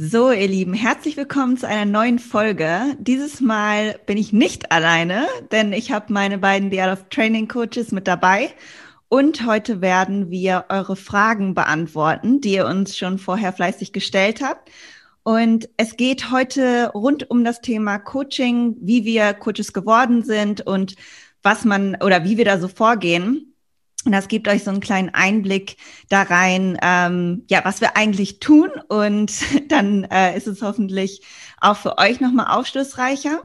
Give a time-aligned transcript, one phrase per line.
[0.00, 2.94] So, ihr Lieben, herzlich willkommen zu einer neuen Folge.
[3.00, 7.48] Dieses Mal bin ich nicht alleine, denn ich habe meine beiden The Art of Training
[7.48, 8.54] Coaches mit dabei.
[9.08, 14.70] Und heute werden wir eure Fragen beantworten, die ihr uns schon vorher fleißig gestellt habt.
[15.24, 20.94] Und es geht heute rund um das Thema Coaching, wie wir Coaches geworden sind und
[21.42, 23.52] was man oder wie wir da so vorgehen.
[24.04, 25.76] Und das gibt euch so einen kleinen Einblick
[26.08, 28.70] da rein, ähm, ja, was wir eigentlich tun.
[28.88, 29.32] Und
[29.68, 31.22] dann äh, ist es hoffentlich
[31.60, 33.42] auch für euch nochmal aufschlussreicher.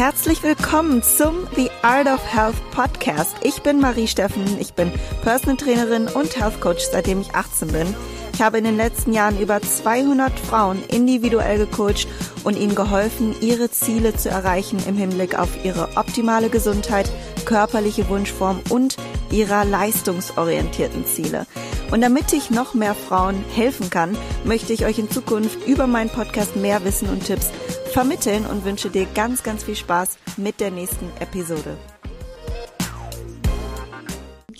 [0.00, 3.36] Herzlich willkommen zum The Art of Health Podcast.
[3.42, 4.90] Ich bin Marie Steffen, ich bin
[5.20, 7.94] Personal Trainerin und Health Coach, seitdem ich 18 bin.
[8.40, 12.08] Ich habe in den letzten Jahren über 200 Frauen individuell gecoacht
[12.42, 17.12] und ihnen geholfen, ihre Ziele zu erreichen im Hinblick auf ihre optimale Gesundheit,
[17.44, 18.96] körperliche Wunschform und
[19.30, 21.44] ihrer leistungsorientierten Ziele.
[21.90, 26.08] Und damit ich noch mehr Frauen helfen kann, möchte ich euch in Zukunft über meinen
[26.08, 27.50] Podcast mehr Wissen und Tipps
[27.92, 31.76] vermitteln und wünsche dir ganz, ganz viel Spaß mit der nächsten Episode.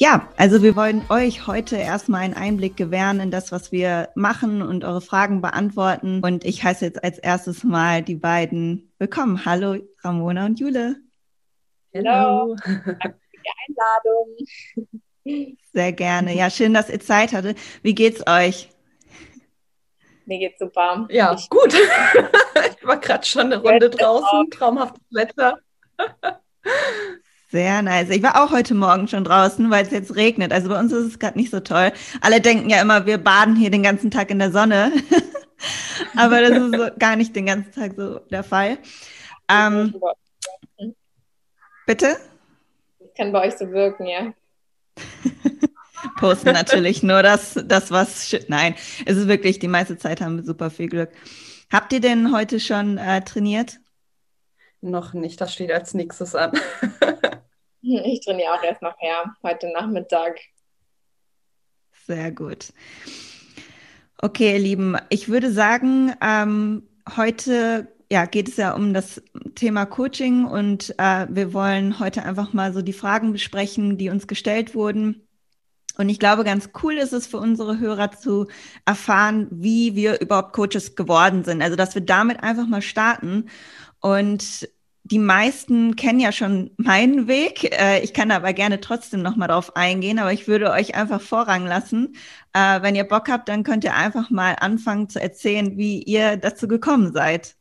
[0.02, 4.62] Ja, also wir wollen euch heute erstmal einen Einblick gewähren in das, was wir machen
[4.62, 6.22] und eure Fragen beantworten.
[6.24, 9.44] Und ich heiße jetzt als erstes mal die beiden willkommen.
[9.44, 10.96] Hallo Ramona und Jule.
[11.94, 12.56] Hallo.
[12.64, 13.50] Danke für die
[15.26, 15.58] Einladung.
[15.74, 16.34] Sehr gerne.
[16.34, 17.58] Ja, schön, dass ihr Zeit hattet.
[17.82, 18.70] Wie geht's euch?
[20.24, 21.06] Mir geht's super.
[21.10, 21.74] Ja, ich gut.
[21.74, 24.48] ich war gerade schon eine Runde draußen.
[24.50, 25.58] Traumhaftes Wetter.
[27.50, 28.10] Sehr nice.
[28.10, 30.52] Ich war auch heute Morgen schon draußen, weil es jetzt regnet.
[30.52, 31.92] Also bei uns ist es gerade nicht so toll.
[32.20, 34.92] Alle denken ja immer, wir baden hier den ganzen Tag in der Sonne.
[36.16, 38.78] Aber das ist so gar nicht den ganzen Tag so der Fall.
[39.48, 39.94] Ähm,
[41.86, 42.16] bitte?
[43.00, 44.32] Das kann bei euch so wirken, ja.
[46.20, 48.36] posten natürlich nur das, das was.
[48.46, 48.76] Nein,
[49.06, 51.10] es ist wirklich, die meiste Zeit haben wir super viel Glück.
[51.72, 53.80] Habt ihr denn heute schon äh, trainiert?
[54.80, 56.52] Noch nicht, das steht als nächstes an.
[57.82, 60.38] ich trainiere auch erst nachher, heute Nachmittag.
[62.06, 62.72] Sehr gut.
[64.22, 69.22] Okay, ihr Lieben, ich würde sagen, ähm, heute ja, geht es ja um das
[69.54, 74.26] Thema Coaching und äh, wir wollen heute einfach mal so die Fragen besprechen, die uns
[74.26, 75.28] gestellt wurden.
[75.96, 78.48] Und ich glaube, ganz cool ist es für unsere Hörer zu
[78.84, 81.62] erfahren, wie wir überhaupt Coaches geworden sind.
[81.62, 83.48] Also, dass wir damit einfach mal starten.
[84.00, 84.68] Und
[85.04, 87.64] die meisten kennen ja schon meinen Weg.
[87.64, 91.20] Äh, ich kann aber gerne trotzdem noch mal drauf eingehen, aber ich würde euch einfach
[91.20, 92.16] Vorrang lassen.
[92.52, 96.36] Äh, wenn ihr Bock habt, dann könnt ihr einfach mal anfangen zu erzählen, wie ihr
[96.36, 97.56] dazu gekommen seid.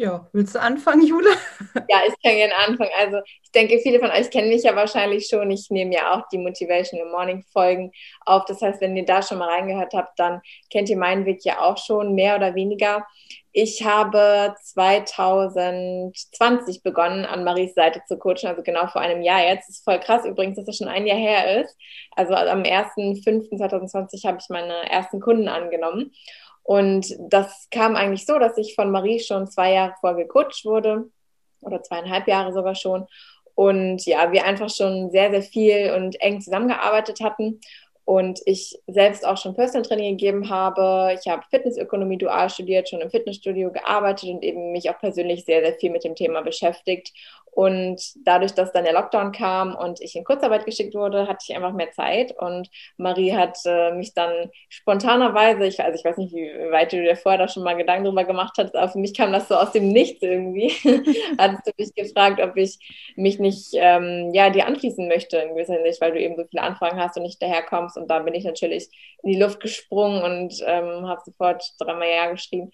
[0.00, 1.28] Ja, willst du anfangen, Jule?
[1.88, 2.90] Ja, ich kann gerne anfangen.
[2.98, 5.50] Also ich denke, viele von euch kennen mich ja wahrscheinlich schon.
[5.50, 7.92] Ich nehme ja auch die Motivational Morning Folgen
[8.24, 8.46] auf.
[8.46, 11.60] Das heißt, wenn ihr da schon mal reingehört habt, dann kennt ihr meinen Weg ja
[11.60, 13.06] auch schon, mehr oder weniger.
[13.52, 19.68] Ich habe 2020 begonnen, an Maries Seite zu coachen, also genau vor einem Jahr jetzt.
[19.68, 21.76] Das ist voll krass übrigens, dass das schon ein Jahr her ist.
[22.14, 26.12] Also am 1.5.2020 habe ich meine ersten Kunden angenommen.
[26.62, 31.10] Und das kam eigentlich so, dass ich von Marie schon zwei Jahre vor gecoacht wurde
[31.60, 33.08] oder zweieinhalb Jahre sogar schon.
[33.56, 37.60] Und ja, wir einfach schon sehr, sehr viel und eng zusammengearbeitet hatten
[38.10, 41.16] und ich selbst auch schon Personal Training gegeben habe.
[41.16, 45.60] Ich habe Fitnessökonomie dual studiert, schon im Fitnessstudio gearbeitet und eben mich auch persönlich sehr,
[45.60, 47.12] sehr viel mit dem Thema beschäftigt.
[47.52, 51.54] Und dadurch, dass dann der Lockdown kam und ich in Kurzarbeit geschickt wurde, hatte ich
[51.54, 52.32] einfach mehr Zeit.
[52.38, 57.02] Und Marie hat äh, mich dann spontanerweise, ich, also ich weiß nicht, wie weit du
[57.02, 59.56] dir vorher da schon mal Gedanken drüber gemacht hast, aber für mich kam das so
[59.56, 60.68] aus dem Nichts irgendwie.
[61.38, 62.78] Hattest du mich gefragt, ob ich
[63.16, 66.62] mich nicht ähm, ja, dir anschließen möchte in gewisser Hinsicht, weil du eben so viele
[66.62, 67.96] Anfragen hast und nicht daherkommst.
[67.96, 68.88] Und da bin ich natürlich
[69.22, 72.70] in die Luft gesprungen und ähm, habe sofort dreimal Ja geschrieben.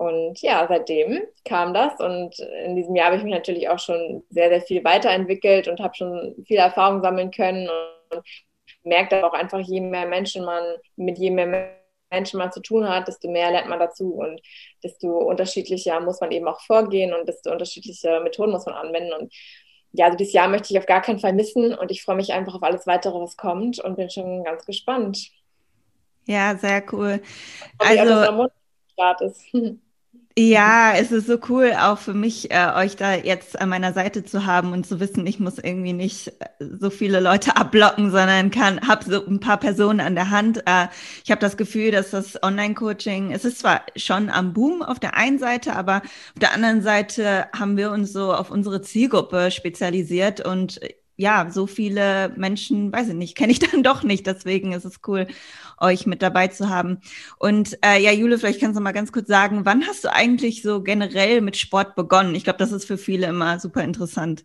[0.00, 4.24] Und ja, seitdem kam das und in diesem Jahr habe ich mich natürlich auch schon
[4.30, 8.22] sehr, sehr viel weiterentwickelt und habe schon viel Erfahrung sammeln können und
[8.82, 10.64] merkt auch einfach, je mehr Menschen man,
[10.96, 11.76] mit je mehr
[12.10, 14.40] Menschen man zu tun hat, desto mehr lernt man dazu und
[14.82, 19.34] desto unterschiedlicher muss man eben auch vorgehen und desto unterschiedliche Methoden muss man anwenden und
[19.92, 22.32] ja, also dieses Jahr möchte ich auf gar keinen Fall missen und ich freue mich
[22.32, 25.30] einfach auf alles weitere, was kommt und bin schon ganz gespannt.
[26.26, 27.20] Ja, sehr cool.
[27.76, 28.48] Also,
[28.94, 29.44] Start ist.
[30.38, 34.24] Ja, es ist so cool, auch für mich, äh, euch da jetzt an meiner Seite
[34.24, 36.46] zu haben und zu wissen, ich muss irgendwie nicht äh,
[36.78, 40.58] so viele Leute abblocken, sondern kann, habe so ein paar Personen an der Hand.
[40.66, 40.86] Äh,
[41.24, 45.14] ich habe das Gefühl, dass das Online-Coaching, es ist zwar schon am Boom auf der
[45.16, 50.40] einen Seite, aber auf der anderen Seite haben wir uns so auf unsere Zielgruppe spezialisiert
[50.46, 50.80] und
[51.20, 54.26] ja, so viele Menschen, weiß ich nicht, kenne ich dann doch nicht.
[54.26, 55.26] Deswegen ist es cool,
[55.78, 57.00] euch mit dabei zu haben.
[57.38, 60.62] Und äh, ja, Jule, vielleicht kannst du mal ganz kurz sagen, wann hast du eigentlich
[60.62, 62.34] so generell mit Sport begonnen?
[62.34, 64.44] Ich glaube, das ist für viele immer super interessant.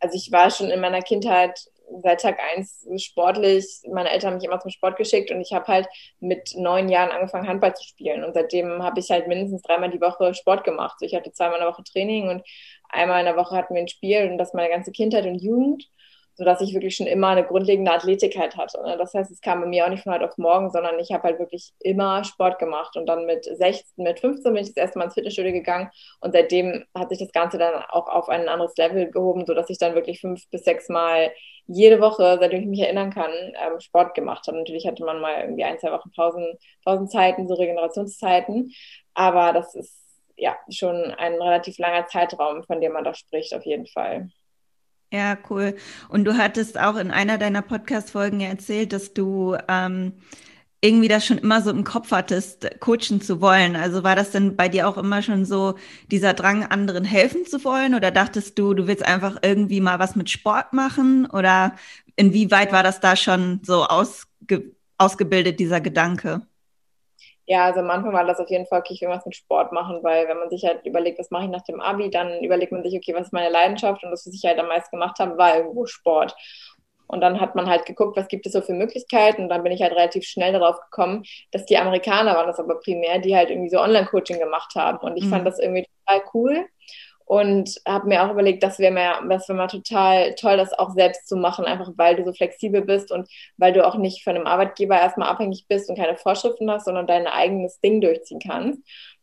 [0.00, 1.58] Also ich war schon in meiner Kindheit
[2.02, 3.82] seit Tag eins sportlich.
[3.90, 5.86] Meine Eltern haben mich immer zum Sport geschickt und ich habe halt
[6.20, 8.24] mit neun Jahren angefangen, Handball zu spielen.
[8.24, 10.96] Und seitdem habe ich halt mindestens dreimal die Woche Sport gemacht.
[11.00, 12.42] ich hatte zweimal in der Woche Training und
[12.96, 15.88] einmal in der Woche hatten wir ein Spiel und das meine ganze Kindheit und Jugend
[16.36, 18.82] sodass ich wirklich schon immer eine grundlegende Athletik halt hatte.
[18.82, 18.96] Ne?
[18.98, 21.22] Das heißt, es kam bei mir auch nicht von heute auf morgen, sondern ich habe
[21.24, 22.96] halt wirklich immer Sport gemacht.
[22.96, 25.90] Und dann mit 16, mit 15 bin ich das erste Mal ins Fitnessstudio gegangen
[26.20, 29.78] und seitdem hat sich das Ganze dann auch auf ein anderes Level gehoben, sodass ich
[29.78, 31.32] dann wirklich fünf bis sechs Mal
[31.66, 34.58] jede Woche, seitdem ich mich erinnern kann, ähm, Sport gemacht habe.
[34.58, 36.46] Natürlich hatte man mal irgendwie ein, zwei Wochen Pausen,
[36.84, 38.72] Pausenzeiten, so Regenerationszeiten,
[39.14, 40.05] aber das ist
[40.36, 44.28] ja schon ein relativ langer Zeitraum, von dem man da spricht, auf jeden Fall.
[45.12, 45.76] Ja, cool.
[46.08, 50.14] Und du hattest auch in einer deiner Podcast-Folgen ja erzählt, dass du ähm,
[50.80, 53.76] irgendwie das schon immer so im Kopf hattest, coachen zu wollen.
[53.76, 55.76] Also war das denn bei dir auch immer schon so
[56.10, 57.94] dieser Drang, anderen helfen zu wollen?
[57.94, 61.26] Oder dachtest du, du willst einfach irgendwie mal was mit Sport machen?
[61.26, 61.74] Oder
[62.16, 66.46] inwieweit war das da schon so ausge ausgebildet, dieser Gedanke?
[67.46, 69.72] Ja, also am Anfang war das auf jeden Fall, okay, ich will was mit Sport
[69.72, 72.72] machen, weil wenn man sich halt überlegt, was mache ich nach dem Abi, dann überlegt
[72.72, 74.02] man sich, okay, was ist meine Leidenschaft?
[74.02, 76.34] Und das, was ich halt am meisten gemacht habe, war irgendwo Sport.
[77.06, 79.42] Und dann hat man halt geguckt, was gibt es so für Möglichkeiten.
[79.42, 81.22] Und dann bin ich halt relativ schnell darauf gekommen,
[81.52, 84.98] dass die Amerikaner waren das aber primär, die halt irgendwie so Online-Coaching gemacht haben.
[84.98, 85.30] Und ich mhm.
[85.30, 86.66] fand das irgendwie total cool
[87.26, 90.90] und habe mir auch überlegt, das wäre mir, das wäre mal total toll, das auch
[90.90, 94.36] selbst zu machen, einfach weil du so flexibel bist und weil du auch nicht von
[94.36, 98.80] einem Arbeitgeber erstmal abhängig bist und keine Vorschriften hast, sondern dein eigenes Ding durchziehen kannst.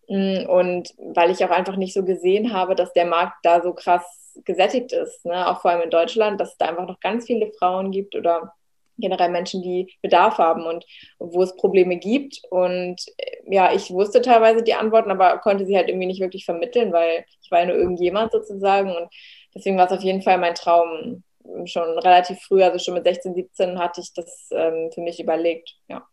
[0.10, 3.74] Mm, und weil ich auch einfach nicht so gesehen habe, dass der Markt da so
[3.74, 4.04] krass
[4.44, 5.48] gesättigt ist, ne?
[5.48, 8.54] auch vor allem in Deutschland, dass es da einfach noch ganz viele Frauen gibt oder
[8.98, 10.86] generell Menschen, die Bedarf haben und
[11.20, 12.42] wo es Probleme gibt.
[12.50, 16.46] Und äh, ja, ich wusste teilweise die Antworten, aber konnte sie halt irgendwie nicht wirklich
[16.46, 18.90] vermitteln, weil ich war ja nur irgendjemand sozusagen.
[18.90, 19.10] Und
[19.56, 21.24] deswegen war es auf jeden Fall mein Traum.
[21.66, 25.76] Schon relativ früh, also schon mit 16, 17, hatte ich das ähm, für mich überlegt.
[25.90, 26.08] Ja.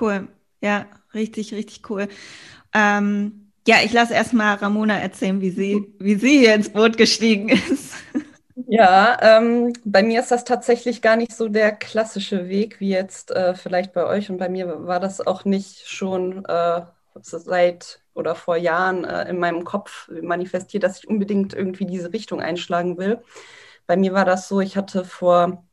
[0.00, 0.28] Cool.
[0.60, 2.06] Ja, richtig, richtig cool.
[2.72, 7.48] Ähm, ja, ich lasse erstmal Ramona erzählen, wie sie, wie sie hier ins Boot gestiegen
[7.48, 7.94] ist.
[8.74, 13.30] Ja, ähm, bei mir ist das tatsächlich gar nicht so der klassische Weg wie jetzt
[13.30, 14.30] äh, vielleicht bei euch.
[14.30, 16.80] Und bei mir war das auch nicht schon äh,
[17.20, 22.40] seit oder vor Jahren äh, in meinem Kopf manifestiert, dass ich unbedingt irgendwie diese Richtung
[22.40, 23.22] einschlagen will.
[23.86, 25.64] Bei mir war das so, ich hatte vor,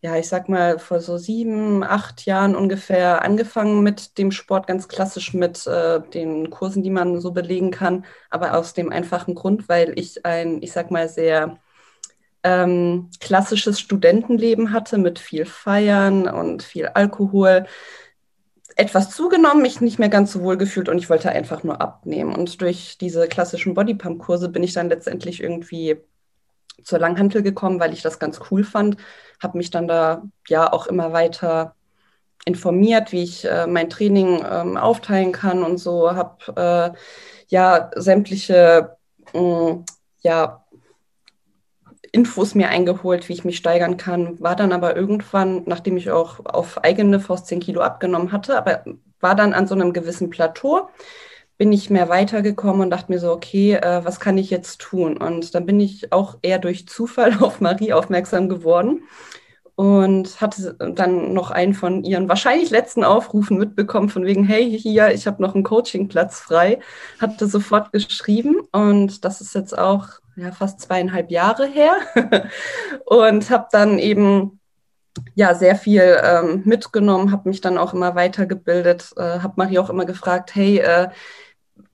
[0.00, 4.88] ja, ich sag mal, vor so sieben, acht Jahren ungefähr angefangen mit dem Sport, ganz
[4.88, 9.68] klassisch mit äh, den Kursen, die man so belegen kann, aber aus dem einfachen Grund,
[9.68, 11.58] weil ich ein, ich sag mal, sehr
[12.48, 17.66] ähm, klassisches Studentenleben hatte mit viel Feiern und viel Alkohol,
[18.76, 22.34] etwas zugenommen, mich nicht mehr ganz so wohl gefühlt und ich wollte einfach nur abnehmen.
[22.34, 25.96] Und durch diese klassischen Bodypump-Kurse bin ich dann letztendlich irgendwie
[26.84, 28.96] zur Langhantel gekommen, weil ich das ganz cool fand,
[29.42, 31.74] habe mich dann da ja auch immer weiter
[32.44, 36.98] informiert, wie ich äh, mein Training ähm, aufteilen kann und so, habe äh,
[37.48, 38.96] ja sämtliche
[39.34, 39.84] mh, mm,
[40.22, 40.64] ja
[42.12, 46.44] Infos mir eingeholt, wie ich mich steigern kann, war dann aber irgendwann, nachdem ich auch
[46.44, 48.84] auf eigene Faust 10 Kilo abgenommen hatte, aber
[49.20, 50.88] war dann an so einem gewissen Plateau,
[51.58, 55.16] bin ich mehr weitergekommen und dachte mir so, okay, äh, was kann ich jetzt tun?
[55.16, 59.02] Und dann bin ich auch eher durch Zufall auf Marie aufmerksam geworden
[59.74, 65.12] und hatte dann noch einen von ihren wahrscheinlich letzten Aufrufen mitbekommen, von wegen, hey, hier,
[65.12, 66.80] ich habe noch einen Coachingplatz frei,
[67.20, 71.96] hatte sofort geschrieben und das ist jetzt auch ja, fast zweieinhalb Jahre her
[73.04, 74.60] und habe dann eben
[75.34, 79.90] ja sehr viel ähm, mitgenommen, habe mich dann auch immer weitergebildet, äh, habe Marie auch
[79.90, 81.08] immer gefragt, hey, äh,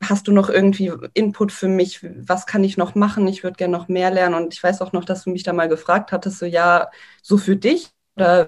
[0.03, 2.05] hast du noch irgendwie Input für mich?
[2.27, 3.27] Was kann ich noch machen?
[3.27, 4.35] Ich würde gerne noch mehr lernen.
[4.35, 6.91] Und ich weiß auch noch, dass du mich da mal gefragt hattest, so ja,
[7.23, 8.47] so für dich oder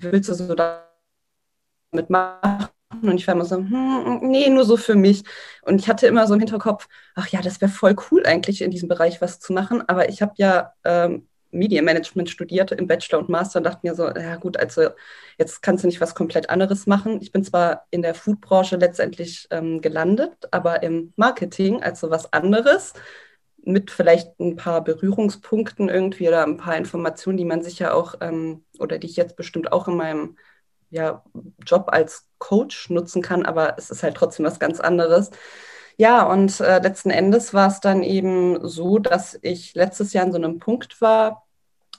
[0.00, 2.79] willst du so damit machen?
[2.90, 5.22] Und ich war immer so, hm, nee, nur so für mich.
[5.62, 8.70] Und ich hatte immer so im Hinterkopf, ach ja, das wäre voll cool eigentlich in
[8.70, 9.82] diesem Bereich was zu machen.
[9.88, 14.08] Aber ich habe ja ähm, Medienmanagement studiert im Bachelor und Master und dachte mir so,
[14.08, 14.90] ja gut, also
[15.38, 17.20] jetzt kannst du nicht was komplett anderes machen.
[17.22, 22.92] Ich bin zwar in der Foodbranche letztendlich ähm, gelandet, aber im Marketing, also was anderes,
[23.62, 28.64] mit vielleicht ein paar Berührungspunkten irgendwie oder ein paar Informationen, die man sicher auch ähm,
[28.78, 30.36] oder die ich jetzt bestimmt auch in meinem
[30.90, 31.24] ja,
[31.64, 35.30] Job als Coach nutzen kann, aber es ist halt trotzdem was ganz anderes.
[35.96, 40.32] Ja, und äh, letzten Endes war es dann eben so, dass ich letztes Jahr an
[40.32, 41.46] so einem Punkt war.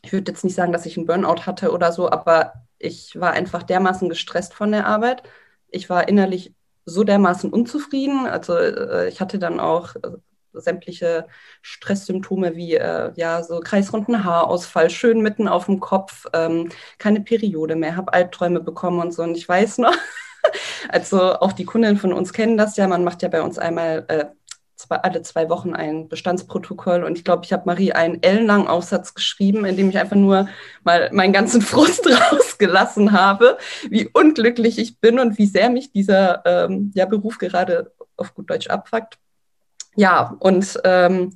[0.01, 3.31] Ich würde jetzt nicht sagen, dass ich einen Burnout hatte oder so, aber ich war
[3.33, 5.24] einfach dermaßen gestresst von der Arbeit.
[5.69, 6.53] Ich war innerlich
[6.86, 8.25] so dermaßen unzufrieden.
[8.27, 10.17] Also äh, ich hatte dann auch äh,
[10.53, 11.27] sämtliche
[11.62, 17.75] Stresssymptome wie äh, ja so kreisrunden Haarausfall, schön mitten auf dem Kopf, ähm, keine Periode
[17.75, 19.24] mehr, habe Albträume bekommen und so.
[19.24, 19.96] Und ich weiß noch,
[20.89, 24.05] also auch die Kunden von uns kennen das ja, man macht ja bei uns einmal
[24.08, 24.25] äh,
[24.81, 29.13] zwei, alle zwei Wochen ein Bestandsprotokoll und ich glaube, ich habe Marie einen ellenlangen Aufsatz
[29.13, 30.50] geschrieben, in dem ich einfach nur
[30.84, 33.58] mal meinen ganzen Frust rausgelassen habe,
[33.89, 38.50] wie unglücklich ich bin und wie sehr mich dieser ähm, ja, Beruf gerade auf gut
[38.50, 39.17] Deutsch abfuckt.
[39.95, 41.36] Ja, und ähm,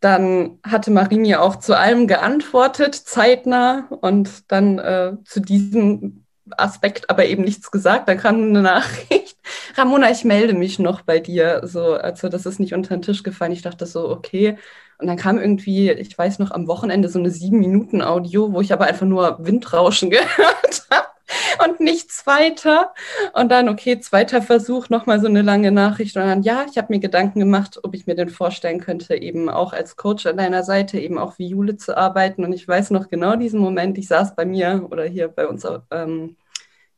[0.00, 6.24] dann hatte Marie mir auch zu allem geantwortet, zeitnah, und dann äh, zu diesem
[6.56, 8.08] Aspekt aber eben nichts gesagt.
[8.08, 9.36] Dann kam eine Nachricht,
[9.76, 11.62] Ramona, ich melde mich noch bei dir.
[11.64, 13.52] So, also das ist nicht unter den Tisch gefallen.
[13.52, 14.56] Ich dachte so, okay.
[14.98, 18.60] Und dann kam irgendwie, ich weiß noch, am Wochenende so eine sieben Minuten Audio, wo
[18.60, 21.15] ich aber einfach nur Windrauschen gehört habe
[21.64, 22.94] und nichts weiter.
[23.32, 26.16] Und dann, okay, zweiter Versuch, nochmal so eine lange Nachricht.
[26.16, 29.48] Und dann, ja, ich habe mir Gedanken gemacht, ob ich mir den vorstellen könnte, eben
[29.48, 32.44] auch als Coach an deiner Seite, eben auch wie Jule zu arbeiten.
[32.44, 35.66] Und ich weiß noch genau diesen Moment, ich saß bei mir oder hier bei uns
[35.90, 36.36] ähm,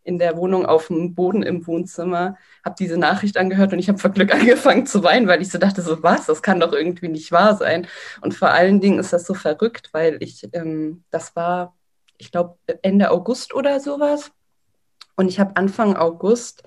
[0.09, 3.99] in der Wohnung auf dem Boden im Wohnzimmer, habe diese Nachricht angehört und ich habe
[3.99, 7.09] vor Glück angefangen zu weinen, weil ich so dachte, so was, das kann doch irgendwie
[7.09, 7.87] nicht wahr sein.
[8.23, 11.77] Und vor allen Dingen ist das so verrückt, weil ich, ähm, das war,
[12.17, 14.33] ich glaube, Ende August oder sowas.
[15.19, 16.63] Und ich habe Anfang August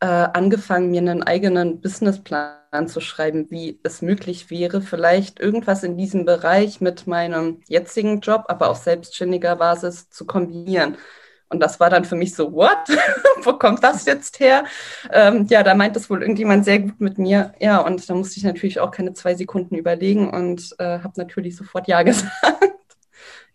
[0.00, 5.96] äh, angefangen, mir einen eigenen Businessplan zu schreiben, wie es möglich wäre, vielleicht irgendwas in
[5.96, 10.96] diesem Bereich mit meinem jetzigen Job, aber auf selbstständiger Basis zu kombinieren.
[11.48, 12.88] Und das war dann für mich so, what?
[13.44, 14.64] Wo kommt das jetzt her?
[15.12, 17.54] Ähm, ja, da meint es wohl irgendjemand sehr gut mit mir.
[17.60, 21.54] Ja, und da musste ich natürlich auch keine zwei Sekunden überlegen und äh, habe natürlich
[21.54, 22.32] sofort Ja gesagt.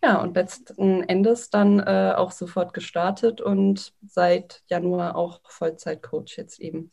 [0.03, 6.59] Ja, und letzten Endes dann äh, auch sofort gestartet und seit Januar auch Vollzeitcoach jetzt
[6.59, 6.91] eben.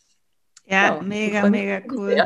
[0.66, 2.24] Ja, ja mega, mega cool.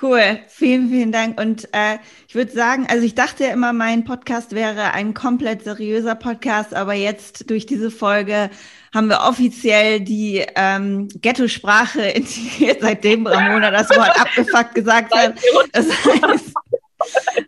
[0.00, 1.38] Cool, vielen, vielen Dank.
[1.38, 5.64] Und äh, ich würde sagen, also ich dachte ja immer, mein Podcast wäre ein komplett
[5.64, 8.48] seriöser Podcast, aber jetzt durch diese Folge
[8.94, 15.34] haben wir offiziell die ähm, Ghetto-Sprache integriert, seitdem Ramona das Wort abgefuckt gesagt hat.
[15.72, 16.54] Das heißt,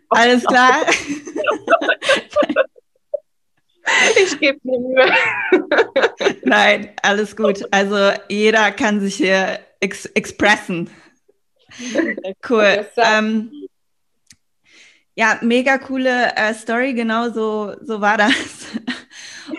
[0.09, 0.85] alles klar.
[4.23, 5.13] Ich gebe mir Mühe.
[6.43, 7.63] Nein, alles gut.
[7.71, 10.89] Also jeder kann sich hier ex expressen.
[12.49, 12.87] Cool.
[12.97, 13.51] Ähm,
[15.15, 18.33] ja, mega coole äh, Story, genau so, so war das.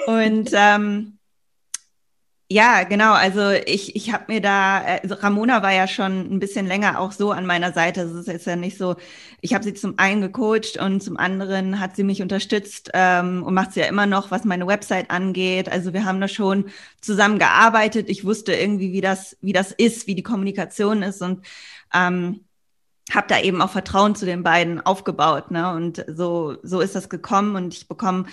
[0.06, 1.15] Und ähm,
[2.48, 3.12] ja, genau.
[3.12, 7.10] Also ich, ich habe mir da, also Ramona war ja schon ein bisschen länger auch
[7.10, 8.02] so an meiner Seite.
[8.02, 8.94] Es ist jetzt ja nicht so,
[9.40, 13.52] ich habe sie zum einen gecoacht und zum anderen hat sie mich unterstützt ähm, und
[13.54, 15.68] macht sie ja immer noch, was meine Website angeht.
[15.68, 16.66] Also wir haben da schon
[17.00, 18.08] zusammen gearbeitet.
[18.08, 21.44] Ich wusste irgendwie, wie das, wie das ist, wie die Kommunikation ist und
[21.92, 22.44] ähm,
[23.12, 25.50] habe da eben auch Vertrauen zu den beiden aufgebaut.
[25.50, 25.72] Ne?
[25.72, 28.26] Und so, so ist das gekommen und ich bekomme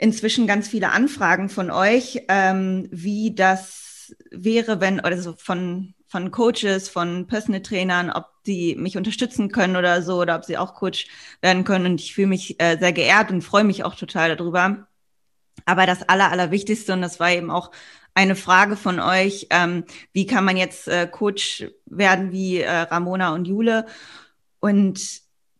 [0.00, 6.30] inzwischen ganz viele Anfragen von euch, ähm, wie das wäre, wenn, oder so von, von
[6.30, 10.74] Coaches, von Personal Trainern, ob die mich unterstützen können oder so, oder ob sie auch
[10.74, 11.06] Coach
[11.42, 11.86] werden können.
[11.86, 14.88] Und ich fühle mich äh, sehr geehrt und freue mich auch total darüber.
[15.66, 17.70] Aber das Aller, Allerwichtigste, und das war eben auch
[18.14, 23.34] eine Frage von euch, ähm, wie kann man jetzt äh, Coach werden wie äh, Ramona
[23.34, 23.84] und Jule?
[24.60, 24.98] Und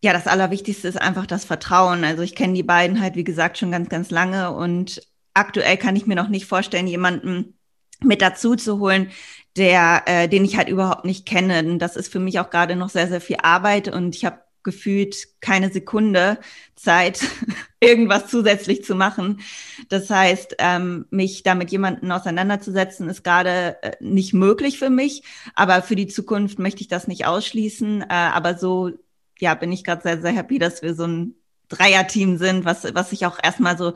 [0.03, 2.05] ja, das Allerwichtigste ist einfach das Vertrauen.
[2.05, 5.03] Also ich kenne die beiden halt, wie gesagt, schon ganz, ganz lange und
[5.35, 7.59] aktuell kann ich mir noch nicht vorstellen, jemanden
[8.03, 9.11] mit dazu zu holen,
[9.57, 11.61] der, äh, den ich halt überhaupt nicht kenne.
[11.61, 14.41] Und das ist für mich auch gerade noch sehr, sehr viel Arbeit und ich habe
[14.63, 16.39] gefühlt keine Sekunde
[16.77, 17.21] Zeit,
[17.81, 19.41] irgendwas zusätzlich zu machen.
[19.89, 25.23] Das heißt, ähm, mich da mit jemandem auseinanderzusetzen, ist gerade äh, nicht möglich für mich.
[25.55, 28.03] Aber für die Zukunft möchte ich das nicht ausschließen.
[28.03, 28.93] Äh, aber so
[29.41, 31.35] ja, bin ich gerade sehr, sehr happy, dass wir so ein
[31.69, 33.95] Dreierteam sind, was, was sich auch erstmal so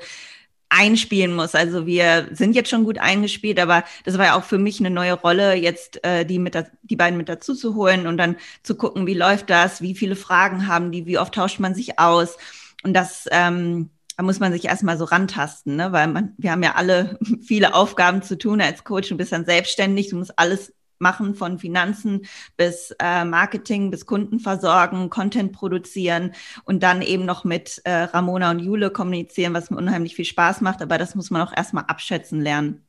[0.68, 1.54] einspielen muss.
[1.54, 4.90] Also wir sind jetzt schon gut eingespielt, aber das war ja auch für mich eine
[4.90, 8.36] neue Rolle, jetzt äh, die, mit da, die beiden mit dazu zu holen und dann
[8.62, 11.98] zu gucken, wie läuft das, wie viele Fragen haben die, wie oft tauscht man sich
[11.98, 12.36] aus.
[12.82, 15.92] Und das ähm, da muss man sich erstmal so rantasten, ne?
[15.92, 19.08] weil man, wir haben ja alle viele Aufgaben zu tun als Coach.
[19.08, 24.40] Du bist dann selbstständig, du musst alles machen, von Finanzen bis äh, Marketing, bis Kunden
[24.40, 26.32] versorgen, Content produzieren
[26.64, 30.60] und dann eben noch mit äh, Ramona und Jule kommunizieren, was mir unheimlich viel Spaß
[30.60, 30.82] macht.
[30.82, 32.86] Aber das muss man auch erstmal abschätzen lernen.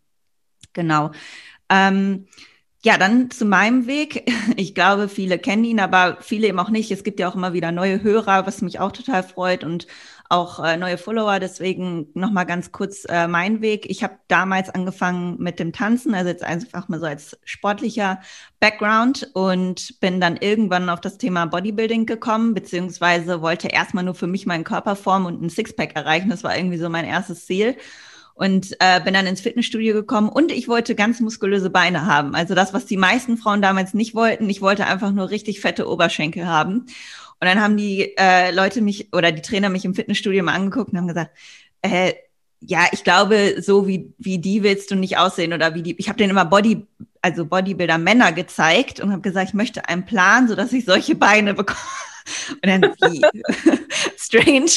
[0.74, 1.12] Genau.
[1.69, 2.27] Ähm,
[2.83, 4.31] ja, dann zu meinem Weg.
[4.57, 6.91] Ich glaube, viele kennen ihn, aber viele eben auch nicht.
[6.91, 9.88] Es gibt ja auch immer wieder neue Hörer, was mich auch total freut und
[10.29, 11.39] auch äh, neue Follower.
[11.39, 13.86] Deswegen nochmal ganz kurz äh, mein Weg.
[13.89, 18.20] Ich habe damals angefangen mit dem Tanzen, also jetzt einfach mal so als sportlicher
[18.60, 24.27] Background und bin dann irgendwann auf das Thema Bodybuilding gekommen, beziehungsweise wollte erstmal nur für
[24.27, 26.29] mich meinen Körper formen und ein Sixpack erreichen.
[26.29, 27.77] Das war irgendwie so mein erstes Ziel
[28.36, 32.36] und äh, bin dann ins Fitnessstudio gekommen und ich wollte ganz muskulöse Beine haben.
[32.36, 34.50] Also das, was die meisten Frauen damals nicht wollten.
[34.50, 36.86] Ich wollte einfach nur richtig fette Oberschenkel haben.
[37.45, 40.91] Und dann haben die äh, Leute mich oder die Trainer mich im Fitnessstudio mal angeguckt
[40.91, 41.29] und haben gesagt,
[41.83, 42.13] äh,
[42.59, 45.95] ja, ich glaube, so wie, wie die willst du nicht aussehen oder wie die.
[45.99, 46.87] Ich habe denen immer Body,
[47.21, 51.13] also Bodybuilder Männer gezeigt und habe gesagt, ich möchte einen Plan, so dass ich solche
[51.13, 51.77] Beine bekomme.
[52.49, 53.21] Und dann wie
[54.17, 54.71] strange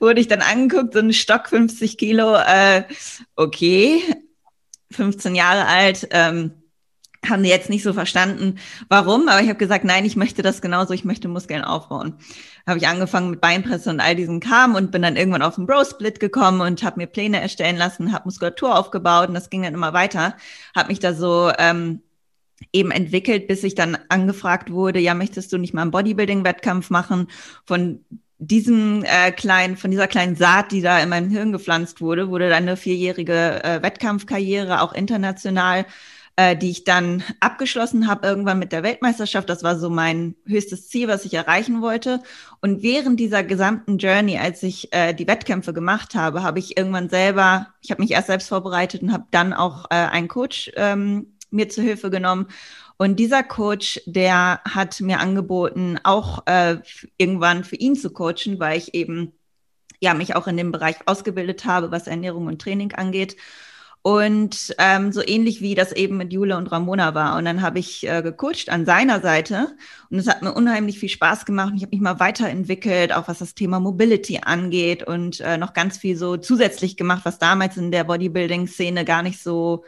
[0.00, 2.84] wurde ich dann angeguckt, so ein Stock 50 Kilo, äh,
[3.34, 4.02] okay,
[4.92, 6.52] 15 Jahre alt, ähm,
[7.24, 8.58] haben die jetzt nicht so verstanden,
[8.88, 12.14] warum, aber ich habe gesagt, nein, ich möchte das genauso, ich möchte Muskeln aufbauen.
[12.66, 15.66] Habe ich angefangen mit Beinpresse und all diesen Kram und bin dann irgendwann auf den
[15.66, 19.74] Bro-Split gekommen und habe mir Pläne erstellen lassen, habe Muskulatur aufgebaut und das ging dann
[19.74, 20.36] immer weiter.
[20.74, 22.02] Habe mich da so ähm,
[22.72, 27.28] eben entwickelt, bis ich dann angefragt wurde, ja, möchtest du nicht mal einen Bodybuilding-Wettkampf machen?
[27.64, 28.04] Von
[28.38, 32.48] diesem äh, kleinen, von dieser kleinen Saat, die da in meinem Hirn gepflanzt wurde, wurde
[32.48, 35.86] dann eine vierjährige äh, Wettkampfkarriere, auch international
[36.36, 39.48] äh, die ich dann abgeschlossen habe irgendwann mit der Weltmeisterschaft.
[39.48, 42.22] Das war so mein höchstes Ziel, was ich erreichen wollte.
[42.60, 47.08] Und während dieser gesamten Journey, als ich äh, die Wettkämpfe gemacht habe, habe ich irgendwann
[47.08, 51.32] selber, ich habe mich erst selbst vorbereitet und habe dann auch äh, einen Coach ähm,
[51.50, 52.48] mir zu Hilfe genommen.
[52.98, 56.78] Und dieser Coach, der hat mir angeboten, auch äh,
[57.16, 59.32] irgendwann für ihn zu coachen, weil ich eben
[60.00, 63.36] ja mich auch in dem Bereich ausgebildet habe, was Ernährung und Training angeht.
[64.06, 67.36] Und ähm, so ähnlich wie das eben mit Jule und Ramona war.
[67.36, 69.74] Und dann habe ich äh, gecoacht an seiner Seite.
[70.10, 71.72] Und es hat mir unheimlich viel Spaß gemacht.
[71.74, 75.98] Ich habe mich mal weiterentwickelt, auch was das Thema Mobility angeht und äh, noch ganz
[75.98, 79.84] viel so zusätzlich gemacht, was damals in der Bodybuilding-Szene gar nicht so,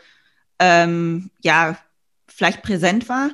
[0.59, 1.78] ähm, ja,
[2.26, 3.31] vielleicht präsent war.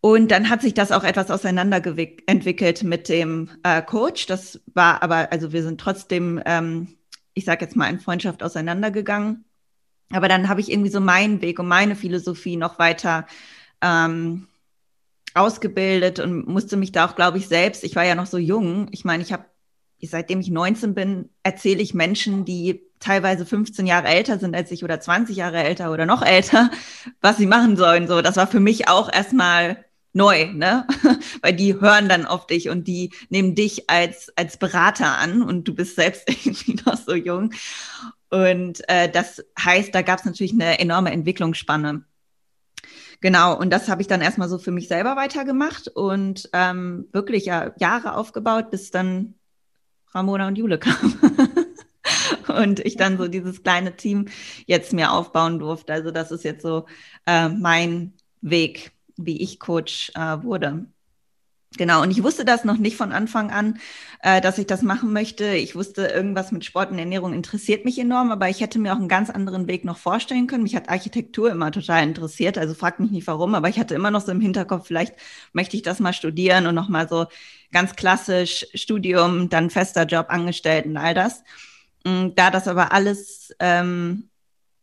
[0.00, 4.24] Und dann hat sich das auch etwas auseinanderentwickelt mit dem äh, Coach.
[4.24, 6.88] Das war aber, also wir sind trotzdem, ähm,
[7.34, 9.44] ich sage jetzt mal, in Freundschaft auseinandergegangen.
[10.12, 13.26] Aber dann habe ich irgendwie so meinen Weg und meine Philosophie noch weiter
[13.80, 14.48] ähm,
[15.34, 18.88] ausgebildet und musste mich da auch, glaube ich, selbst, ich war ja noch so jung,
[18.90, 19.44] ich meine, ich habe,
[20.02, 24.84] seitdem ich 19 bin, erzähle ich Menschen, die teilweise 15 Jahre älter sind als ich
[24.84, 26.70] oder 20 Jahre älter oder noch älter,
[27.20, 28.08] was sie machen sollen.
[28.08, 30.86] So, das war für mich auch erstmal neu, ne?
[31.42, 35.68] Weil die hören dann auf dich und die nehmen dich als, als Berater an und
[35.68, 37.52] du bist selbst irgendwie noch so jung.
[38.30, 42.04] Und äh, das heißt, da gab es natürlich eine enorme Entwicklungsspanne.
[43.20, 47.44] Genau, und das habe ich dann erstmal so für mich selber weitergemacht und ähm, wirklich
[47.44, 49.34] ja, Jahre aufgebaut, bis dann
[50.12, 51.18] Ramona und Jule kamen.
[52.48, 54.28] und ich dann so dieses kleine Team
[54.66, 55.92] jetzt mir aufbauen durfte.
[55.92, 56.86] Also das ist jetzt so
[57.26, 60.86] äh, mein Weg, wie ich Coach äh, wurde.
[61.76, 63.78] Genau, und ich wusste das noch nicht von Anfang an,
[64.22, 65.54] äh, dass ich das machen möchte.
[65.54, 68.98] Ich wusste, irgendwas mit Sport und Ernährung interessiert mich enorm, aber ich hätte mir auch
[68.98, 70.64] einen ganz anderen Weg noch vorstellen können.
[70.64, 74.10] Mich hat Architektur immer total interessiert, also fragt mich nicht warum, aber ich hatte immer
[74.10, 75.14] noch so im Hinterkopf, vielleicht
[75.52, 77.26] möchte ich das mal studieren und nochmal so
[77.70, 81.44] ganz klassisch Studium, dann fester Job, angestellt und all das.
[82.04, 84.29] Mm, da das aber alles ähm,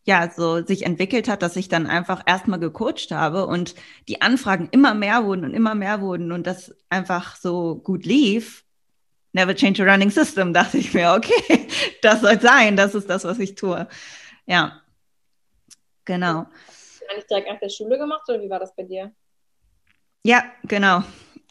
[0.07, 3.75] ja, so sich entwickelt hat, dass ich dann einfach erstmal gecoacht habe und
[4.07, 8.63] die Anfragen immer mehr wurden und immer mehr wurden und das einfach so gut lief.
[9.33, 11.67] Never change a running system, dachte ich mir, okay,
[12.01, 13.85] das soll sein, das ist das, was ich tue.
[14.45, 14.81] Ja,
[16.05, 16.47] genau.
[17.09, 19.11] Hast du direkt nach der Schule gemacht oder wie war das bei dir?
[20.23, 21.03] Ja, genau.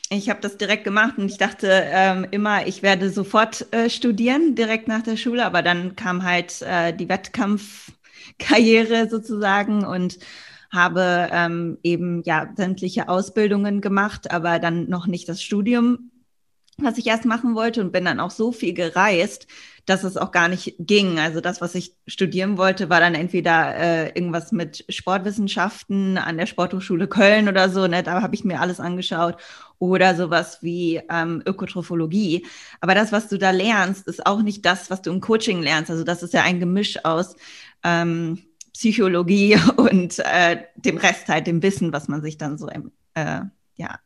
[0.09, 4.55] Ich habe das direkt gemacht und ich dachte ähm, immer, ich werde sofort äh, studieren,
[4.55, 7.93] direkt nach der Schule, aber dann kam halt äh, die Wettkampf-
[8.39, 10.19] Karriere sozusagen und
[10.71, 16.11] habe ähm, eben ja sämtliche Ausbildungen gemacht, aber dann noch nicht das Studium
[16.79, 19.47] was ich erst machen wollte und bin dann auch so viel gereist,
[19.87, 21.21] dass es auch gar nicht ging.
[21.21, 26.47] Also das, was ich studieren wollte, war dann entweder äh, irgendwas mit Sportwissenschaften an der
[26.47, 27.87] Sporthochschule Köln oder so.
[27.87, 28.03] Ne?
[28.03, 29.37] Da habe ich mir alles angeschaut.
[29.79, 32.47] Oder sowas wie ähm, Ökotrophologie.
[32.81, 35.91] Aber das, was du da lernst, ist auch nicht das, was du im Coaching lernst.
[35.91, 37.37] Also das ist ja ein Gemisch aus
[37.85, 43.41] ähm, Psychologie und äh, dem Rest halt, dem Wissen, was man sich dann so äh,
[43.77, 44.01] ja,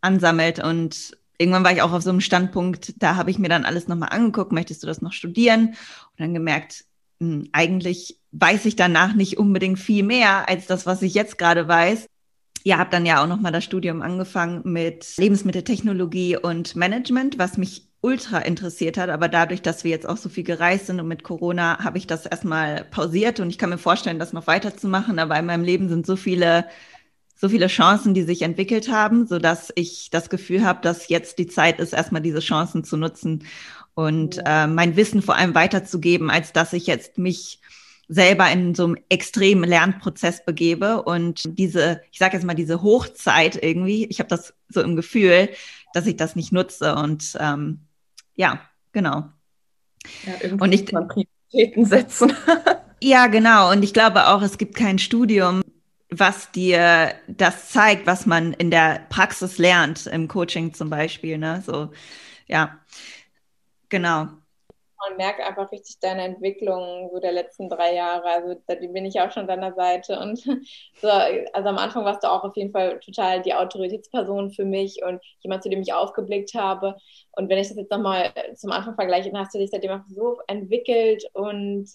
[0.00, 0.62] ansammelt.
[0.62, 3.88] Und irgendwann war ich auch auf so einem Standpunkt, da habe ich mir dann alles
[3.88, 5.68] nochmal angeguckt, möchtest du das noch studieren?
[5.68, 6.84] Und dann gemerkt,
[7.18, 11.38] mh, hm, eigentlich weiß ich danach nicht unbedingt viel mehr als das, was ich jetzt
[11.38, 12.06] gerade weiß.
[12.64, 17.86] Ja, habe dann ja auch nochmal das Studium angefangen mit Lebensmitteltechnologie und Management, was mich
[18.00, 19.08] ultra interessiert hat.
[19.08, 22.06] Aber dadurch, dass wir jetzt auch so viel gereist sind und mit Corona, habe ich
[22.06, 25.18] das erstmal pausiert und ich kann mir vorstellen, das noch weiterzumachen.
[25.18, 26.66] Aber in meinem Leben sind so viele
[27.38, 31.38] so viele Chancen, die sich entwickelt haben, so dass ich das Gefühl habe, dass jetzt
[31.38, 33.44] die Zeit ist, erstmal diese Chancen zu nutzen
[33.94, 37.60] und äh, mein Wissen vor allem weiterzugeben, als dass ich jetzt mich
[38.08, 43.62] selber in so einem extremen Lernprozess begebe und diese, ich sage jetzt mal diese Hochzeit
[43.62, 45.48] irgendwie, ich habe das so im Gefühl,
[45.92, 47.80] dass ich das nicht nutze und ähm,
[48.34, 48.60] ja,
[48.92, 49.24] genau.
[50.24, 52.32] Ja, und ich Prioritäten setzen.
[53.02, 53.72] ja, genau.
[53.72, 55.62] Und ich glaube auch, es gibt kein Studium,
[56.10, 61.38] was dir das zeigt, was man in der Praxis lernt, im Coaching zum Beispiel.
[61.38, 61.62] Ne?
[61.66, 61.90] So,
[62.46, 62.78] ja,
[63.88, 64.28] genau.
[65.08, 68.24] Man merkt einfach richtig deine Entwicklung so der letzten drei Jahre.
[68.24, 70.18] Also da bin ich auch schon an deiner Seite.
[70.18, 70.38] Und
[71.00, 75.02] so, also am Anfang warst du auch auf jeden Fall total die Autoritätsperson für mich
[75.04, 76.96] und jemand, zu dem ich aufgeblickt habe.
[77.32, 80.06] Und wenn ich das jetzt nochmal zum Anfang vergleiche, dann hast du dich seitdem auch
[80.08, 81.88] so entwickelt und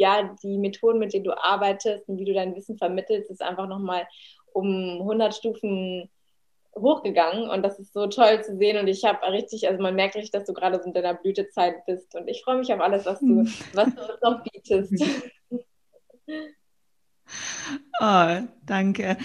[0.00, 3.68] ja, die Methoden, mit denen du arbeitest und wie du dein Wissen vermittelst, ist einfach
[3.68, 4.08] nochmal
[4.54, 6.08] um 100 Stufen
[6.74, 7.50] hochgegangen.
[7.50, 8.78] Und das ist so toll zu sehen.
[8.78, 11.84] Und ich habe richtig, also man merkt richtig, dass du gerade so in deiner Blütezeit
[11.84, 12.14] bist.
[12.14, 15.04] Und ich freue mich auf alles, was du, was du uns noch bietest.
[18.00, 19.18] Oh, danke.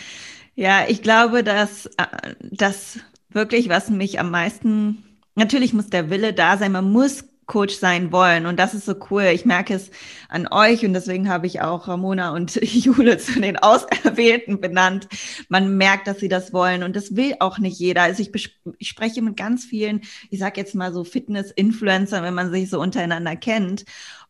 [0.54, 5.04] Ja, ich glaube, dass äh, das wirklich, was mich am meisten,
[5.36, 8.46] natürlich muss der Wille da sein, man muss Coach sein wollen.
[8.46, 9.24] Und das ist so cool.
[9.24, 9.92] Ich merke es
[10.30, 15.08] an euch und deswegen habe ich auch Ramona und Jule zu den Auserwählten benannt.
[15.50, 18.04] Man merkt, dass sie das wollen und das will auch nicht jeder.
[18.04, 18.32] Also ich,
[18.78, 22.80] ich spreche mit ganz vielen, ich sage jetzt mal so Fitness-Influencern, wenn man sich so
[22.80, 23.86] untereinander kennt.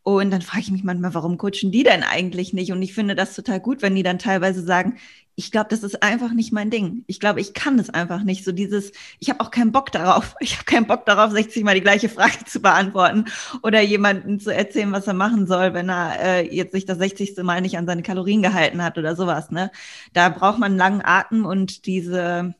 [0.07, 2.71] Und dann frage ich mich manchmal, warum coachen die denn eigentlich nicht?
[2.71, 4.99] Und ich finde das total gut, wenn die dann teilweise sagen,
[5.33, 7.03] ich glaube, das ist einfach nicht mein Ding.
[7.07, 8.45] Ich glaube, ich kann es einfach nicht.
[8.45, 10.35] So dieses, ich habe auch keinen Bock darauf.
[10.41, 13.25] Ich habe keinen Bock darauf, 60 Mal die gleiche Frage zu beantworten
[13.63, 17.37] oder jemanden zu erzählen, was er machen soll, wenn er äh, jetzt sich das 60.
[17.37, 19.49] Mal nicht an seine Kalorien gehalten hat oder sowas.
[19.49, 19.71] Ne?
[20.13, 22.53] Da braucht man einen langen Atem und diese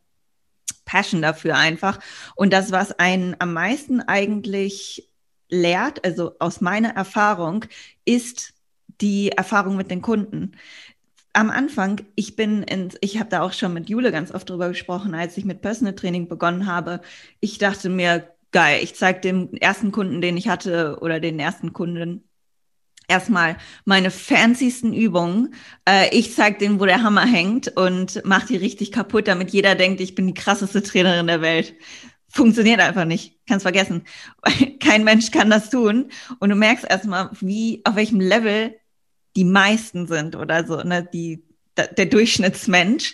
[0.83, 1.99] Passion dafür einfach.
[2.35, 5.11] Und das, was einen am meisten eigentlich
[5.49, 7.65] lehrt, also aus meiner Erfahrung,
[8.05, 8.53] ist
[9.01, 10.53] die Erfahrung mit den Kunden
[11.35, 14.69] am Anfang, ich bin in, ich habe da auch schon mit Jule ganz oft drüber
[14.69, 17.01] gesprochen, als ich mit Personal Training begonnen habe.
[17.41, 21.73] Ich dachte mir, geil, ich zeige dem ersten Kunden, den ich hatte, oder den ersten
[21.73, 22.23] Kunden
[23.07, 25.53] erstmal meine fancysten Übungen.
[25.87, 29.75] Äh, ich zeige denen, wo der Hammer hängt und mache die richtig kaputt, damit jeder
[29.75, 31.75] denkt, ich bin die krasseste Trainerin der Welt.
[32.35, 33.39] Funktioniert einfach nicht.
[33.47, 34.03] Kannst vergessen.
[34.81, 36.11] Kein Mensch kann das tun.
[36.39, 38.75] Und du merkst erstmal, wie, auf welchem Level
[39.37, 41.45] die meisten sind oder so, ne, die,
[41.77, 43.13] der Durchschnittsmensch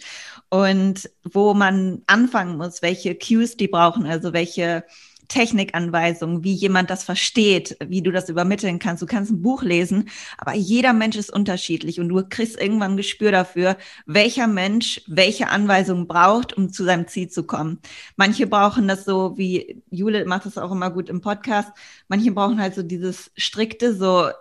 [0.50, 4.84] und wo man anfangen muss, welche Cues die brauchen, also welche
[5.32, 9.02] Technikanweisungen, wie jemand das versteht, wie du das übermitteln kannst.
[9.02, 12.98] Du kannst ein Buch lesen, aber jeder Mensch ist unterschiedlich und du kriegst irgendwann ein
[12.98, 17.80] Gespür dafür, welcher Mensch welche Anweisungen braucht, um zu seinem Ziel zu kommen.
[18.18, 21.72] Manche brauchen das so, wie Jule macht das auch immer gut im Podcast,
[22.10, 24.32] manche brauchen halt so dieses strikte, so,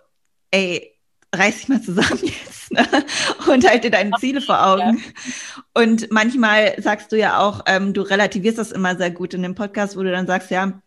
[0.50, 0.99] ey,
[1.34, 2.86] reiß dich mal zusammen jetzt ne?
[3.48, 4.98] und halte deine Ziele vor Augen.
[4.98, 5.82] Ja.
[5.82, 9.54] Und manchmal sagst du ja auch, ähm, du relativierst das immer sehr gut in dem
[9.54, 10.80] Podcast, wo du dann sagst, ja,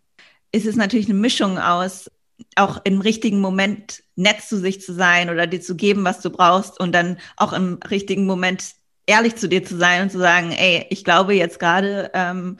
[0.52, 2.12] ist es natürlich eine Mischung aus,
[2.56, 6.30] auch im richtigen Moment nett zu sich zu sein oder dir zu geben, was du
[6.30, 8.76] brauchst und dann auch im richtigen Moment
[9.06, 12.58] ehrlich zu dir zu sein und zu sagen, ey, ich glaube jetzt gerade ähm,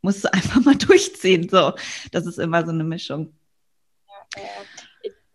[0.00, 1.48] musst du einfach mal durchziehen.
[1.48, 1.74] So,
[2.12, 3.32] das ist immer so eine Mischung.
[4.08, 4.75] Ja, ja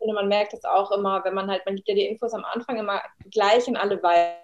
[0.02, 2.44] finde, man merkt es auch immer, wenn man halt, man gibt ja die Infos am
[2.44, 4.38] Anfang immer gleich in alle weiter.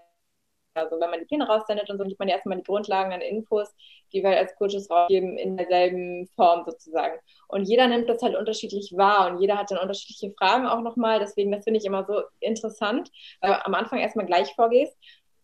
[0.76, 3.22] Also wenn man die Pläne raussendet und so, gibt man ja erstmal die Grundlagen an
[3.22, 3.74] Infos,
[4.14, 7.20] die wir als Coaches rausgeben, in derselben Form sozusagen.
[7.48, 11.20] Und jeder nimmt das halt unterschiedlich wahr und jeder hat dann unterschiedliche Fragen auch nochmal.
[11.20, 13.10] Deswegen, das finde ich immer so interessant,
[13.42, 14.96] weil du am Anfang erstmal gleich vorgehst,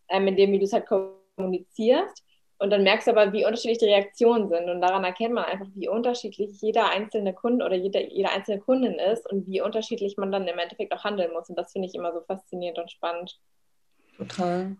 [0.09, 2.23] ähm, indem du es halt kommunizierst
[2.57, 4.69] Und dann merkst du aber, wie unterschiedlich die Reaktionen sind.
[4.69, 8.93] Und daran erkennt man einfach, wie unterschiedlich jeder einzelne Kunde oder jede, jede einzelne Kundin
[8.93, 11.49] ist und wie unterschiedlich man dann im Endeffekt auch handeln muss.
[11.49, 13.37] Und das finde ich immer so faszinierend und spannend.
[14.17, 14.77] Total.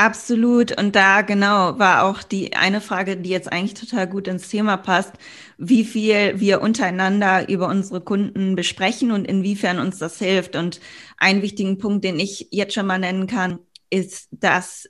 [0.00, 0.78] Absolut.
[0.78, 4.76] Und da genau war auch die eine Frage, die jetzt eigentlich total gut ins Thema
[4.76, 5.12] passt,
[5.56, 10.54] wie viel wir untereinander über unsere Kunden besprechen und inwiefern uns das hilft.
[10.54, 10.78] Und
[11.16, 13.58] einen wichtigen Punkt, den ich jetzt schon mal nennen kann,
[13.90, 14.88] ist, dass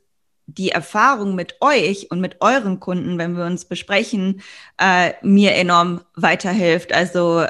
[0.48, 4.40] die Erfahrung mit euch und mit euren Kunden, wenn wir uns besprechen,
[4.78, 6.92] äh, mir enorm weiterhilft.
[6.92, 7.44] Also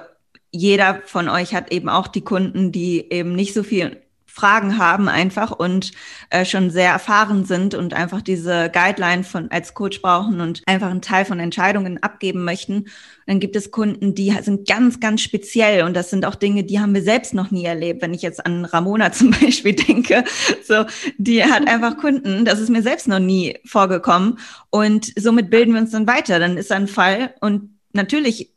[0.51, 4.03] jeder von euch hat eben auch die Kunden, die eben nicht so viel
[4.39, 5.91] Fragen haben einfach und
[6.31, 10.91] äh, schon sehr erfahren sind und einfach diese Guideline von als Coach brauchen und einfach
[10.91, 12.85] einen Teil von Entscheidungen abgeben möchten.
[13.27, 16.79] Dann gibt es Kunden, die sind ganz, ganz speziell und das sind auch Dinge, die
[16.79, 18.01] haben wir selbst noch nie erlebt.
[18.01, 20.23] Wenn ich jetzt an Ramona zum Beispiel denke,
[20.65, 20.85] so,
[21.17, 24.39] die hat einfach Kunden, das ist mir selbst noch nie vorgekommen
[24.71, 26.39] und somit bilden wir uns dann weiter.
[26.39, 28.53] Dann ist ein Fall und natürlich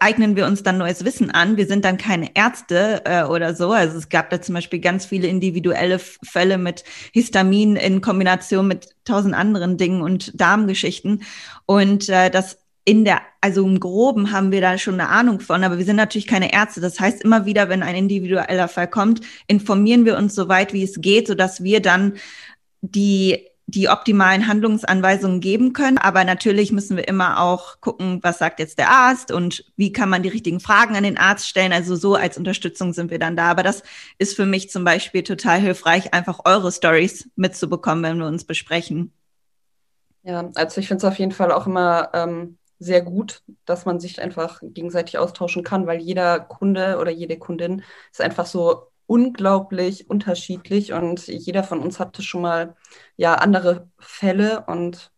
[0.00, 1.56] eignen wir uns dann neues Wissen an.
[1.56, 3.72] Wir sind dann keine Ärzte äh, oder so.
[3.72, 8.88] Also es gab da zum Beispiel ganz viele individuelle Fälle mit Histamin in Kombination mit
[9.04, 11.22] tausend anderen Dingen und Darmgeschichten.
[11.66, 15.64] Und äh, das in der, also im Groben haben wir da schon eine Ahnung von,
[15.64, 16.80] aber wir sind natürlich keine Ärzte.
[16.80, 20.84] Das heißt, immer wieder, wenn ein individueller Fall kommt, informieren wir uns so weit, wie
[20.84, 22.14] es geht, sodass wir dann
[22.82, 25.98] die die optimalen Handlungsanweisungen geben können.
[25.98, 30.08] Aber natürlich müssen wir immer auch gucken, was sagt jetzt der Arzt und wie kann
[30.08, 31.72] man die richtigen Fragen an den Arzt stellen.
[31.72, 33.50] Also so als Unterstützung sind wir dann da.
[33.50, 33.82] Aber das
[34.18, 39.12] ist für mich zum Beispiel total hilfreich, einfach eure Stories mitzubekommen, wenn wir uns besprechen.
[40.22, 44.00] Ja, also ich finde es auf jeden Fall auch immer ähm, sehr gut, dass man
[44.00, 50.10] sich einfach gegenseitig austauschen kann, weil jeder Kunde oder jede Kundin ist einfach so unglaublich
[50.10, 52.76] unterschiedlich und jeder von uns hatte schon mal
[53.16, 55.12] ja andere Fälle und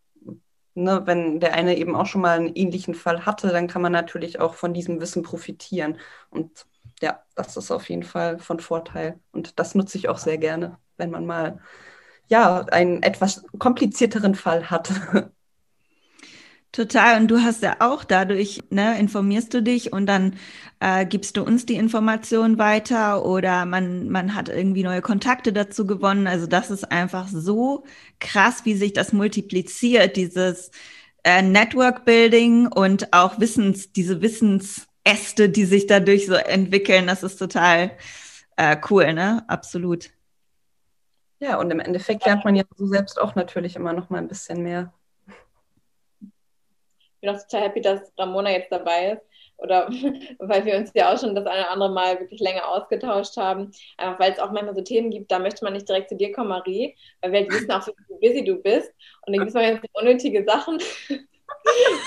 [0.75, 3.91] ne, wenn der eine eben auch schon mal einen ähnlichen Fall hatte, dann kann man
[3.91, 5.97] natürlich auch von diesem Wissen profitieren
[6.29, 6.67] und
[7.01, 10.77] ja, das ist auf jeden Fall von Vorteil und das nutze ich auch sehr gerne,
[10.97, 11.59] wenn man mal
[12.29, 14.91] ja einen etwas komplizierteren Fall hat.
[16.71, 17.19] Total.
[17.19, 20.35] Und du hast ja auch dadurch, ne, informierst du dich und dann
[20.79, 25.87] äh, gibst du uns die Information weiter oder man, man hat irgendwie neue Kontakte dazu
[25.87, 26.27] gewonnen.
[26.27, 27.85] Also das ist einfach so
[28.19, 30.69] krass, wie sich das multipliziert, dieses
[31.23, 37.07] äh, Network Building und auch Wissens, diese Wissensäste, die sich dadurch so entwickeln.
[37.07, 37.91] Das ist total
[38.57, 39.43] äh, cool, ne?
[39.47, 40.11] Absolut.
[41.39, 44.27] Ja, und im Endeffekt lernt man ja so selbst auch natürlich immer noch mal ein
[44.27, 44.93] bisschen mehr
[47.21, 49.21] bin auch total happy, dass Ramona jetzt dabei ist.
[49.57, 49.89] Oder
[50.39, 53.71] weil wir uns ja auch schon das eine oder andere Mal wirklich länger ausgetauscht haben.
[53.97, 56.31] Einfach weil es auch manchmal so Themen gibt, da möchte man nicht direkt zu dir
[56.31, 58.91] kommen, Marie, weil wir halt wissen auch, wie busy du bist.
[59.25, 60.79] Und dann gibt es mal ganz unnötige Sachen.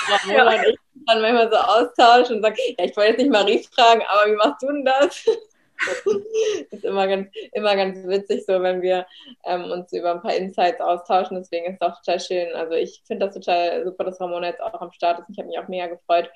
[0.09, 3.65] Ramona und ich dann manchmal so austauschen und sagen, ja, ich wollte jetzt nicht Marie
[3.75, 5.25] fragen, aber wie machst du denn das?
[6.71, 9.07] ist immer ganz, immer ganz witzig, so wenn wir
[9.45, 11.37] ähm, uns über ein paar Insights austauschen.
[11.39, 12.55] Deswegen ist es auch total schön.
[12.55, 15.31] Also ich finde das total super, dass Ramona jetzt auch am Start ist.
[15.31, 16.31] Ich habe mich auch mega gefreut.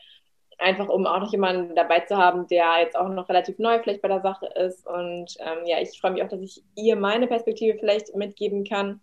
[0.58, 4.00] Einfach um auch noch jemanden dabei zu haben, der jetzt auch noch relativ neu vielleicht
[4.00, 4.86] bei der Sache ist.
[4.86, 9.00] Und ähm, ja, ich freue mich auch, dass ich ihr meine Perspektive vielleicht mitgeben kann,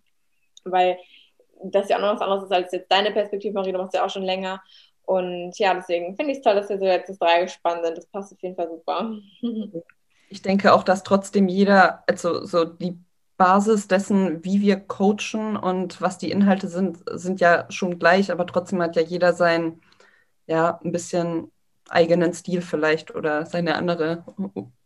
[0.63, 0.97] weil
[1.63, 4.03] das ja auch noch was anderes ist als jetzt deine Perspektive, Marie, du machst ja
[4.03, 4.61] auch schon länger.
[5.05, 7.97] Und ja, deswegen finde ich es toll, dass wir so jetzt das drei gespannt sind.
[7.97, 9.11] Das passt auf jeden Fall super.
[10.33, 12.97] ich denke auch, dass trotzdem jeder, also so die
[13.37, 18.47] Basis dessen, wie wir coachen und was die Inhalte sind, sind ja schon gleich, aber
[18.47, 19.79] trotzdem hat ja jeder sein,
[20.47, 21.51] ja, ein bisschen
[21.87, 24.23] eigenen Stil vielleicht oder seine andere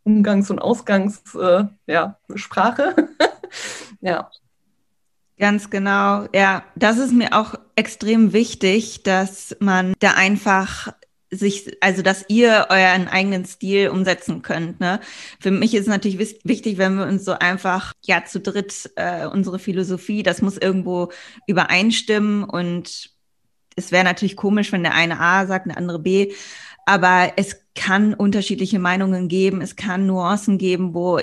[0.04, 1.70] Umgangs- und Ausgangssprache.
[1.86, 2.18] Äh, ja,
[4.02, 4.30] ja.
[5.38, 6.26] Ganz genau.
[6.34, 10.92] Ja, das ist mir auch extrem wichtig, dass man da einfach
[11.30, 14.80] sich, also dass ihr euren eigenen Stil umsetzen könnt.
[14.80, 15.00] Ne?
[15.40, 19.26] Für mich ist es natürlich wichtig, wenn wir uns so einfach ja zu dritt äh,
[19.26, 21.10] unsere Philosophie, das muss irgendwo
[21.46, 23.10] übereinstimmen und
[23.76, 26.32] es wäre natürlich komisch, wenn der eine A sagt, der andere B,
[26.86, 31.20] aber es kann unterschiedliche Meinungen geben, es kann Nuancen geben, wo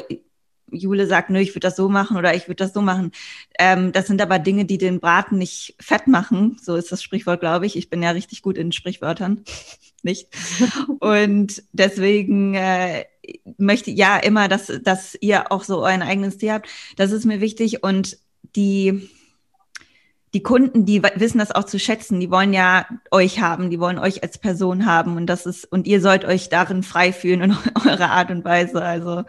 [0.71, 3.12] Jule sagt, nö, ich würde das so machen oder ich würde das so machen.
[3.60, 6.58] Ähm, das sind aber Dinge, die den Braten nicht fett machen.
[6.62, 7.75] So ist das Sprichwort, glaube ich.
[7.75, 9.43] Ich bin ja richtig gut in Sprichwörtern.
[10.06, 10.30] nicht.
[10.99, 13.06] Und deswegen äh,
[13.58, 16.69] möchte ja immer, dass, dass ihr auch so euren eigenen Stil habt.
[16.95, 17.84] Das ist mir wichtig.
[17.84, 18.17] Und
[18.56, 19.10] die,
[20.34, 23.99] die Kunden, die wissen das auch zu schätzen, die wollen ja euch haben, die wollen
[23.99, 27.58] euch als Person haben und das ist, und ihr sollt euch darin frei fühlen in
[27.86, 28.82] eurer Art und Weise.
[28.82, 29.23] Also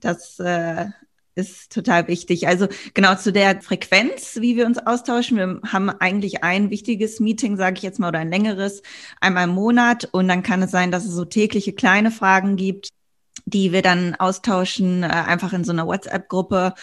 [0.00, 0.86] das, äh,
[1.34, 2.48] ist total wichtig.
[2.48, 5.36] Also genau zu der Frequenz, wie wir uns austauschen.
[5.36, 8.82] Wir haben eigentlich ein wichtiges Meeting, sage ich jetzt mal, oder ein längeres,
[9.20, 10.08] einmal im Monat.
[10.12, 12.88] Und dann kann es sein, dass es so tägliche kleine Fragen gibt,
[13.46, 16.74] die wir dann austauschen, äh, einfach in so einer WhatsApp-Gruppe.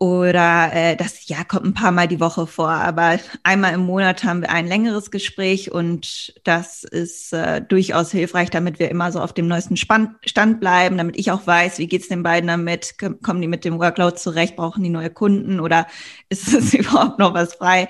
[0.00, 4.22] Oder äh, das ja kommt ein paar Mal die Woche vor, aber einmal im Monat
[4.22, 9.20] haben wir ein längeres Gespräch und das ist äh, durchaus hilfreich, damit wir immer so
[9.20, 12.94] auf dem neuesten Span Stand bleiben, damit ich auch weiß, wie geht's den beiden damit,
[13.24, 15.88] kommen die mit dem Workload zurecht, brauchen die neue Kunden oder
[16.28, 17.88] ist es überhaupt noch was frei?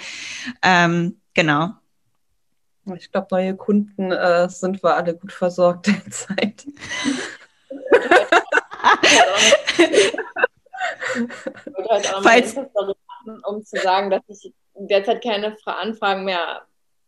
[0.62, 1.72] Ähm, genau.
[2.96, 6.64] Ich glaube, neue Kunden äh, sind wir alle gut versorgt derzeit.
[11.14, 12.54] Ich wollte heute auch Falls...
[12.54, 16.62] machen, um zu sagen, dass ich derzeit keine Anfragen mehr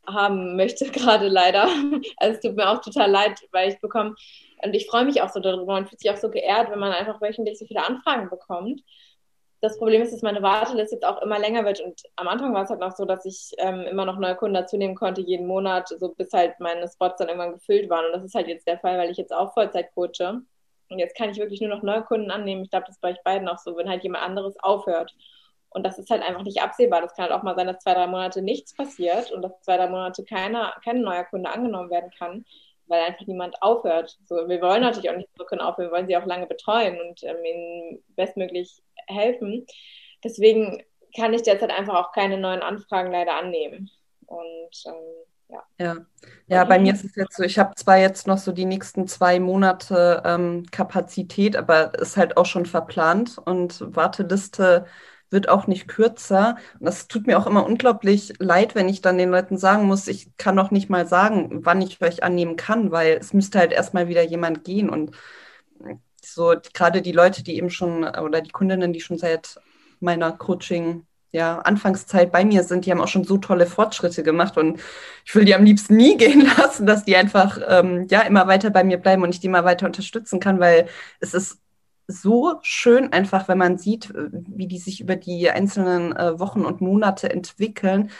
[0.07, 1.69] haben möchte, gerade leider.
[2.16, 4.14] Also es tut mir auch total leid, weil ich bekomme,
[4.62, 6.93] und ich freue mich auch so darüber, man fühlt sich auch so geehrt, wenn man
[6.93, 8.83] einfach wöchentlich so viele Anfragen bekommt.
[9.62, 12.64] Das Problem ist, dass meine Warteliste jetzt auch immer länger wird und am Anfang war
[12.64, 15.47] es halt noch so, dass ich ähm, immer noch neue Kunden dazu nehmen konnte, jeden
[15.47, 18.07] Monat, so bis halt meine Spots dann irgendwann gefüllt waren.
[18.07, 20.40] Und das ist halt jetzt der Fall, weil ich jetzt auch Vollzeit coache.
[20.90, 22.62] Und jetzt kann ich wirklich nur noch neue Kunden annehmen.
[22.64, 25.14] Ich glaube, das ist bei euch beiden auch so, wenn halt jemand anderes aufhört.
[25.70, 27.00] Und das ist halt einfach nicht absehbar.
[27.00, 29.76] Das kann halt auch mal sein, dass zwei, drei Monate nichts passiert und dass zwei,
[29.76, 32.44] drei Monate keiner, kein neuer Kunde angenommen werden kann,
[32.87, 34.18] weil einfach niemand aufhört.
[34.24, 37.00] So, wir wollen natürlich auch nicht so können aufhören, wir wollen sie auch lange betreuen
[37.00, 39.64] und ähm, ihnen bestmöglich helfen.
[40.24, 40.83] Deswegen
[41.16, 43.90] kann ich derzeit einfach auch keine neuen Anfragen leider annehmen.
[44.26, 45.62] Und ähm, ja.
[45.78, 45.96] Ja,
[46.48, 49.06] ja bei mir ist es jetzt so, ich habe zwar jetzt noch so die nächsten
[49.06, 54.86] zwei Monate ähm, Kapazität, aber ist halt auch schon verplant und Warteliste
[55.30, 56.56] wird auch nicht kürzer.
[56.78, 60.08] Und das tut mir auch immer unglaublich leid, wenn ich dann den Leuten sagen muss,
[60.08, 63.72] ich kann noch nicht mal sagen, wann ich euch annehmen kann, weil es müsste halt
[63.72, 64.90] erstmal wieder jemand gehen.
[64.90, 65.12] Und
[66.22, 69.60] so gerade die Leute, die eben schon, oder die Kundinnen, die schon seit
[70.00, 74.57] meiner Coaching ja, Anfangszeit bei mir sind, die haben auch schon so tolle Fortschritte gemacht
[74.57, 74.81] und
[75.25, 78.71] ich will die am liebsten nie gehen lassen, dass die einfach ähm, ja immer weiter
[78.71, 80.88] bei mir bleiben und ich die mal weiter unterstützen kann, weil
[81.21, 81.61] es ist
[82.11, 86.64] so schön einfach, wenn man sieht, äh, wie die sich über die einzelnen äh, Wochen
[86.64, 88.11] und Monate entwickeln.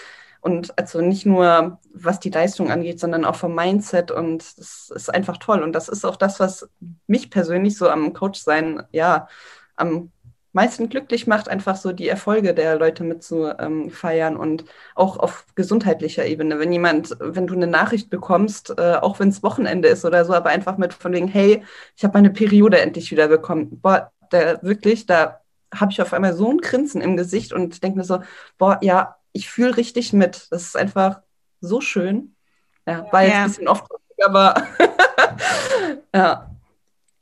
[0.43, 4.11] Und also nicht nur was die Leistung angeht, sondern auch vom Mindset.
[4.11, 5.63] Und das ist einfach toll.
[5.63, 6.69] Und das ist auch das, was
[7.07, 9.29] mich persönlich so am Coach sein, ja,
[9.77, 10.13] am
[10.53, 15.17] meisten glücklich macht, einfach so die Erfolge der Leute mit zu ähm, feiern und auch
[15.19, 16.59] auf gesundheitlicher Ebene.
[16.59, 20.33] Wenn jemand, wenn du eine Nachricht bekommst, äh, auch wenn es Wochenende ist oder so,
[20.33, 21.63] aber einfach mit von wegen, hey,
[21.97, 23.81] ich habe meine Periode endlich wieder bekommen.
[23.81, 25.41] Boah, der wirklich, da
[25.75, 28.21] habe ich auf einmal so ein Grinsen im Gesicht und denke mir so,
[28.59, 30.49] boah, ja, ich fühle richtig mit.
[30.51, 31.21] Das ist einfach
[31.61, 32.35] so schön.
[32.87, 33.43] Ja, war jetzt ja.
[33.43, 33.85] ein bisschen oft,
[34.25, 34.67] aber
[36.15, 36.50] ja.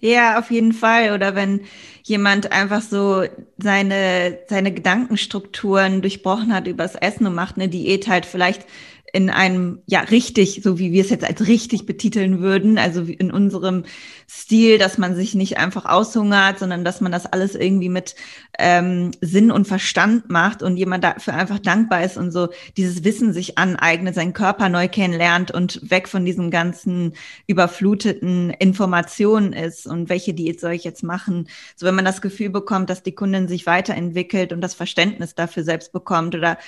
[0.01, 1.13] Ja, auf jeden Fall.
[1.13, 1.63] Oder wenn
[2.05, 3.25] jemand einfach so
[3.59, 8.65] seine, seine Gedankenstrukturen durchbrochen hat übers Essen und macht eine Diät halt vielleicht
[9.13, 13.31] in einem, ja, richtig, so wie wir es jetzt als richtig betiteln würden, also in
[13.31, 13.85] unserem
[14.29, 18.15] Stil, dass man sich nicht einfach aushungert, sondern dass man das alles irgendwie mit
[18.59, 23.33] ähm, Sinn und Verstand macht und jemand dafür einfach dankbar ist und so dieses Wissen
[23.33, 27.15] sich aneignet, seinen Körper neu kennenlernt und weg von diesen ganzen
[27.47, 31.49] überfluteten Informationen ist und welche Diät soll ich jetzt machen.
[31.77, 35.65] So wenn man das Gefühl bekommt, dass die Kundin sich weiterentwickelt und das Verständnis dafür
[35.65, 36.59] selbst bekommt oder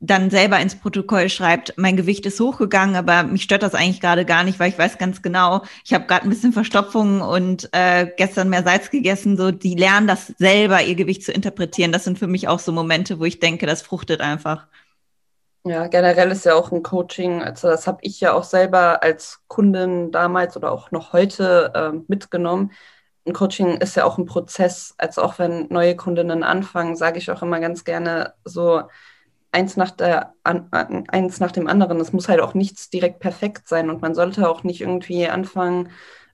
[0.00, 4.24] dann selber ins Protokoll schreibt, mein Gewicht ist hochgegangen, aber mich stört das eigentlich gerade
[4.24, 8.06] gar nicht, weil ich weiß ganz genau, ich habe gerade ein bisschen Verstopfung und äh,
[8.16, 9.36] gestern mehr Salz gegessen.
[9.36, 11.90] So, die lernen das selber, ihr Gewicht zu interpretieren.
[11.90, 14.68] Das sind für mich auch so Momente, wo ich denke, das fruchtet einfach.
[15.64, 19.40] Ja, generell ist ja auch ein Coaching, also das habe ich ja auch selber als
[19.48, 22.72] Kundin damals oder auch noch heute äh, mitgenommen.
[23.26, 27.30] Ein Coaching ist ja auch ein Prozess, also auch wenn neue Kundinnen anfangen, sage ich
[27.30, 28.84] auch immer ganz gerne so,
[29.52, 30.68] eins nach, der, an,
[31.08, 32.00] eins nach dem anderen.
[32.00, 35.90] Es muss halt auch nichts direkt perfekt sein und man sollte auch nicht irgendwie anfangen,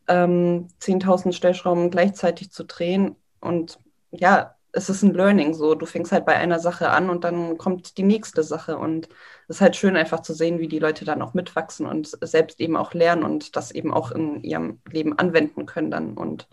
[0.09, 3.16] ähm, 10.000 Stellschrauben gleichzeitig zu drehen.
[3.40, 3.79] Und
[4.11, 5.74] ja, es ist ein Learning so.
[5.74, 8.77] Du fängst halt bei einer Sache an und dann kommt die nächste Sache.
[8.77, 9.09] Und
[9.48, 12.61] es ist halt schön einfach zu sehen, wie die Leute dann auch mitwachsen und selbst
[12.61, 16.14] eben auch lernen und das eben auch in ihrem Leben anwenden können dann.
[16.14, 16.48] Und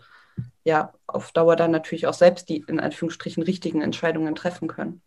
[0.64, 5.02] ja, auf Dauer dann natürlich auch selbst die in Anführungsstrichen richtigen Entscheidungen treffen können.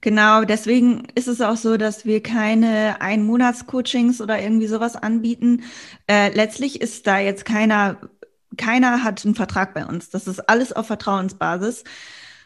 [0.00, 5.64] Genau, deswegen ist es auch so, dass wir keine Ein-Monats-Coachings oder irgendwie sowas anbieten.
[6.06, 7.98] Äh, letztlich ist da jetzt keiner,
[8.56, 10.10] keiner hat einen Vertrag bei uns.
[10.10, 11.84] Das ist alles auf Vertrauensbasis.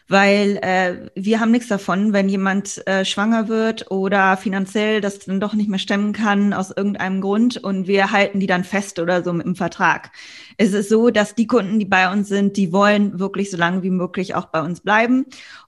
[0.07, 5.39] weil äh, wir haben nichts davon, wenn jemand äh, schwanger wird oder finanziell das dann
[5.39, 9.23] doch nicht mehr stemmen kann aus irgendeinem Grund und wir halten die dann fest oder
[9.23, 10.11] so mit dem Vertrag.
[10.57, 13.83] Es ist so, dass die Kunden, die bei uns sind, die wollen wirklich so lange
[13.83, 15.25] wie möglich auch bei uns bleiben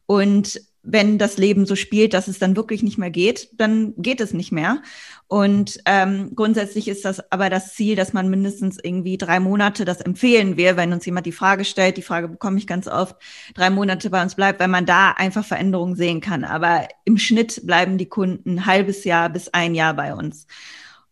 [0.07, 4.19] und wenn das Leben so spielt, dass es dann wirklich nicht mehr geht, dann geht
[4.19, 4.81] es nicht mehr.
[5.27, 10.01] Und ähm, grundsätzlich ist das aber das Ziel, dass man mindestens irgendwie drei Monate, das
[10.01, 13.15] empfehlen wir, wenn uns jemand die Frage stellt, die Frage bekomme ich ganz oft,
[13.55, 16.43] drei Monate bei uns bleibt, weil man da einfach Veränderungen sehen kann.
[16.43, 20.47] Aber im Schnitt bleiben die Kunden ein halbes Jahr bis ein Jahr bei uns.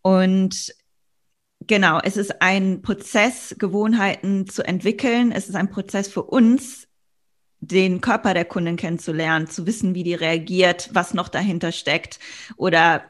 [0.02, 0.76] Und
[1.68, 5.32] Genau, es ist ein Prozess, Gewohnheiten zu entwickeln.
[5.32, 6.88] Es ist ein Prozess für uns,
[7.62, 12.20] den Körper der Kundin kennenzulernen, zu wissen, wie die reagiert, was noch dahinter steckt.
[12.58, 13.04] Oder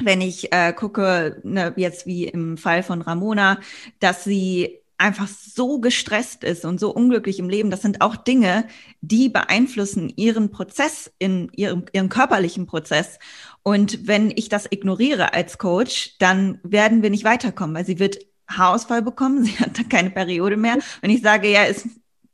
[0.00, 3.58] wenn ich äh, gucke, ne, jetzt wie im Fall von Ramona,
[3.98, 8.66] dass sie einfach so gestresst ist und so unglücklich im Leben, das sind auch Dinge,
[9.00, 13.18] die beeinflussen ihren Prozess, in ihrem, ihren körperlichen Prozess.
[13.62, 18.18] Und wenn ich das ignoriere als Coach, dann werden wir nicht weiterkommen, weil sie wird
[18.48, 20.78] Haarausfall bekommen, sie hat keine Periode mehr.
[21.00, 21.86] Wenn ich sage, ja, ist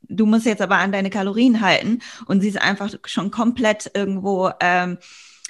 [0.09, 4.51] du musst jetzt aber an deine Kalorien halten und sie ist einfach schon komplett irgendwo
[4.59, 4.97] ähm,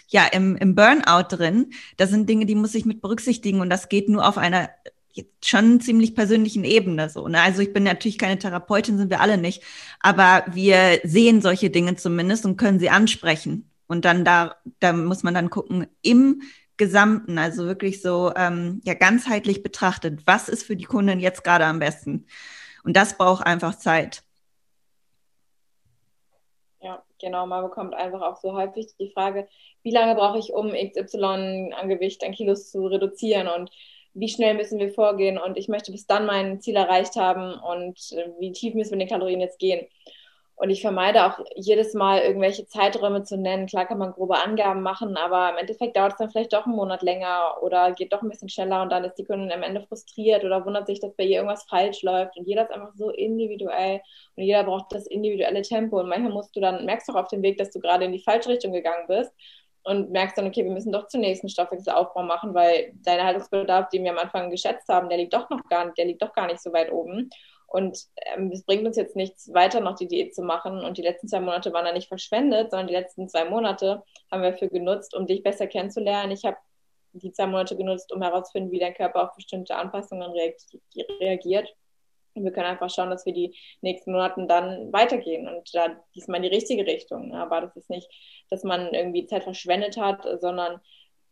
[0.07, 1.71] ja im, im Burnout drin.
[1.97, 4.69] Das sind Dinge, die muss ich mit berücksichtigen und das geht nur auf einer
[5.43, 7.27] schon ziemlich persönlichen Ebene so.
[7.27, 7.41] Ne?
[7.41, 9.63] Also ich bin natürlich keine Therapeutin, sind wir alle nicht,
[10.01, 13.69] aber wir sehen solche Dinge zumindest und können sie ansprechen.
[13.87, 16.41] Und dann da, da muss man dann gucken, im
[16.77, 21.65] Gesamten, also wirklich so ähm, ja ganzheitlich betrachtet, was ist für die Kundin jetzt gerade
[21.65, 22.25] am besten?
[22.83, 24.24] Und das braucht einfach Zeit.
[27.19, 27.45] Genau.
[27.45, 29.47] Man bekommt einfach auch so häufig die Frage,
[29.83, 33.71] wie lange brauche ich, um XY an Gewicht, an Kilos zu reduzieren und
[34.13, 37.97] wie schnell müssen wir vorgehen und ich möchte bis dann mein Ziel erreicht haben und
[38.13, 39.85] äh, wie tief müssen wir in den Kalorien jetzt gehen.
[40.57, 43.67] Und ich vermeide auch jedes Mal irgendwelche Zeiträume zu nennen.
[43.67, 46.77] Klar kann man grobe Angaben machen, aber im Endeffekt dauert es dann vielleicht doch einen
[46.77, 49.81] Monat länger oder geht doch ein bisschen schneller und dann ist die Kundin am Ende
[49.81, 52.37] frustriert oder wundert sich, dass bei ihr irgendwas falsch läuft.
[52.37, 54.01] Und jeder ist einfach so individuell
[54.37, 55.99] und jeder braucht das individuelle Tempo.
[55.99, 58.13] Und manchmal musst du dann, merkst du auch auf dem Weg, dass du gerade in
[58.13, 59.33] die falsche Richtung gegangen bist
[59.85, 64.03] und merkst dann, okay, wir müssen doch zunächst einen Stoffwechselaufbau machen, weil dein Haltungsbedarf, den
[64.03, 66.47] wir am Anfang geschätzt haben, der liegt doch noch gar nicht, der liegt doch gar
[66.47, 67.29] nicht so weit oben.
[67.75, 70.79] Und ähm, es bringt uns jetzt nichts weiter, noch die Diät zu machen.
[70.79, 74.01] Und die letzten zwei Monate waren da nicht verschwendet, sondern die letzten zwei Monate
[74.31, 76.31] haben wir dafür genutzt, um dich besser kennenzulernen.
[76.31, 76.55] Ich habe
[77.11, 80.31] die zwei Monate genutzt, um herauszufinden, wie dein Körper auf bestimmte Anpassungen
[81.19, 81.75] reagiert.
[82.33, 86.37] Und wir können einfach schauen, dass wir die nächsten Monate dann weitergehen und da diesmal
[86.37, 87.35] in die richtige Richtung.
[87.35, 88.09] Aber das ist nicht,
[88.49, 90.79] dass man irgendwie Zeit verschwendet hat, sondern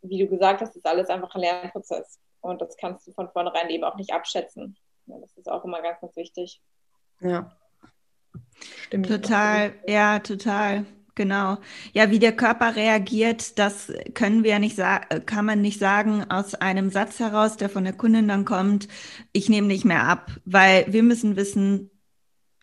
[0.02, 2.20] wie du gesagt hast, ist alles einfach ein Lernprozess.
[2.42, 4.76] Und das kannst du von vornherein eben auch nicht abschätzen.
[5.06, 6.62] Ja, das ist auch immer ganz, ganz wichtig.
[7.22, 7.52] Ja.
[8.86, 9.08] Stimmt.
[9.08, 10.86] Total, ja, total.
[11.16, 11.58] Genau.
[11.94, 16.26] Ja, wie der Körper reagiert, das können wir ja nicht sagen, kann man nicht sagen
[16.30, 18.88] aus einem Satz heraus, der von der Kundin dann kommt,
[19.32, 21.92] ich nehme nicht mehr ab, weil wir müssen wissen,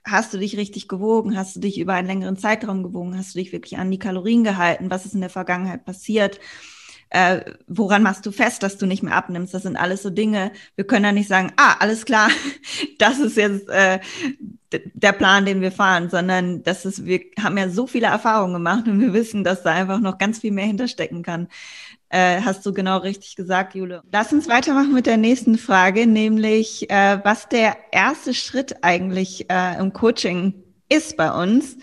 [0.04, 3.38] hast du dich richtig gewogen, hast du dich über einen längeren Zeitraum gewogen, hast du
[3.38, 6.40] dich wirklich an die Kalorien gehalten, was ist in der Vergangenheit passiert?
[7.10, 9.52] Äh, woran machst du fest, dass du nicht mehr abnimmst?
[9.52, 10.52] Das sind alles so Dinge.
[10.76, 12.30] Wir können ja nicht sagen, ah, alles klar,
[12.98, 13.98] das ist jetzt äh,
[14.94, 18.86] der Plan, den wir fahren, sondern das ist, wir haben ja so viele Erfahrungen gemacht
[18.86, 21.48] und wir wissen, dass da einfach noch ganz viel mehr hinterstecken kann.
[22.08, 24.02] Äh, hast du genau richtig gesagt, Jule.
[24.12, 29.78] Lass uns weitermachen mit der nächsten Frage, nämlich äh, was der erste Schritt eigentlich äh,
[29.78, 30.54] im Coaching
[30.88, 31.76] ist bei uns.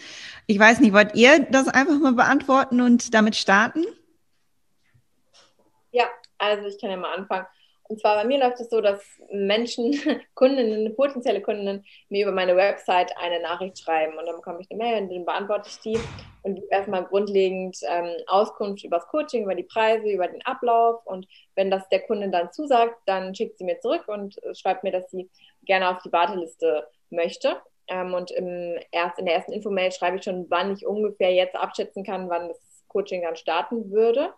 [0.46, 3.84] Ich weiß nicht, wollt ihr das einfach mal beantworten und damit starten?
[5.98, 6.06] Ja,
[6.38, 7.48] also ich kann ja mal anfangen.
[7.90, 9.96] Und zwar bei mir läuft es so, dass Menschen,
[10.36, 14.78] Kundinnen, potenzielle Kundinnen mir über meine Website eine Nachricht schreiben und dann bekomme ich eine
[14.78, 16.00] Mail und dann beantworte ich die
[16.44, 21.04] und gebe erstmal grundlegend ähm, Auskunft über das Coaching, über die Preise, über den Ablauf
[21.06, 21.26] und
[21.56, 25.10] wenn das der Kundin dann zusagt, dann schickt sie mir zurück und schreibt mir, dass
[25.10, 25.32] sie
[25.66, 27.60] gerne auf die Warteliste möchte.
[27.88, 31.56] Ähm, und im erst, in der ersten Infomail schreibe ich schon, wann ich ungefähr jetzt
[31.56, 34.34] abschätzen kann, wann das Coaching dann starten würde.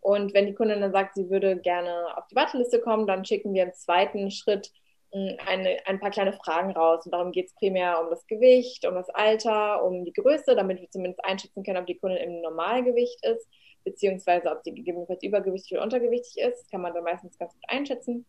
[0.00, 3.54] Und wenn die Kundin dann sagt, sie würde gerne auf die Warteliste kommen, dann schicken
[3.54, 4.70] wir im zweiten Schritt
[5.12, 7.04] hm, eine, ein paar kleine Fragen raus.
[7.04, 10.80] Und darum geht es primär um das Gewicht, um das Alter, um die Größe, damit
[10.80, 13.48] wir zumindest einschätzen können, ob die Kundin im Normalgewicht ist,
[13.84, 16.60] beziehungsweise ob sie gegebenenfalls übergewichtig oder untergewichtig ist.
[16.62, 18.26] Das kann man dann meistens ganz gut einschätzen.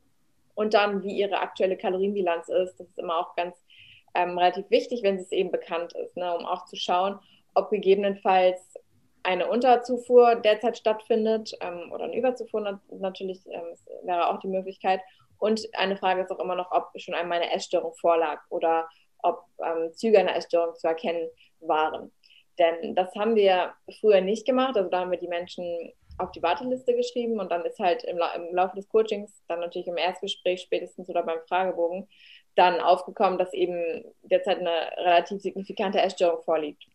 [0.55, 2.79] Und dann, wie ihre aktuelle Kalorienbilanz ist.
[2.79, 3.55] Das ist immer auch ganz
[4.15, 7.19] ähm, relativ wichtig, wenn es eben bekannt ist, ne, um auch zu schauen,
[7.53, 8.59] ob gegebenenfalls
[9.27, 15.01] eine Unterzufuhr derzeit stattfindet ähm, oder eine Überzufuhr natürlich ähm, wäre auch die Möglichkeit.
[15.37, 18.87] Und eine Frage ist auch immer noch, ob schon einmal eine Essstörung vorlag oder
[19.21, 22.13] ob ähm, Züge einer Essstörung zu erkennen waren.
[22.57, 24.77] Denn das haben wir früher nicht gemacht.
[24.77, 28.17] Also da haben wir die Menschen auf die Warteliste geschrieben und dann ist halt im,
[28.17, 32.07] La im Laufe des Coachings, dann natürlich im Erstgespräch spätestens oder beim Fragebogen,
[32.55, 36.87] dann aufgekommen, dass eben derzeit eine relativ signifikante Essstörung vorliegt.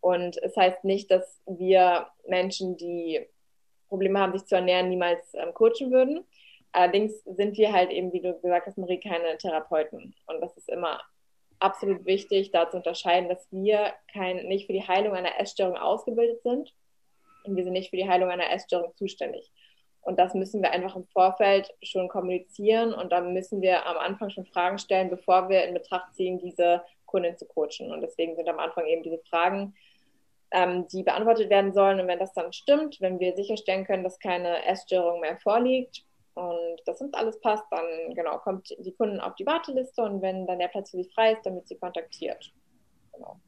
[0.00, 3.26] Und es heißt nicht, dass wir Menschen, die
[3.88, 6.24] Probleme haben, sich zu ernähren, niemals ähm, coachen würden.
[6.72, 10.14] Allerdings sind wir halt eben, wie du gesagt hast, Marie, keine Therapeuten.
[10.26, 11.00] Und das ist immer
[11.58, 16.42] absolut wichtig, da zu unterscheiden, dass wir kein, nicht für die Heilung einer Essstörung ausgebildet
[16.42, 16.72] sind
[17.44, 19.50] und wir sind nicht für die Heilung einer Essstörung zuständig.
[20.02, 24.30] Und das müssen wir einfach im Vorfeld schon kommunizieren und dann müssen wir am Anfang
[24.30, 27.90] schon Fragen stellen, bevor wir in Betracht ziehen, diese Kundin zu coachen.
[27.90, 29.74] Und deswegen sind am Anfang eben diese Fragen,
[30.50, 32.00] ähm, die beantwortet werden sollen.
[32.00, 36.80] Und wenn das dann stimmt, wenn wir sicherstellen können, dass keine Essstörung mehr vorliegt und
[36.86, 40.58] das uns alles passt, dann genau kommt die Kundin auf die Warteliste und wenn dann
[40.58, 42.52] der Platz für sie frei ist, dann wird sie kontaktiert.
[43.12, 43.40] Genau.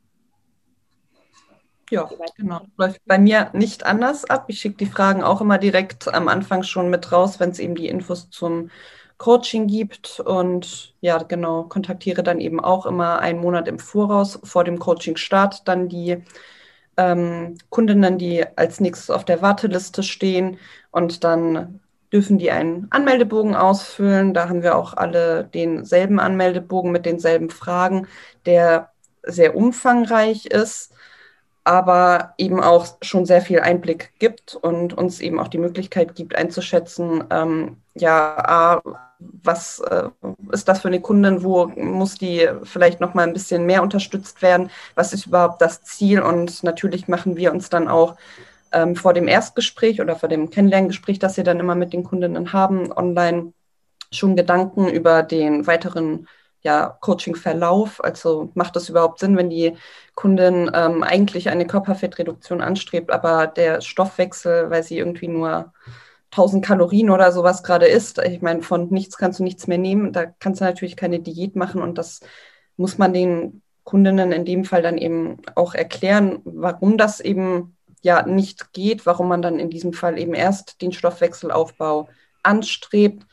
[1.91, 2.61] Ja, genau.
[2.77, 4.45] Läuft bei mir nicht anders ab.
[4.47, 7.75] Ich schicke die Fragen auch immer direkt am Anfang schon mit raus, wenn es eben
[7.75, 8.71] die Infos zum
[9.19, 10.21] Coaching gibt.
[10.21, 15.67] Und ja, genau, kontaktiere dann eben auch immer einen Monat im Voraus vor dem Coaching-Start
[15.67, 16.23] dann die
[16.97, 20.59] ähm, Kundinnen, die als nächstes auf der Warteliste stehen.
[20.91, 21.81] Und dann
[22.13, 24.35] dürfen die einen Anmeldebogen ausfüllen.
[24.35, 28.07] Da haben wir auch alle denselben Anmeldebogen mit denselben Fragen,
[28.47, 28.91] der
[29.23, 30.93] sehr umfangreich ist
[31.65, 36.35] aber eben auch schon sehr viel Einblick gibt und uns eben auch die Möglichkeit gibt
[36.35, 40.09] einzuschätzen, ähm, ja, A, was äh,
[40.53, 44.43] ist das für eine Kundin, wo muss die vielleicht noch mal ein bisschen mehr unterstützt
[44.43, 48.17] werden, was ist überhaupt das Ziel und natürlich machen wir uns dann auch
[48.73, 52.53] ähm, vor dem Erstgespräch oder vor dem Kennenlerngespräch, das wir dann immer mit den Kundinnen
[52.53, 53.53] haben, online
[54.13, 56.27] schon Gedanken über den weiteren
[56.63, 58.03] ja, Coaching-Verlauf?
[58.03, 59.77] Also macht das überhaupt Sinn, wenn die
[60.15, 65.73] Kundin ähm, eigentlich eine Körperfettreduktion anstrebt, aber der Stoffwechsel, weil sie irgendwie nur
[66.31, 70.13] 1000 Kalorien oder sowas gerade isst, ich meine, von nichts kannst du nichts mehr nehmen,
[70.13, 72.21] da kannst du natürlich keine Diät machen und das
[72.77, 78.25] muss man den Kundinnen in dem Fall dann eben auch erklären, warum das eben ja
[78.27, 82.09] nicht geht, warum man dann in diesem Fall eben erst den Stoffwechselaufbau
[82.43, 83.27] anstrebt.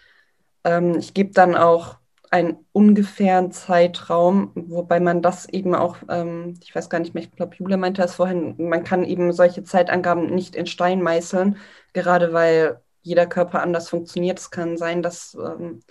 [0.63, 1.97] Ähm, ich gebe dann auch
[2.29, 7.31] einen ungefähren Zeitraum, wobei man das eben auch, ähm, ich weiß gar nicht mehr, ich
[7.31, 11.57] glaube, Jule meinte das vorhin, man kann eben solche Zeitangaben nicht in Stein meißeln,
[11.93, 14.39] gerade weil jeder Körper anders funktioniert.
[14.39, 15.81] Es kann sein, dass ähm,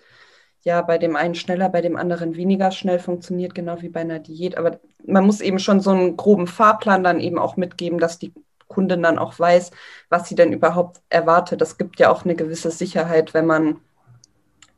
[0.63, 4.19] ja bei dem einen schneller, bei dem anderen weniger schnell funktioniert, genau wie bei einer
[4.19, 4.59] Diät.
[4.59, 8.33] Aber man muss eben schon so einen groben Fahrplan dann eben auch mitgeben, dass die
[8.69, 9.71] Kundin dann auch weiß,
[10.09, 11.61] was sie denn überhaupt erwartet.
[11.61, 13.81] Das gibt ja auch eine gewisse Sicherheit, wenn man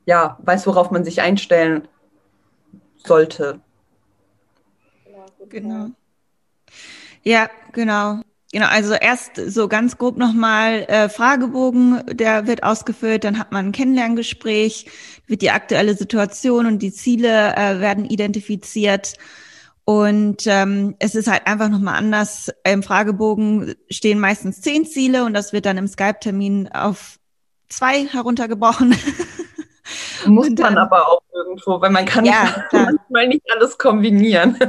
[0.05, 1.89] ja, weiß, worauf man sich einstellen
[3.05, 3.61] sollte.
[5.49, 5.91] Genau.
[7.23, 8.21] Ja, genau.
[8.51, 13.67] Genau, also erst so ganz grob nochmal äh, Fragebogen, der wird ausgefüllt, dann hat man
[13.67, 14.87] ein Kennenlerngespräch,
[15.27, 19.15] wird die aktuelle Situation und die Ziele äh, werden identifiziert.
[19.85, 22.53] Und ähm, es ist halt einfach nochmal anders.
[22.65, 27.19] Im Fragebogen stehen meistens zehn Ziele und das wird dann im Skype-Termin auf
[27.69, 28.95] zwei heruntergebrochen.
[30.27, 34.59] Muss dann, man aber auch irgendwo, weil man kann ja, manchmal nicht alles kombinieren.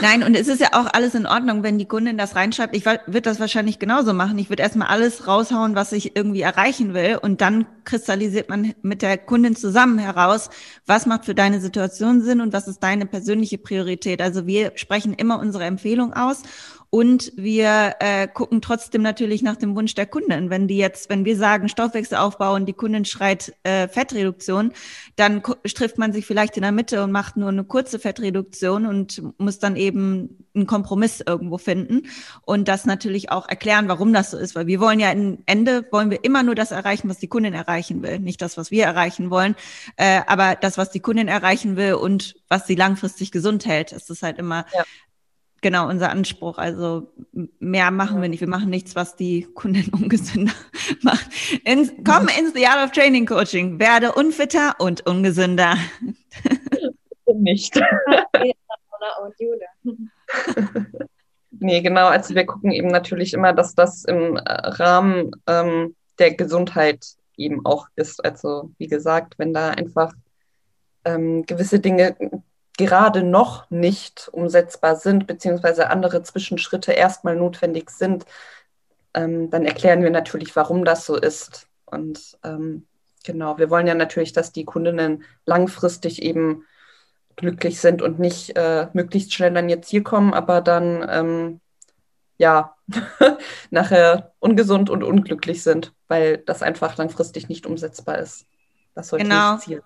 [0.00, 2.76] Nein, und es ist ja auch alles in Ordnung, wenn die Kundin das reinschreibt.
[2.76, 4.38] Ich würde das wahrscheinlich genauso machen.
[4.38, 7.18] Ich würde erstmal alles raushauen, was ich irgendwie erreichen will.
[7.20, 10.50] Und dann kristallisiert man mit der Kundin zusammen heraus,
[10.86, 14.20] was macht für deine Situation Sinn und was ist deine persönliche Priorität.
[14.20, 16.42] Also wir sprechen immer unsere Empfehlung aus
[16.90, 20.50] und wir äh, gucken trotzdem natürlich nach dem Wunsch der Kunden.
[20.50, 24.72] Wenn die jetzt, wenn wir sagen Stoffwechselaufbau und die Kundin schreit äh, Fettreduktion,
[25.16, 29.22] dann trifft man sich vielleicht in der Mitte und macht nur eine kurze Fettreduktion und
[29.38, 32.04] muss dann eben einen Kompromiss irgendwo finden
[32.42, 35.86] und das natürlich auch erklären, warum das so ist, weil wir wollen ja im Ende
[35.90, 38.84] wollen wir immer nur das erreichen, was die Kundin erreichen will, nicht das, was wir
[38.84, 39.54] erreichen wollen,
[39.96, 44.08] äh, aber das, was die Kundin erreichen will und was sie langfristig gesund hält, ist
[44.08, 44.84] es halt immer ja
[45.66, 46.58] genau unser Anspruch.
[46.58, 47.08] Also
[47.58, 48.38] mehr machen wir nicht.
[48.38, 50.52] Wir machen nichts, was die Kunden ungesünder
[51.02, 51.26] macht.
[51.64, 53.80] In, komm ins The Art of Training Coaching.
[53.80, 55.74] Werde unfitter und ungesünder.
[57.34, 57.74] Nicht.
[61.50, 62.06] nee, genau.
[62.06, 67.04] Also wir gucken eben natürlich immer, dass das im äh, Rahmen ähm, der Gesundheit
[67.36, 68.24] eben auch ist.
[68.24, 70.12] Also wie gesagt, wenn da einfach
[71.04, 72.16] ähm, gewisse Dinge
[72.76, 78.26] gerade noch nicht umsetzbar sind, beziehungsweise andere Zwischenschritte erstmal notwendig sind,
[79.14, 81.68] ähm, dann erklären wir natürlich, warum das so ist.
[81.86, 82.86] Und ähm,
[83.24, 86.64] genau, wir wollen ja natürlich, dass die Kundinnen langfristig eben
[87.36, 91.60] glücklich sind und nicht äh, möglichst schnell an ihr Ziel kommen, aber dann ähm,
[92.38, 92.76] ja,
[93.70, 98.46] nachher ungesund und unglücklich sind, weil das einfach langfristig nicht umsetzbar ist.
[98.94, 99.54] Das sollte genau.
[99.54, 99.82] das Ziel.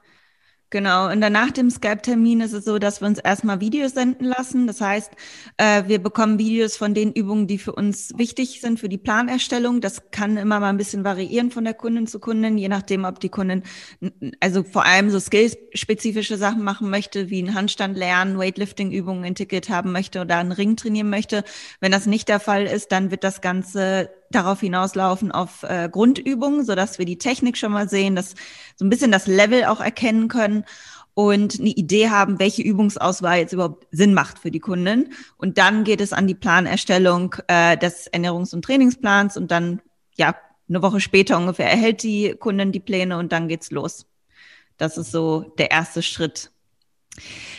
[0.73, 4.25] Genau, und dann nach dem Skype-Termin ist es so, dass wir uns erstmal Videos senden
[4.25, 4.69] lassen.
[4.69, 5.11] Das heißt,
[5.57, 9.81] äh, wir bekommen Videos von den Übungen, die für uns wichtig sind für die Planerstellung.
[9.81, 13.19] Das kann immer mal ein bisschen variieren von der Kundin zu Kundin, je nachdem, ob
[13.19, 13.65] die Kundin
[14.39, 19.91] also vor allem so skillspezifische Sachen machen möchte, wie einen Handstand lernen, Weightlifting-Übungen Ticket haben
[19.91, 21.43] möchte oder einen Ring trainieren möchte.
[21.81, 26.65] Wenn das nicht der Fall ist, dann wird das Ganze darauf hinauslaufen auf äh, Grundübungen,
[26.65, 28.35] so dass wir die Technik schon mal sehen, dass
[28.77, 30.65] so ein bisschen das Level auch erkennen können
[31.15, 35.13] und eine Idee haben, welche Übungsauswahl jetzt überhaupt Sinn macht für die Kunden.
[35.37, 39.83] Und dann geht es an die Planerstellung äh, des Ernährungs- und Trainingsplans und dann,
[40.17, 40.37] ja,
[40.69, 44.07] eine Woche später ungefähr erhält die Kundin die Pläne und dann geht's los.
[44.77, 46.50] Das ist so der erste Schritt.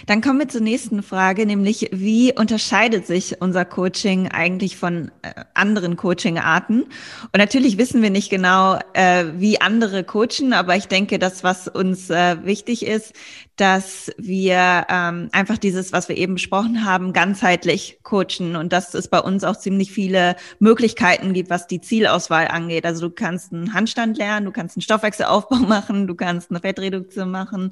[0.08, 5.44] Dann kommen wir zur nächsten Frage, nämlich wie unterscheidet sich unser Coaching eigentlich von äh,
[5.54, 6.84] anderen Coaching-Arten?
[6.84, 11.68] Und natürlich wissen wir nicht genau, äh, wie andere coachen, aber ich denke, das, was
[11.68, 13.14] uns äh, wichtig ist,
[13.58, 19.08] dass wir ähm, einfach dieses, was wir eben besprochen haben, ganzheitlich coachen und dass es
[19.08, 22.86] bei uns auch ziemlich viele Möglichkeiten gibt, was die Zielauswahl angeht.
[22.86, 27.30] Also du kannst einen Handstand lernen, du kannst einen Stoffwechselaufbau machen, du kannst eine Fettreduktion
[27.30, 27.72] machen,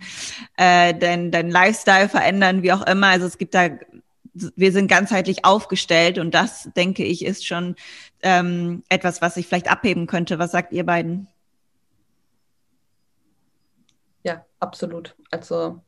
[0.58, 3.08] äh, dein, dein Lifestyle verändern, wie auch immer.
[3.08, 3.70] Also es gibt da
[4.34, 7.76] wir sind ganzheitlich aufgestellt und das, denke ich, ist schon
[8.22, 10.40] ähm, etwas, was sich vielleicht abheben könnte.
[10.40, 11.28] Was sagt ihr beiden?
[14.24, 15.16] Ja, absolut.
[15.32, 15.82] Also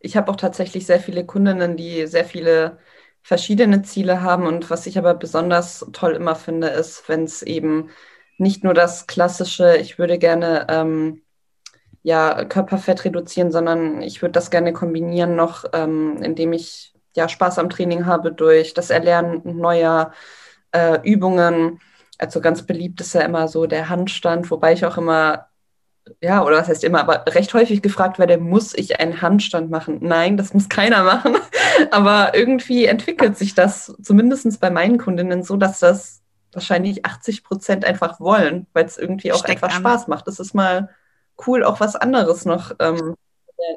[0.00, 2.78] ich habe auch tatsächlich sehr viele Kundinnen, die sehr viele
[3.22, 4.46] verschiedene Ziele haben.
[4.46, 7.90] Und was ich aber besonders toll immer finde, ist, wenn es eben
[8.38, 11.22] nicht nur das klassische, ich würde gerne ähm,
[12.02, 17.58] ja, Körperfett reduzieren, sondern ich würde das gerne kombinieren noch, ähm, indem ich ja Spaß
[17.58, 20.12] am Training habe durch das Erlernen neuer
[20.72, 21.80] äh, Übungen.
[22.18, 25.49] Also ganz beliebt ist ja immer so der Handstand, wobei ich auch immer
[26.20, 29.98] ja, oder was heißt immer, aber recht häufig gefragt werde, muss ich einen Handstand machen?
[30.00, 31.36] Nein, das muss keiner machen.
[31.90, 37.84] aber irgendwie entwickelt sich das, zumindest bei meinen Kundinnen, so, dass das wahrscheinlich 80 Prozent
[37.84, 39.80] einfach wollen, weil es irgendwie auch Steckt einfach an.
[39.82, 40.26] Spaß macht.
[40.26, 40.90] Das ist mal
[41.46, 42.72] cool, auch was anderes noch.
[42.78, 43.14] Ähm,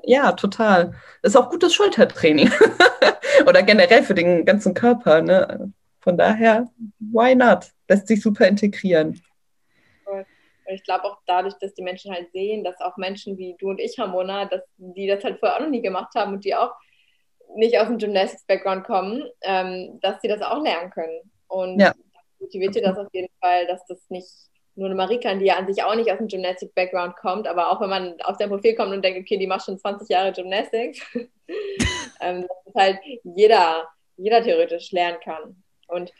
[0.03, 0.93] ja, total.
[1.21, 2.51] Ist auch gutes Schultertraining.
[3.45, 5.21] oder generell für den ganzen Körper.
[5.21, 5.71] Ne?
[5.99, 6.67] Von daher,
[6.99, 7.71] why not?
[7.87, 9.21] Lässt sich super integrieren.
[10.73, 13.79] Ich glaube auch dadurch, dass die Menschen halt sehen, dass auch Menschen wie du und
[13.79, 16.73] ich, Ramona, dass die das halt vorher auch noch nie gemacht haben und die auch
[17.55, 21.31] nicht aus dem Gymnastics-Background kommen, ähm, dass sie das auch lernen können.
[21.47, 21.93] Und ja.
[22.39, 24.27] motiviert dir das auf jeden Fall, dass das nicht
[24.75, 27.71] nur eine Marie kann, die ja an sich auch nicht aus dem Gymnastics-Background kommt, aber
[27.71, 30.31] auch wenn man auf dein Profil kommt und denkt, okay, die macht schon 20 Jahre
[30.31, 30.99] Gymnastics,
[32.21, 35.63] ähm, dass halt jeder, jeder theoretisch lernen kann.
[35.87, 36.11] Und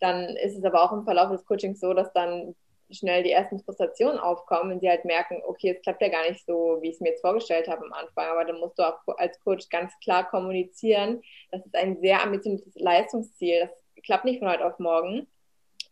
[0.00, 2.54] dann ist es aber auch im Verlauf des Coachings so, dass dann
[2.90, 6.44] schnell die ersten Frustrationen aufkommen, wenn sie halt merken, okay, es klappt ja gar nicht
[6.44, 8.26] so, wie ich es mir jetzt vorgestellt habe am Anfang.
[8.26, 12.74] Aber dann musst du auch als Coach ganz klar kommunizieren, das ist ein sehr ambitioniertes
[12.76, 13.60] Leistungsziel.
[13.60, 15.26] Das klappt nicht von heute auf morgen.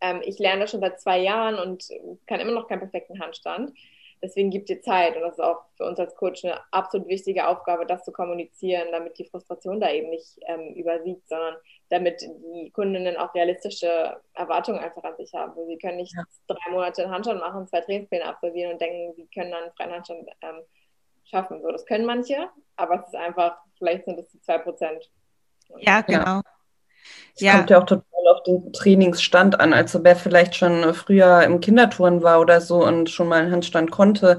[0.01, 1.89] Ähm, ich lerne das schon seit zwei Jahren und
[2.27, 3.73] kann immer noch keinen perfekten Handstand.
[4.23, 7.49] Deswegen gibt dir Zeit und das ist auch für uns als Coach eine absolut wichtige
[7.49, 11.57] Aufgabe, das zu kommunizieren, damit die Frustration da eben nicht ähm, übersiegt, sondern
[11.93, 15.53] damit die Kundinnen auch realistische Erwartungen einfach an sich haben.
[15.67, 16.25] Sie können nicht ja.
[16.47, 19.93] drei Monate einen Handstand machen, zwei Trainingspläne absolvieren und denken, sie können dann einen freien
[19.93, 20.63] Handstand ähm,
[21.25, 21.61] schaffen.
[21.61, 25.11] So, das können manche, aber es ist einfach, vielleicht sind es die zwei Prozent.
[25.81, 26.41] Ja, genau.
[27.35, 27.57] Es ja.
[27.57, 29.73] kommt ja auch total auf den Trainingsstand an.
[29.73, 33.91] Also wer vielleicht schon früher im Kinderturnen war oder so und schon mal einen Handstand
[33.91, 34.39] konnte,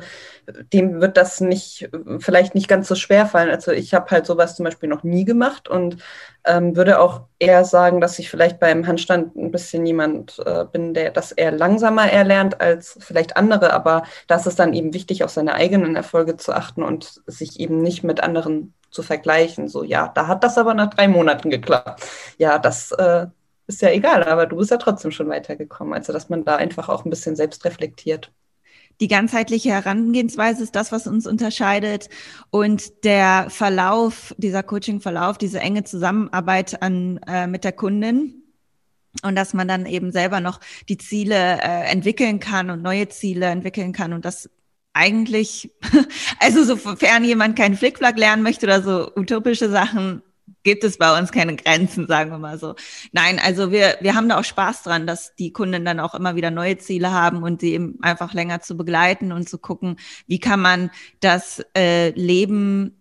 [0.73, 1.89] dem wird das nicht,
[2.19, 3.49] vielleicht nicht ganz so schwer fallen.
[3.49, 5.97] Also ich habe halt sowas zum Beispiel noch nie gemacht und
[6.43, 10.93] ähm, würde auch eher sagen, dass ich vielleicht beim Handstand ein bisschen jemand äh, bin,
[10.93, 13.73] der das eher langsamer erlernt als vielleicht andere.
[13.73, 17.81] Aber das ist dann eben wichtig, auf seine eigenen Erfolge zu achten und sich eben
[17.81, 19.67] nicht mit anderen zu vergleichen.
[19.67, 22.03] So, ja, da hat das aber nach drei Monaten geklappt.
[22.37, 23.27] Ja, das äh,
[23.67, 25.93] ist ja egal, aber du bist ja trotzdem schon weitergekommen.
[25.93, 28.31] Also, dass man da einfach auch ein bisschen selbst reflektiert.
[29.01, 32.09] Die ganzheitliche Herangehensweise ist das, was uns unterscheidet.
[32.51, 38.43] Und der Verlauf, dieser Coaching-Verlauf, diese enge Zusammenarbeit an, äh, mit der Kundin,
[39.21, 40.59] und dass man dann eben selber noch
[40.89, 44.49] die Ziele äh, entwickeln kann und neue Ziele entwickeln kann und das
[44.93, 45.71] eigentlich,
[46.39, 50.23] also sofern jemand keinen Flickflack lernen möchte oder so utopische Sachen,
[50.63, 52.75] gibt es bei uns keine Grenzen, sagen wir mal so.
[53.11, 56.35] Nein, also wir, wir haben da auch Spaß dran, dass die Kunden dann auch immer
[56.35, 59.97] wieder neue Ziele haben und sie eben einfach länger zu begleiten und zu gucken,
[60.27, 60.89] wie kann man
[61.19, 62.99] das äh, Leben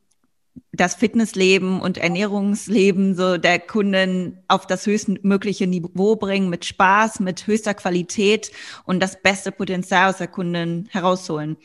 [0.72, 7.46] das Fitnessleben und Ernährungsleben so der Kunden auf das höchstmögliche Niveau bringen, mit Spaß, mit
[7.46, 8.52] höchster Qualität
[8.84, 11.56] und das beste Potenzial aus der Kunden herausholen.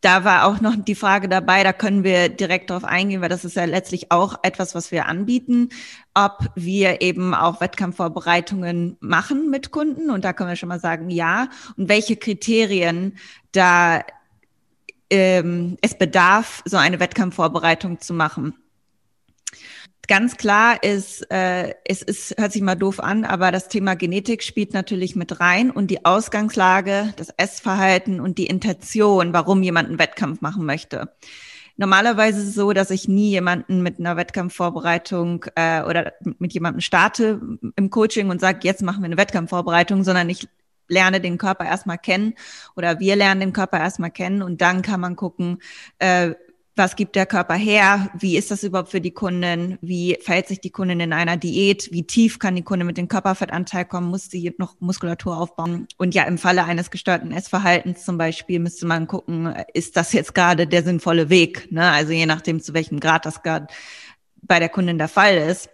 [0.00, 3.44] Da war auch noch die Frage dabei, da können wir direkt darauf eingehen, weil das
[3.44, 5.68] ist ja letztlich auch etwas, was wir anbieten,
[6.14, 10.10] ob wir eben auch Wettkampfvorbereitungen machen mit Kunden.
[10.10, 11.48] Und da können wir schon mal sagen, ja.
[11.76, 13.18] Und welche Kriterien
[13.52, 14.02] da
[15.10, 18.54] ähm, es bedarf, so eine Wettkampfvorbereitung zu machen.
[20.10, 24.42] Ganz klar ist, äh, es ist, hört sich mal doof an, aber das Thema Genetik
[24.42, 30.00] spielt natürlich mit rein und die Ausgangslage, das Essverhalten und die Intention, warum jemand einen
[30.00, 31.14] Wettkampf machen möchte.
[31.76, 36.80] Normalerweise ist es so, dass ich nie jemanden mit einer Wettkampfvorbereitung äh, oder mit jemandem
[36.80, 37.40] starte
[37.76, 40.48] im Coaching und sage, jetzt machen wir eine Wettkampfvorbereitung, sondern ich
[40.88, 42.34] lerne den Körper erstmal kennen
[42.74, 45.62] oder wir lernen den Körper erstmal kennen und dann kann man gucken,
[46.00, 46.34] äh,
[46.80, 48.10] was gibt der Körper her?
[48.18, 49.76] Wie ist das überhaupt für die Kundin?
[49.82, 51.90] Wie verhält sich die Kundin in einer Diät?
[51.92, 54.08] Wie tief kann die Kundin mit dem Körperfettanteil kommen?
[54.08, 55.86] Muss sie noch Muskulatur aufbauen?
[55.98, 60.34] Und ja, im Falle eines gestörten Essverhaltens zum Beispiel müsste man gucken, ist das jetzt
[60.34, 61.70] gerade der sinnvolle Weg?
[61.70, 61.88] Ne?
[61.90, 63.66] Also je nachdem, zu welchem Grad das gerade
[64.40, 65.68] bei der Kundin der Fall ist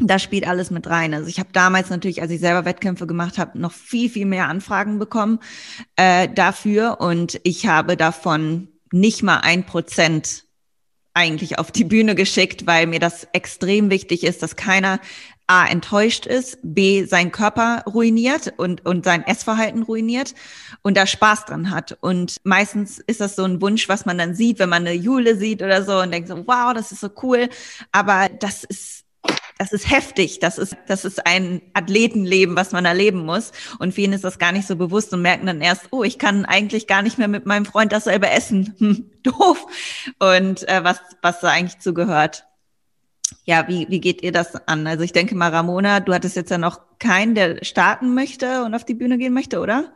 [0.00, 1.12] da spielt alles mit rein.
[1.12, 4.46] Also ich habe damals natürlich, als ich selber Wettkämpfe gemacht habe, noch viel, viel mehr
[4.46, 5.40] Anfragen bekommen
[5.96, 7.00] äh, dafür.
[7.00, 10.44] Und ich habe davon nicht mal ein Prozent
[11.14, 15.00] eigentlich auf die Bühne geschickt, weil mir das extrem wichtig ist, dass keiner
[15.48, 20.34] A enttäuscht ist, B sein Körper ruiniert und, und sein Essverhalten ruiniert
[20.82, 21.96] und da Spaß dran hat.
[22.02, 25.36] Und meistens ist das so ein Wunsch, was man dann sieht, wenn man eine Jule
[25.36, 27.48] sieht oder so und denkt so, wow, das ist so cool.
[27.92, 29.04] Aber das ist
[29.58, 30.38] das ist heftig.
[30.38, 33.52] Das ist, das ist ein Athletenleben, was man erleben muss.
[33.80, 36.44] Und vielen ist das gar nicht so bewusst und merken dann erst, oh, ich kann
[36.44, 38.74] eigentlich gar nicht mehr mit meinem Freund dasselbe essen.
[38.78, 39.66] Hm, doof.
[40.20, 42.44] Und äh, was, was da eigentlich zugehört.
[43.44, 44.86] Ja, wie, wie geht ihr das an?
[44.86, 48.74] Also ich denke mal, Ramona, du hattest jetzt ja noch keinen, der starten möchte und
[48.74, 49.92] auf die Bühne gehen möchte, oder?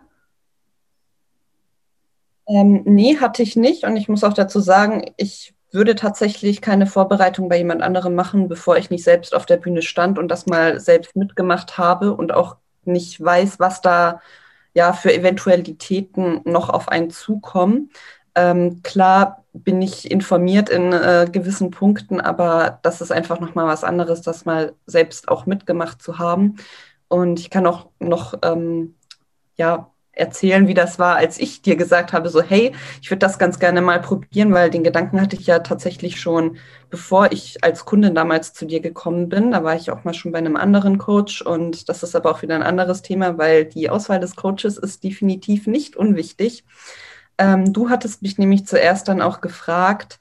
[2.49, 3.85] Ähm, nee, hatte ich nicht.
[3.85, 8.49] Und ich muss auch dazu sagen, ich würde tatsächlich keine Vorbereitung bei jemand anderem machen,
[8.49, 12.33] bevor ich nicht selbst auf der Bühne stand und das mal selbst mitgemacht habe und
[12.33, 14.21] auch nicht weiß, was da
[14.75, 17.91] ja für Eventualitäten noch auf einen zukommen.
[18.35, 23.67] Ähm, klar bin ich informiert in äh, gewissen Punkten, aber das ist einfach noch mal
[23.67, 26.57] was anderes, das mal selbst auch mitgemacht zu haben.
[27.09, 28.95] Und ich kann auch noch ähm,
[29.57, 33.39] ja erzählen, wie das war, als ich dir gesagt habe, so hey, ich würde das
[33.39, 36.59] ganz gerne mal probieren, weil den Gedanken hatte ich ja tatsächlich schon,
[36.91, 39.53] bevor ich als Kundin damals zu dir gekommen bin.
[39.53, 42.43] Da war ich auch mal schon bei einem anderen Coach und das ist aber auch
[42.43, 46.65] wieder ein anderes Thema, weil die Auswahl des Coaches ist definitiv nicht unwichtig.
[47.39, 50.19] Ähm, du hattest mich nämlich zuerst dann auch gefragt,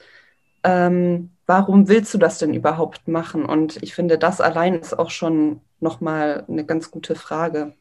[0.64, 3.46] ähm, warum willst du das denn überhaupt machen?
[3.46, 7.76] Und ich finde, das allein ist auch schon nochmal eine ganz gute Frage.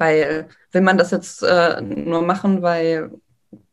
[0.00, 3.10] Weil will man das jetzt äh, nur machen, weil,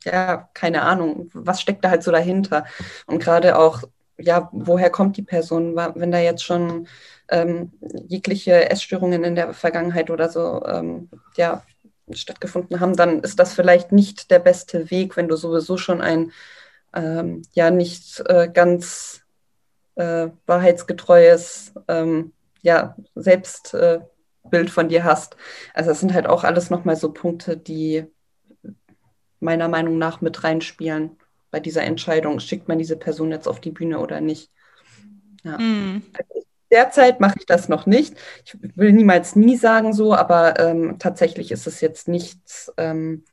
[0.04, 2.66] ja, keine Ahnung, was steckt da halt so dahinter?
[3.06, 3.84] Und gerade auch,
[4.18, 5.76] ja, woher kommt die Person?
[5.76, 6.88] Wenn da jetzt schon
[7.30, 7.72] ähm,
[8.08, 11.64] jegliche Essstörungen in der Vergangenheit oder so, ähm, ja,
[12.12, 16.32] stattgefunden haben, dann ist das vielleicht nicht der beste Weg, wenn du sowieso schon ein
[16.94, 19.22] ähm, ja nicht äh, ganz
[19.96, 24.00] äh, wahrheitsgetreues ähm, ja, selbst äh,
[24.50, 25.38] Bild von dir hast.
[25.74, 28.06] Also das sind halt auch alles nochmal so Punkte, die
[29.40, 31.18] meiner Meinung nach mit reinspielen
[31.52, 34.52] bei dieser Entscheidung, schickt man diese Person jetzt auf die Bühne oder nicht.
[35.44, 35.58] Ja.
[35.58, 36.04] Mm.
[36.70, 38.16] derzeit mache ich das noch nicht.
[38.44, 43.24] Ich will niemals nie sagen so, aber ähm, tatsächlich ist es jetzt nichts ähm,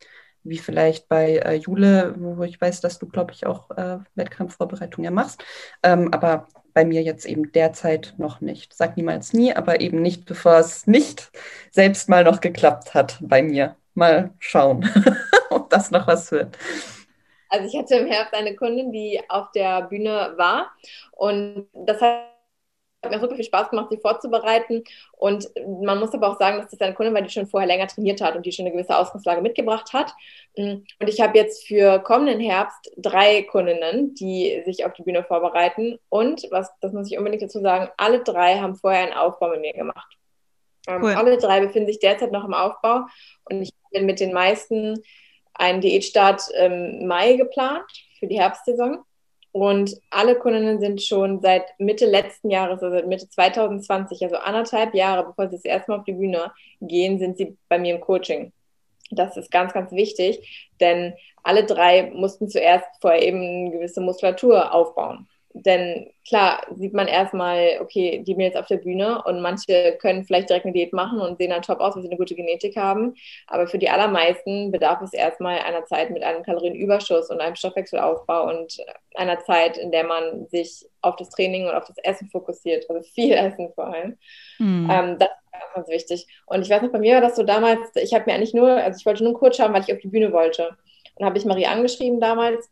[0.44, 5.02] wie vielleicht bei äh, Jule, wo ich weiß, dass du, glaube ich, auch äh, Wettkampfvorbereitung
[5.02, 5.42] ja machst.
[5.82, 8.74] Ähm, aber bei mir jetzt eben derzeit noch nicht.
[8.74, 11.30] Sag niemals nie, aber eben nicht, bevor es nicht
[11.70, 13.76] selbst mal noch geklappt hat bei mir.
[13.94, 14.88] Mal schauen,
[15.50, 16.58] ob das noch was wird.
[17.48, 20.72] Also ich hatte im Herbst eine Kundin, die auf der Bühne war
[21.12, 22.33] und das hat
[23.04, 24.84] hat mir super viel Spaß gemacht, sie vorzubereiten.
[25.12, 25.48] Und
[25.84, 28.20] man muss aber auch sagen, dass das eine Kundin war, die schon vorher länger trainiert
[28.20, 30.12] hat und die schon eine gewisse Ausgangslage mitgebracht hat.
[30.56, 35.98] Und ich habe jetzt für kommenden Herbst drei Kundinnen, die sich auf die Bühne vorbereiten.
[36.08, 39.60] Und, was, das muss ich unbedingt dazu sagen, alle drei haben vorher einen Aufbau mit
[39.60, 40.16] mir gemacht.
[40.86, 41.12] Ähm, cool.
[41.12, 43.06] Alle drei befinden sich derzeit noch im Aufbau
[43.44, 45.02] und ich bin mit den meisten
[45.54, 47.84] einen Diätstart im Mai geplant
[48.18, 48.98] für die Herbstsaison.
[49.54, 55.26] Und alle Kundinnen sind schon seit Mitte letzten Jahres, also Mitte 2020, also anderthalb Jahre,
[55.26, 56.50] bevor sie das erste Mal auf die Bühne
[56.80, 58.52] gehen, sind sie bei mir im Coaching.
[59.12, 64.74] Das ist ganz, ganz wichtig, denn alle drei mussten zuerst vorher eben eine gewisse Muskulatur
[64.74, 65.28] aufbauen.
[65.56, 70.48] Denn klar sieht man erstmal, okay, die Mädels auf der Bühne und manche können vielleicht
[70.48, 73.14] direkt eine Diät machen und sehen dann top aus, weil sie eine gute Genetik haben.
[73.46, 78.48] Aber für die allermeisten bedarf es erstmal einer Zeit mit einem Kalorienüberschuss und einem Stoffwechselaufbau
[78.48, 78.78] und
[79.14, 83.02] einer Zeit, in der man sich auf das Training und auf das Essen fokussiert, also
[83.02, 84.18] viel Essen vor allem.
[84.58, 84.90] Mhm.
[84.90, 86.26] Ähm, das ist ganz wichtig.
[86.46, 88.70] Und ich weiß noch, bei mir war das so damals, ich habe mir eigentlich nur,
[88.70, 90.76] also ich wollte nur Coach haben, weil ich auf die Bühne wollte.
[91.14, 92.68] Und habe ich Marie angeschrieben damals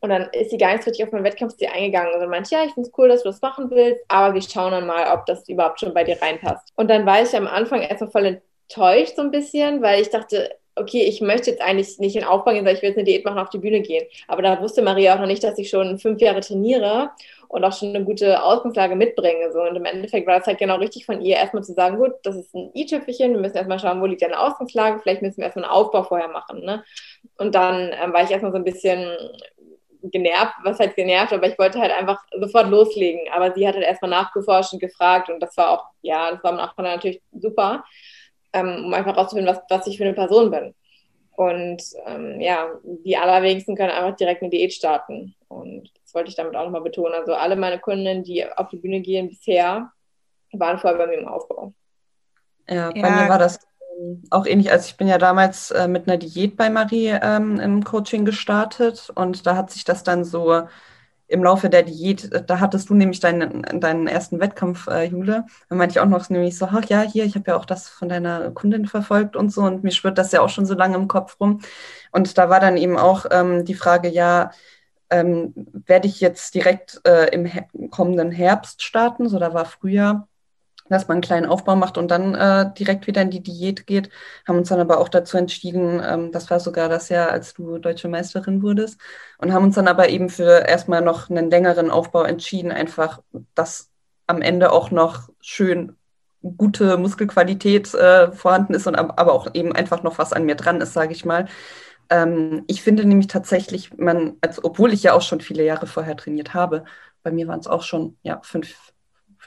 [0.00, 2.72] und dann ist sie gar nicht richtig auf meinen Wettkampfstil eingegangen und meinte, ja, ich
[2.72, 5.48] finde es cool, dass du das machen willst, aber wir schauen dann mal, ob das
[5.48, 6.72] überhaupt schon bei dir reinpasst.
[6.76, 10.50] Und dann war ich am Anfang erstmal voll enttäuscht so ein bisschen, weil ich dachte,
[10.76, 13.24] okay, ich möchte jetzt eigentlich nicht in Aufbau gehen, sondern ich will jetzt eine Diät
[13.24, 14.06] machen, auf die Bühne gehen.
[14.26, 17.10] Aber da wusste Maria auch noch nicht, dass ich schon fünf Jahre trainiere
[17.48, 19.50] und auch schon eine gute Ausgangslage mitbringe.
[19.52, 19.62] So.
[19.62, 22.36] Und im Endeffekt war das halt genau richtig von ihr, erstmal zu sagen, gut, das
[22.36, 25.64] ist ein i-Tüpfelchen, wir müssen erstmal schauen, wo liegt deine Ausgangslage, vielleicht müssen wir erstmal
[25.64, 26.60] einen Aufbau vorher machen.
[26.64, 26.84] Ne?
[27.38, 29.10] Und dann ähm, war ich erstmal so ein bisschen
[30.02, 33.28] genervt, was halt genervt, aber ich wollte halt einfach sofort loslegen.
[33.32, 36.52] Aber sie hat halt erstmal nachgeforscht und gefragt und das war auch, ja, das war
[36.52, 37.84] am Anfang natürlich super,
[38.52, 40.74] ähm, um einfach rauszufinden, was, was ich für eine Person bin.
[41.36, 45.36] Und ähm, ja, die allerwenigsten können einfach direkt eine Diät starten.
[45.46, 47.14] Und das wollte ich damit auch nochmal betonen.
[47.14, 49.92] Also alle meine Kundinnen, die auf die Bühne gehen bisher,
[50.52, 51.72] waren vorher bei mir im Aufbau.
[52.68, 53.10] Ja, bei ja.
[53.10, 53.67] mir war das
[54.30, 57.84] auch ähnlich, also ich bin ja damals äh, mit einer Diät bei Marie ähm, im
[57.84, 60.62] Coaching gestartet und da hat sich das dann so
[61.28, 65.44] im Laufe der Diät, äh, da hattest du nämlich deinen, deinen ersten Wettkampf, äh, Jule.
[65.68, 67.88] Da meinte ich auch noch nämlich so, ach ja, hier, ich habe ja auch das
[67.88, 70.96] von deiner Kundin verfolgt und so und mir schwirrt das ja auch schon so lange
[70.96, 71.60] im Kopf rum.
[72.12, 74.50] Und da war dann eben auch ähm, die Frage, ja,
[75.10, 75.54] ähm,
[75.86, 79.28] werde ich jetzt direkt äh, im kommenden Herbst starten?
[79.28, 80.28] So, da war Frühjahr
[80.88, 84.10] dass man einen kleinen Aufbau macht und dann äh, direkt wieder in die Diät geht.
[84.46, 87.78] Haben uns dann aber auch dazu entschieden, ähm, das war sogar das Jahr, als du
[87.78, 89.00] deutsche Meisterin wurdest,
[89.38, 93.20] und haben uns dann aber eben für erstmal noch einen längeren Aufbau entschieden, einfach,
[93.54, 93.90] dass
[94.26, 95.96] am Ende auch noch schön
[96.42, 100.80] gute Muskelqualität äh, vorhanden ist und aber auch eben einfach noch was an mir dran
[100.80, 101.46] ist, sage ich mal.
[102.10, 106.16] Ähm, ich finde nämlich tatsächlich, man, als obwohl ich ja auch schon viele Jahre vorher
[106.16, 106.84] trainiert habe,
[107.22, 108.92] bei mir waren es auch schon ja fünf,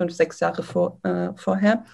[0.02, 1.86] fünf, sechs Jahre vor, äh, vorher.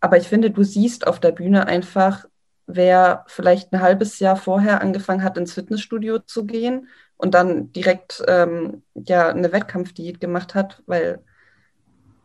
[0.00, 2.24] Aber ich finde, du siehst auf der Bühne einfach,
[2.66, 6.88] wer vielleicht ein halbes Jahr vorher angefangen hat, ins Fitnessstudio zu gehen
[7.18, 11.22] und dann direkt ähm, ja eine Wettkampfdiät gemacht hat, weil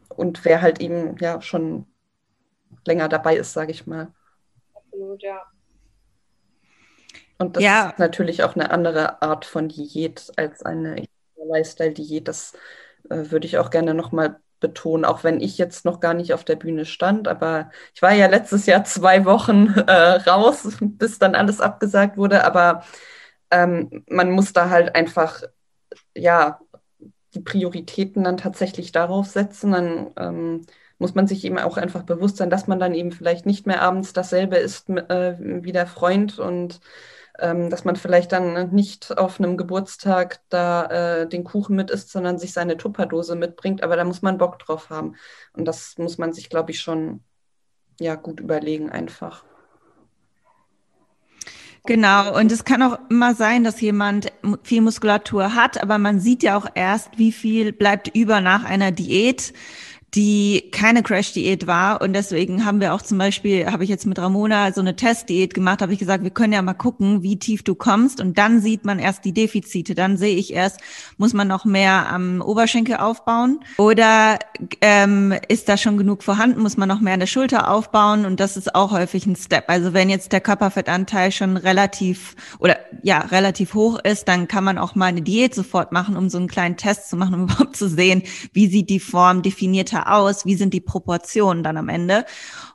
[0.07, 1.85] und wer halt eben ja schon
[2.85, 4.13] länger dabei ist, sage ich mal.
[4.73, 5.41] Absolut, ja.
[7.37, 7.89] Und das ja.
[7.89, 11.03] ist natürlich auch eine andere Art von Diät als eine
[11.35, 12.29] Lifestyle-Diät.
[12.29, 12.53] Das
[13.09, 16.43] äh, würde ich auch gerne nochmal betonen, auch wenn ich jetzt noch gar nicht auf
[16.43, 17.27] der Bühne stand.
[17.27, 22.43] Aber ich war ja letztes Jahr zwei Wochen äh, raus, bis dann alles abgesagt wurde.
[22.45, 22.83] Aber
[23.51, 25.43] ähm, man muss da halt einfach,
[26.15, 26.59] ja,
[27.33, 29.71] die Prioritäten dann tatsächlich darauf setzen.
[29.71, 30.65] Dann ähm,
[30.97, 33.81] muss man sich eben auch einfach bewusst sein, dass man dann eben vielleicht nicht mehr
[33.81, 36.79] abends dasselbe ist äh, wie der Freund und
[37.37, 42.37] dass man vielleicht dann nicht auf einem Geburtstag da äh, den Kuchen mit isst, sondern
[42.37, 43.83] sich seine Tupperdose mitbringt.
[43.83, 45.15] Aber da muss man Bock drauf haben.
[45.53, 47.23] Und das muss man sich, glaube ich, schon
[47.99, 49.43] ja, gut überlegen einfach.
[51.87, 54.33] Genau, und es kann auch immer sein, dass jemand
[54.63, 58.91] viel Muskulatur hat, aber man sieht ja auch erst, wie viel bleibt über nach einer
[58.91, 59.53] Diät
[60.15, 62.01] die keine Crash-Diät war.
[62.01, 65.53] Und deswegen haben wir auch zum Beispiel, habe ich jetzt mit Ramona so eine Testdiät
[65.53, 68.21] gemacht, habe ich gesagt, wir können ja mal gucken, wie tief du kommst.
[68.21, 69.93] Und dann sieht man erst die Defizite.
[69.93, 70.79] Dann sehe ich erst,
[71.17, 73.59] muss man noch mehr am Oberschenkel aufbauen?
[73.77, 74.39] Oder
[74.79, 76.61] ähm, ist da schon genug vorhanden?
[76.61, 78.25] Muss man noch mehr an der Schulter aufbauen?
[78.25, 79.65] Und das ist auch häufig ein Step.
[79.69, 84.77] Also wenn jetzt der Körperfettanteil schon relativ oder ja, relativ hoch ist, dann kann man
[84.77, 87.75] auch mal eine Diät sofort machen, um so einen kleinen Test zu machen, um überhaupt
[87.75, 92.25] zu sehen, wie sieht die Form definierter aus, wie sind die Proportionen dann am Ende.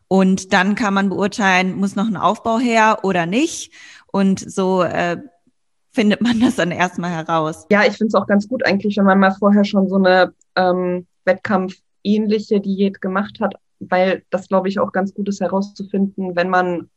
[0.09, 3.73] Und dann kann man beurteilen, muss noch ein Aufbau her oder nicht.
[4.07, 5.19] Und so äh,
[5.93, 7.67] findet man das dann erstmal heraus.
[7.71, 10.33] Ja, ich finde es auch ganz gut eigentlich, wenn man mal vorher schon so eine
[10.57, 16.49] ähm, Wettkampfähnliche Diät gemacht hat, weil das, glaube ich, auch ganz gut ist herauszufinden, wenn
[16.49, 16.91] man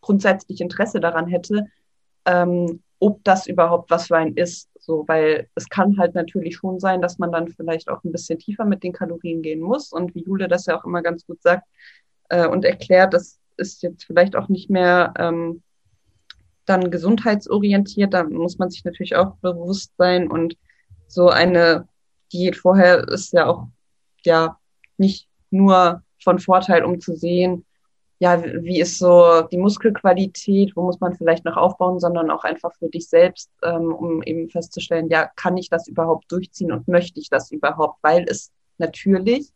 [0.00, 1.66] grundsätzlich Interesse daran hätte,
[2.24, 4.70] ähm, ob das überhaupt was für einen ist.
[4.78, 8.38] So, weil es kann halt natürlich schon sein, dass man dann vielleicht auch ein bisschen
[8.38, 9.90] tiefer mit den Kalorien gehen muss.
[9.90, 11.66] Und wie Jule das ja auch immer ganz gut sagt
[12.28, 15.64] äh, und erklärt, das ist jetzt vielleicht auch nicht mehr ähm,
[16.64, 18.14] dann gesundheitsorientiert.
[18.14, 20.30] Da muss man sich natürlich auch bewusst sein.
[20.30, 20.56] Und
[21.08, 21.88] so eine
[22.32, 23.66] Diät vorher ist ja auch
[24.24, 24.58] ja
[24.96, 27.64] nicht nur von Vorteil, um zu sehen,
[28.22, 32.72] ja, wie ist so die Muskelqualität, wo muss man vielleicht noch aufbauen, sondern auch einfach
[32.78, 37.18] für dich selbst, ähm, um eben festzustellen, ja, kann ich das überhaupt durchziehen und möchte
[37.18, 39.52] ich das überhaupt, weil es natürlich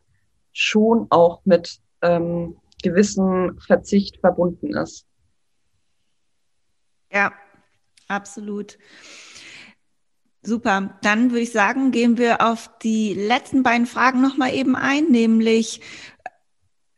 [0.51, 5.05] schon auch mit ähm, gewissem Verzicht verbunden ist.
[7.09, 7.31] Ja,
[8.09, 8.77] absolut.
[10.41, 10.99] Super.
[11.03, 15.79] Dann würde ich sagen, gehen wir auf die letzten beiden Fragen nochmal eben ein, nämlich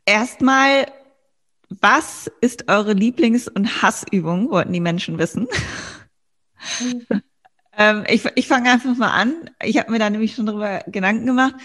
[0.07, 0.88] erstmal,
[1.70, 5.47] was ist eure Lieblings- und Hassübung, wollten die Menschen wissen.
[7.78, 9.49] ähm, ich ich fange einfach mal an.
[9.63, 11.55] Ich habe mir da nämlich schon drüber Gedanken gemacht.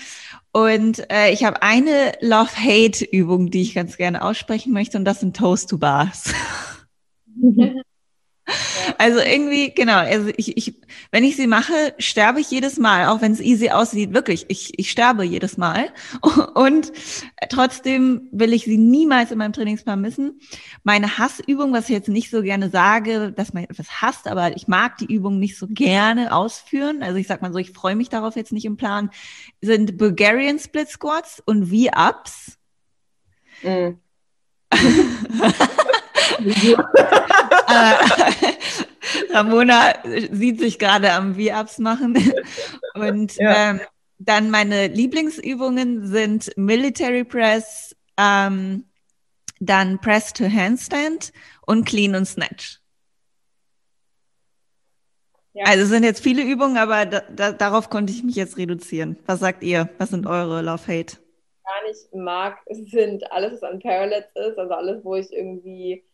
[0.53, 5.37] Und äh, ich habe eine Love-Hate-Übung, die ich ganz gerne aussprechen möchte, und das sind
[5.37, 6.33] Toast-to-Bars.
[8.99, 10.75] Also irgendwie, genau, also ich, ich,
[11.11, 14.79] wenn ich sie mache, sterbe ich jedes Mal, auch wenn es easy aussieht, wirklich, ich,
[14.79, 15.93] ich sterbe jedes Mal.
[16.55, 16.93] Und
[17.49, 20.41] trotzdem will ich sie niemals in meinem Trainingsplan missen.
[20.83, 24.69] Meine Hassübung, was ich jetzt nicht so gerne sage, dass man etwas hasst, aber ich
[24.69, 27.03] mag die Übung nicht so gerne ausführen.
[27.03, 29.11] Also ich sag mal so, ich freue mich darauf jetzt nicht im Plan,
[29.61, 32.59] sind Bulgarian Split Squats und V-Ups.
[33.63, 33.95] Mm.
[39.31, 39.95] Ramona
[40.31, 42.17] sieht sich gerade am V-Ups machen.
[42.95, 43.71] Und ja.
[43.71, 43.81] ähm,
[44.19, 48.85] dann meine Lieblingsübungen sind Military Press, ähm,
[49.61, 51.33] dann Press to Handstand
[51.67, 52.81] und Clean und Snatch.
[55.53, 55.65] Ja.
[55.67, 59.17] Also es sind jetzt viele Übungen, aber da, da, darauf konnte ich mich jetzt reduzieren.
[59.27, 59.89] Was sagt ihr?
[59.99, 61.19] Was sind eure Love-Hate?
[61.65, 66.05] Gar nicht mag, sind alles, was an Parallels ist, also alles, wo ich irgendwie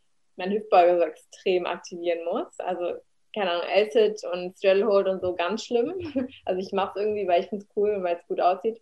[0.41, 2.59] mein Hüftbeuger so extrem aktivieren muss.
[2.59, 2.97] Also,
[3.35, 5.95] keine Ahnung, L-Sit und Straddle Hold und so ganz schlimm.
[6.45, 8.81] Also ich mache es irgendwie, weil ich finde es cool und weil es gut aussieht.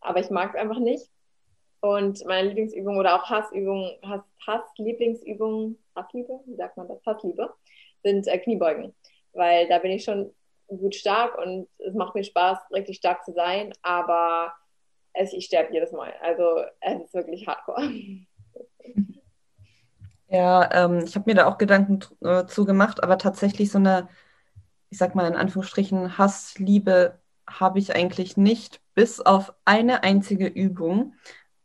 [0.00, 1.08] Aber ich mag es einfach nicht.
[1.80, 7.04] Und meine Lieblingsübung oder auch Hassübung, Hass, Hass Lieblingsübung, Hassliebe, wie sagt man das?
[7.06, 7.52] Hassliebe,
[8.02, 8.94] sind äh, Kniebeugen.
[9.34, 10.34] Weil da bin ich schon
[10.66, 14.52] gut stark und es macht mir Spaß, richtig stark zu sein, aber
[15.12, 16.12] es, ich sterbe jedes Mal.
[16.20, 17.88] Also es ist wirklich hardcore.
[20.28, 24.08] Ja, ähm, ich habe mir da auch Gedanken äh, zu gemacht, aber tatsächlich so eine,
[24.90, 31.14] ich sag mal in Anführungsstrichen, Hassliebe habe ich eigentlich nicht, bis auf eine einzige Übung,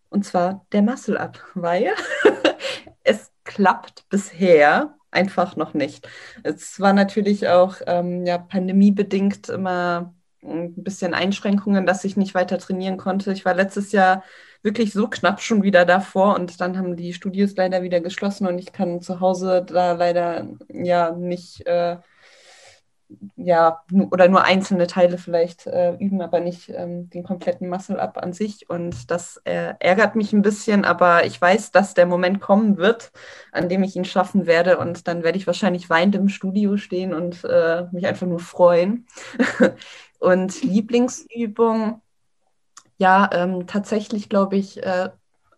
[0.10, 1.94] und zwar der Muscle-Up, weil
[3.04, 6.08] es klappt bisher einfach noch nicht.
[6.44, 12.58] Es war natürlich auch ähm, ja, pandemiebedingt immer ein bisschen Einschränkungen, dass ich nicht weiter
[12.60, 13.32] trainieren konnte.
[13.34, 14.24] Ich war letztes Jahr
[14.64, 18.60] wirklich so knapp schon wieder davor und dann haben die Studios leider wieder geschlossen und
[18.60, 21.98] ich kann zu Hause da leider ja nicht äh,
[23.36, 23.82] ja
[24.12, 28.70] oder nur einzelne Teile vielleicht äh, üben, aber nicht ähm, den kompletten Muscle-Up an sich
[28.70, 33.12] und das äh, ärgert mich ein bisschen, aber ich weiß, dass der Moment kommen wird,
[33.52, 37.14] an dem ich ihn schaffen werde und dann werde ich wahrscheinlich weinend im Studio stehen
[37.14, 39.08] und äh, mich einfach nur freuen.
[40.20, 42.02] und Lieblingsübung
[43.02, 45.10] ja, ähm, tatsächlich glaube ich, äh,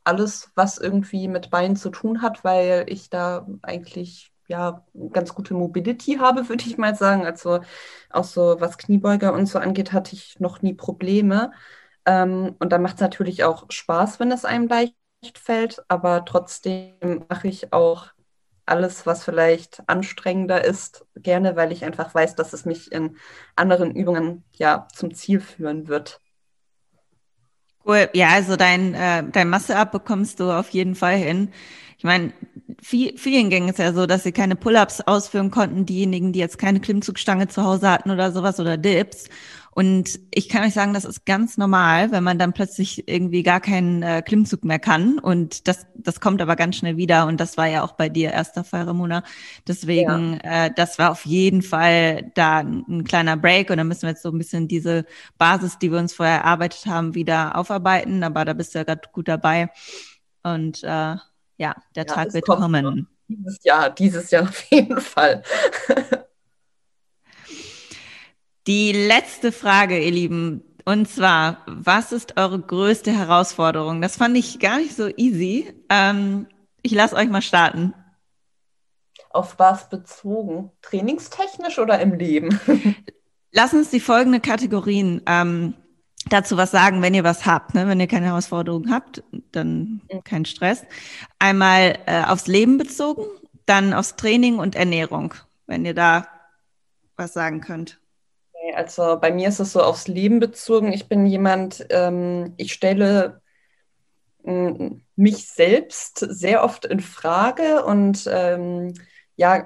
[0.06, 5.54] alles, was irgendwie mit Beinen zu tun hat, weil ich da eigentlich ja ganz gute
[5.54, 7.26] Mobility habe, würde ich mal sagen.
[7.26, 7.60] Also
[8.10, 11.52] auch so was Kniebeuger und so angeht, hatte ich noch nie Probleme.
[12.06, 14.96] Ähm, und da macht es natürlich auch Spaß, wenn es einem leicht
[15.38, 18.08] fällt, aber trotzdem mache ich auch
[18.66, 23.18] alles, was vielleicht anstrengender ist, gerne, weil ich einfach weiß, dass es mich in
[23.58, 26.22] anderen Übungen ja zum Ziel führen wird.
[27.86, 28.10] Cool.
[28.14, 31.50] Ja, also dein, äh, dein Masse-Up bekommst du auf jeden Fall hin.
[31.98, 32.32] Ich meine,
[32.82, 36.58] viel, vielen ging es ja so, dass sie keine Pull-ups ausführen konnten, diejenigen, die jetzt
[36.58, 39.26] keine Klimmzugstange zu Hause hatten oder sowas oder Dips.
[39.76, 43.60] Und ich kann euch sagen, das ist ganz normal, wenn man dann plötzlich irgendwie gar
[43.60, 45.18] keinen äh, Klimmzug mehr kann.
[45.18, 47.26] Und das, das kommt aber ganz schnell wieder.
[47.26, 49.24] Und das war ja auch bei dir erster Fall, Ramona.
[49.68, 50.66] Deswegen, ja.
[50.66, 53.72] äh, das war auf jeden Fall da ein, ein kleiner Break.
[53.72, 55.06] Und dann müssen wir jetzt so ein bisschen diese
[55.40, 58.24] Basis, die wir uns vorher erarbeitet haben, wieder aufarbeiten.
[58.24, 59.70] Aber da bist du ja gerade gut dabei.
[60.44, 61.22] Und äh, ja,
[61.58, 63.08] der ja, Tag wird kommen.
[63.28, 65.42] Dieses Jahr, dieses Jahr auf jeden Fall.
[68.68, 74.02] Die letzte Frage, ihr Lieben, und zwar, was ist eure größte Herausforderung?
[74.02, 75.74] Das fand ich gar nicht so easy.
[75.90, 76.48] Ähm,
[76.82, 77.94] ich lasse euch mal starten.
[79.30, 80.72] Auf was bezogen?
[80.82, 82.60] Trainingstechnisch oder im Leben?
[83.52, 85.74] Lass uns die folgenden Kategorien ähm,
[86.30, 87.74] dazu was sagen, wenn ihr was habt.
[87.74, 87.88] Ne?
[87.88, 90.84] Wenn ihr keine Herausforderung habt, dann kein Stress.
[91.40, 93.26] Einmal äh, aufs Leben bezogen,
[93.66, 95.34] dann aufs Training und Ernährung,
[95.68, 96.28] wenn ihr da
[97.16, 98.00] was sagen könnt.
[98.76, 100.94] Also bei mir ist es so aufs Leben bezogen.
[100.94, 103.42] Ich bin jemand, ähm, ich stelle
[104.46, 108.94] mich selbst sehr oft in Frage und ähm,
[109.38, 109.64] ja,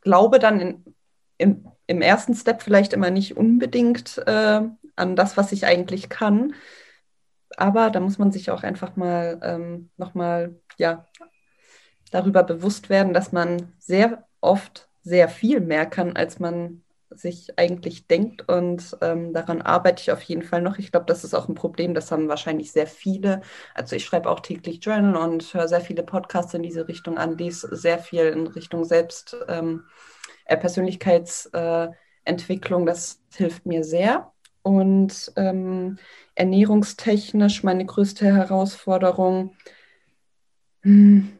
[0.00, 0.94] glaube dann in,
[1.38, 4.62] im, im, ersten Step vielleicht immer nicht unbedingt äh,
[4.96, 6.54] an das, was ich eigentlich kann.
[7.56, 11.06] Aber da muss man sich auch einfach mal ähm, nochmal ja,
[12.10, 16.82] darüber bewusst werden, dass man sehr oft sehr viel mehr kann, als man
[17.18, 18.48] sich eigentlich denkt.
[18.48, 20.78] Und ähm, daran arbeite ich auf jeden Fall noch.
[20.78, 21.94] Ich glaube, das ist auch ein Problem.
[21.94, 23.40] Das haben wahrscheinlich sehr viele.
[23.74, 27.38] Also ich schreibe auch täglich Journal und höre sehr viele Podcasts in diese Richtung an,
[27.38, 29.84] lese sehr viel in Richtung Selbst, ähm,
[30.44, 32.82] äh, Persönlichkeitsentwicklung.
[32.82, 34.32] Äh, das hilft mir sehr.
[34.62, 35.98] Und ähm,
[36.34, 39.54] ernährungstechnisch meine größte Herausforderung.
[40.82, 41.35] Hm,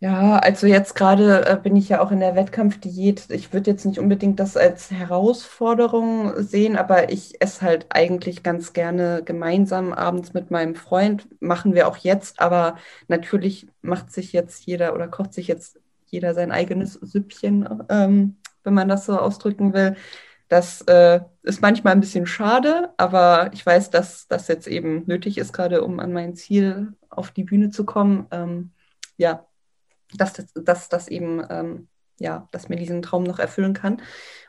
[0.00, 3.30] ja, also jetzt gerade äh, bin ich ja auch in der Wettkampfdiät.
[3.30, 8.72] Ich würde jetzt nicht unbedingt das als Herausforderung sehen, aber ich esse halt eigentlich ganz
[8.72, 11.26] gerne gemeinsam abends mit meinem Freund.
[11.40, 12.76] Machen wir auch jetzt, aber
[13.08, 18.74] natürlich macht sich jetzt jeder oder kocht sich jetzt jeder sein eigenes Süppchen, ähm, wenn
[18.74, 19.96] man das so ausdrücken will.
[20.48, 25.38] Das äh, ist manchmal ein bisschen schade, aber ich weiß, dass das jetzt eben nötig
[25.38, 28.26] ist, gerade um an mein Ziel auf die Bühne zu kommen.
[28.30, 28.70] Ähm,
[29.16, 29.47] ja,
[30.14, 31.88] dass das, dass das eben, ähm,
[32.18, 34.02] ja, dass mir diesen Traum noch erfüllen kann.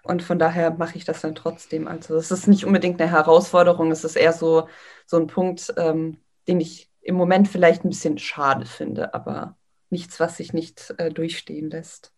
[0.04, 1.88] Und von daher mache ich das dann trotzdem.
[1.88, 4.68] Also es ist nicht unbedingt eine Herausforderung, es ist eher so,
[5.06, 9.58] so ein Punkt, ähm, den ich im Moment vielleicht ein bisschen schade finde, aber
[9.90, 12.12] nichts, was sich nicht äh, durchstehen lässt.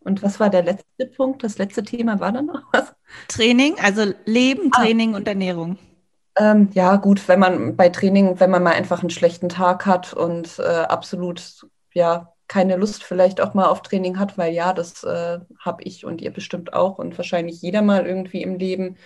[0.00, 1.42] Und was war der letzte Punkt?
[1.42, 2.94] Das letzte Thema war dann noch was?
[3.28, 4.80] Training, also Leben, ah.
[4.80, 5.78] Training und Ernährung.
[6.36, 10.14] Ähm, ja, gut, wenn man bei Training, wenn man mal einfach einen schlechten Tag hat
[10.14, 15.04] und äh, absolut ja keine Lust vielleicht auch mal auf Training hat, weil ja, das
[15.04, 18.98] äh, habe ich und ihr bestimmt auch und wahrscheinlich jeder mal irgendwie im Leben,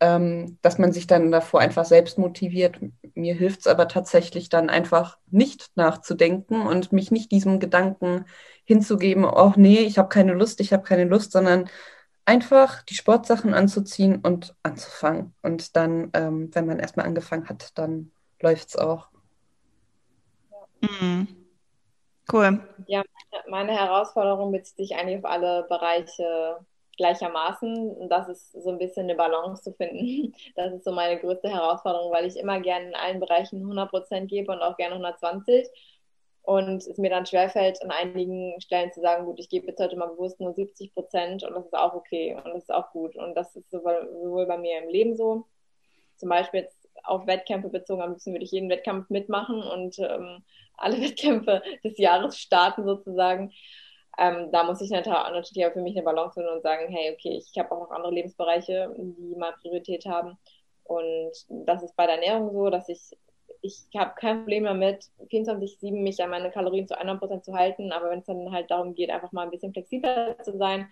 [0.00, 2.80] ähm, dass man sich dann davor einfach selbst motiviert.
[3.14, 8.24] Mir hilft es aber tatsächlich dann einfach nicht nachzudenken und mich nicht diesem Gedanken
[8.64, 11.68] hinzugeben, oh nee, ich habe keine Lust, ich habe keine Lust, sondern
[12.24, 15.34] einfach die Sportsachen anzuziehen und anzufangen.
[15.42, 19.10] Und dann, ähm, wenn man erstmal angefangen hat, dann läuft es auch.
[20.80, 21.35] Mhm.
[22.32, 22.60] Cool.
[22.86, 23.02] Ja,
[23.48, 26.58] meine Herausforderung bezieht sich eigentlich auf alle Bereiche
[26.96, 27.90] gleichermaßen.
[27.96, 30.34] Und das ist so ein bisschen eine Balance zu finden.
[30.56, 34.52] Das ist so meine größte Herausforderung, weil ich immer gerne in allen Bereichen 100% gebe
[34.52, 35.68] und auch gerne 120.
[36.42, 39.96] Und es mir dann schwerfällt, an einigen Stellen zu sagen, gut, ich gebe jetzt heute
[39.96, 43.16] mal bewusst nur 70 Prozent und das ist auch okay und das ist auch gut.
[43.16, 45.44] Und das ist sowohl, bei mir im Leben so,
[46.16, 50.42] zum Beispiel jetzt auf Wettkämpfe bezogen, am liebsten würde ich jeden Wettkampf mitmachen und ähm,
[50.76, 53.52] alle Wettkämpfe des Jahres starten sozusagen.
[54.18, 57.36] Ähm, da muss ich natürlich auch für mich eine Balance finden und sagen, hey, okay,
[57.36, 60.38] ich habe auch noch andere Lebensbereiche, die mal Priorität haben.
[60.84, 63.00] Und das ist bei der Ernährung so, dass ich,
[63.60, 68.10] ich habe kein Problem damit, 24-7 mich an meine Kalorien zu 100% zu halten, aber
[68.10, 70.88] wenn es dann halt darum geht, einfach mal ein bisschen flexibler zu sein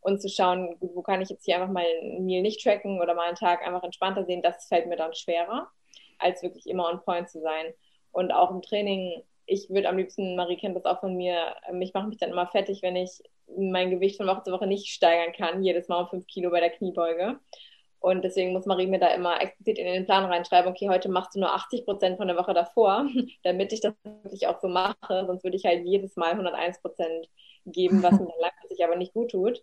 [0.00, 3.14] und zu schauen, wo kann ich jetzt hier einfach mal ein Meal nicht tracken oder
[3.14, 5.68] mal einen Tag einfach entspannter sehen, das fällt mir dann schwerer,
[6.18, 7.66] als wirklich immer on point zu sein.
[8.12, 11.80] Und auch im Training, ich würde am liebsten, Marie kennt das auch von mir, ähm,
[11.82, 13.22] ich mache mich dann immer fertig, wenn ich
[13.56, 16.60] mein Gewicht von Woche zu Woche nicht steigern kann, jedes Mal um fünf Kilo bei
[16.60, 17.38] der Kniebeuge.
[18.00, 21.34] Und deswegen muss Marie mir da immer explizit in den Plan reinschreiben, okay, heute machst
[21.34, 23.06] du nur 80 Prozent von der Woche davor,
[23.42, 25.24] damit ich das wirklich auch so mache.
[25.26, 27.28] Sonst würde ich halt jedes Mal 101 Prozent
[27.66, 29.62] geben, was mir dann langfristig aber nicht gut tut,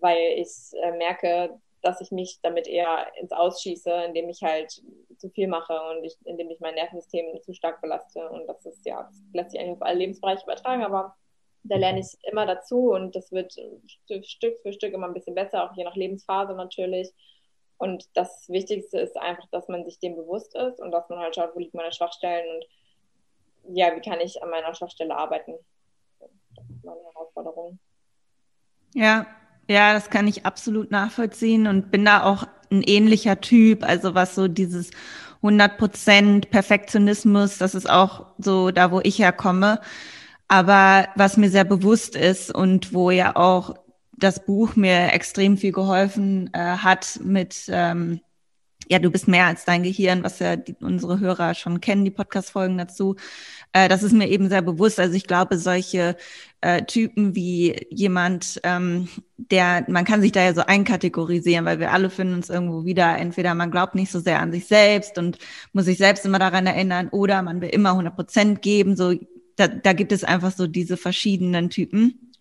[0.00, 0.50] weil ich
[0.82, 4.82] äh, merke, dass ich mich damit eher ins Ausschieße, indem ich halt
[5.18, 8.28] zu viel mache und ich, indem ich mein Nervensystem zu stark belaste.
[8.28, 11.14] Und das ist ja, das lässt sich eigentlich auf alle Lebensbereiche übertragen, aber
[11.62, 13.54] da lerne ich immer dazu und das wird
[14.22, 17.12] Stück für Stück immer ein bisschen besser, auch je nach Lebensphase natürlich.
[17.78, 21.34] Und das Wichtigste ist einfach, dass man sich dem bewusst ist und dass man halt
[21.34, 25.54] schaut, wo liegen meine Schwachstellen und ja, wie kann ich an meiner Schwachstelle arbeiten.
[26.20, 27.78] Das ist meine Herausforderung.
[28.94, 29.26] Ja,
[29.68, 33.84] ja, das kann ich absolut nachvollziehen und bin da auch ein ähnlicher Typ.
[33.84, 34.90] Also was so dieses
[35.42, 39.80] 100% Perfektionismus, das ist auch so da, wo ich herkomme.
[40.48, 43.74] Aber was mir sehr bewusst ist und wo ja auch
[44.16, 48.20] das Buch mir extrem viel geholfen äh, hat mit, ähm,
[48.88, 52.10] ja, du bist mehr als dein Gehirn, was ja die, unsere Hörer schon kennen, die
[52.10, 53.16] Podcast-Folgen dazu.
[53.72, 55.00] Äh, das ist mir eben sehr bewusst.
[55.00, 56.16] Also ich glaube, solche
[56.60, 61.92] äh, Typen wie jemand, ähm, der, man kann sich da ja so einkategorisieren, weil wir
[61.92, 65.38] alle finden uns irgendwo wieder, entweder man glaubt nicht so sehr an sich selbst und
[65.72, 68.96] muss sich selbst immer daran erinnern, oder man will immer 100 Prozent geben.
[68.96, 69.14] So,
[69.56, 72.32] da, da gibt es einfach so diese verschiedenen Typen.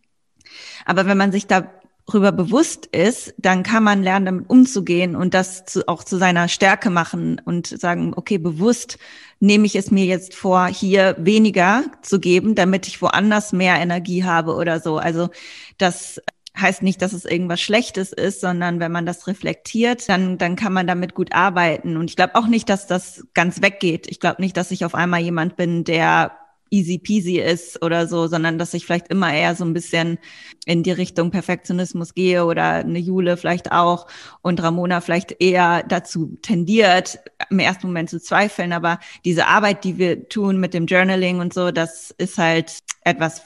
[0.85, 1.71] Aber wenn man sich da
[2.07, 6.47] darüber bewusst ist, dann kann man lernen, damit umzugehen und das zu, auch zu seiner
[6.47, 8.97] Stärke machen und sagen, okay, bewusst
[9.39, 14.23] nehme ich es mir jetzt vor, hier weniger zu geben, damit ich woanders mehr Energie
[14.23, 14.97] habe oder so.
[14.97, 15.29] Also
[15.77, 16.21] das
[16.57, 20.73] heißt nicht, dass es irgendwas Schlechtes ist, sondern wenn man das reflektiert, dann, dann kann
[20.73, 21.97] man damit gut arbeiten.
[21.97, 24.07] Und ich glaube auch nicht, dass das ganz weggeht.
[24.07, 26.31] Ich glaube nicht, dass ich auf einmal jemand bin, der
[26.69, 30.17] easy peasy ist oder so, sondern dass ich vielleicht immer eher so ein bisschen
[30.65, 34.07] in die Richtung Perfektionismus gehe oder eine Jule vielleicht auch
[34.41, 37.19] und Ramona vielleicht eher dazu tendiert,
[37.49, 38.73] im ersten Moment zu zweifeln.
[38.73, 43.43] Aber diese Arbeit, die wir tun mit dem Journaling und so, das ist halt etwas,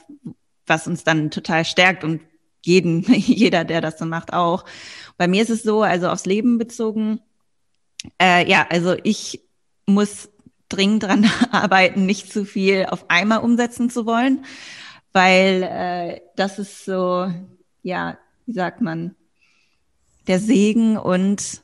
[0.66, 2.20] was uns dann total stärkt und
[2.64, 4.64] jeden, jeder, der das so macht, auch.
[5.16, 7.20] Bei mir ist es so, also aufs Leben bezogen,
[8.20, 9.42] äh, ja, also ich
[9.86, 10.30] muss
[10.70, 14.44] dringend dran arbeiten, nicht zu viel auf einmal umsetzen zu wollen,
[15.12, 17.30] weil äh, das ist so,
[17.82, 19.14] ja, wie sagt man,
[20.26, 21.62] der Segen und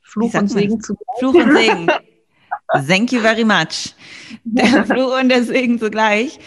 [0.00, 1.18] Fluch und Segen zugleich.
[1.18, 1.86] Fluch und Segen.
[2.88, 3.94] Thank you very much.
[4.44, 6.38] Der Fluch und der Segen zugleich,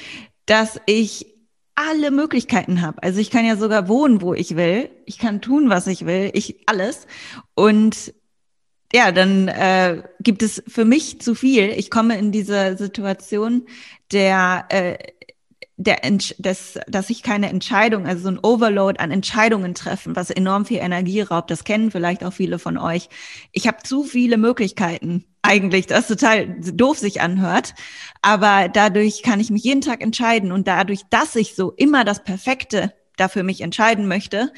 [0.45, 1.27] dass ich
[1.75, 3.03] alle Möglichkeiten habe.
[3.03, 4.89] Also ich kann ja sogar wohnen, wo ich will.
[5.05, 6.31] Ich kann tun, was ich will.
[6.33, 7.05] Ich alles.
[7.53, 8.13] Und
[8.93, 11.69] ja, dann äh, gibt es für mich zu viel.
[11.69, 13.67] Ich komme in diese Situation
[14.11, 14.97] der, äh,
[15.75, 15.97] der
[16.37, 20.77] des, dass ich keine Entscheidung, also so ein Overload an Entscheidungen treffen, was enorm viel
[20.77, 21.51] Energie raubt.
[21.51, 23.09] Das kennen vielleicht auch viele von euch.
[23.51, 27.75] Ich habe zu viele Möglichkeiten eigentlich, das total doof sich anhört.
[28.21, 32.23] Aber dadurch kann ich mich jeden Tag entscheiden und dadurch, dass ich so immer das
[32.23, 34.51] Perfekte dafür mich entscheiden möchte,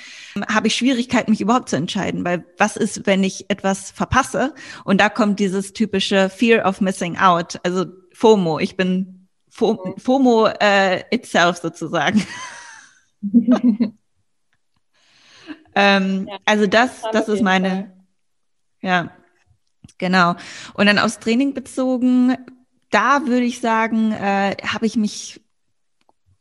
[0.47, 4.53] habe ich Schwierigkeit, mich überhaupt zu entscheiden, weil was ist, wenn ich etwas verpasse?
[4.83, 8.59] Und da kommt dieses typische Fear of Missing Out, also FOMO.
[8.59, 12.25] Ich bin FOMO, FOMO äh, itself sozusagen.
[15.75, 18.05] ähm, ja, also das, das ist meine,
[18.81, 19.11] ja,
[19.97, 20.35] genau.
[20.73, 22.37] Und dann aufs Training bezogen,
[22.89, 25.41] da würde ich sagen, äh, habe ich mich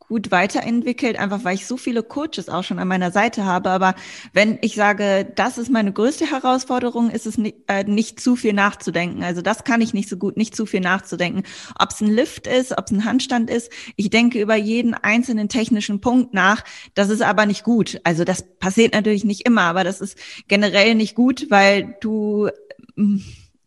[0.09, 3.69] gut weiterentwickelt, einfach weil ich so viele Coaches auch schon an meiner Seite habe.
[3.69, 3.93] Aber
[4.33, 8.53] wenn ich sage, das ist meine größte Herausforderung, ist es nicht, äh, nicht zu viel
[8.53, 9.23] nachzudenken.
[9.23, 11.43] Also das kann ich nicht so gut, nicht zu viel nachzudenken.
[11.79, 15.47] Ob es ein Lift ist, ob es ein Handstand ist, ich denke über jeden einzelnen
[15.47, 16.63] technischen Punkt nach.
[16.95, 18.01] Das ist aber nicht gut.
[18.03, 20.17] Also das passiert natürlich nicht immer, aber das ist
[20.47, 22.49] generell nicht gut, weil du
[22.95, 23.19] mm,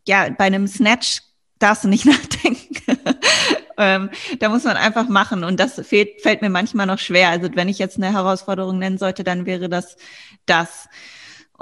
[0.08, 1.20] ja bei einem Snatch
[1.62, 2.76] darfst du nicht nachdenken.
[3.78, 7.28] ähm, da muss man einfach machen und das fehlt, fällt mir manchmal noch schwer.
[7.28, 9.96] Also wenn ich jetzt eine Herausforderung nennen sollte, dann wäre das
[10.46, 10.88] das.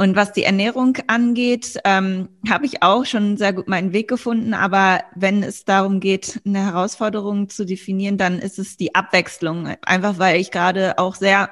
[0.00, 4.54] Und was die Ernährung angeht, ähm, habe ich auch schon sehr gut meinen Weg gefunden.
[4.54, 9.74] Aber wenn es darum geht, eine Herausforderung zu definieren, dann ist es die Abwechslung.
[9.82, 11.50] Einfach weil ich gerade auch sehr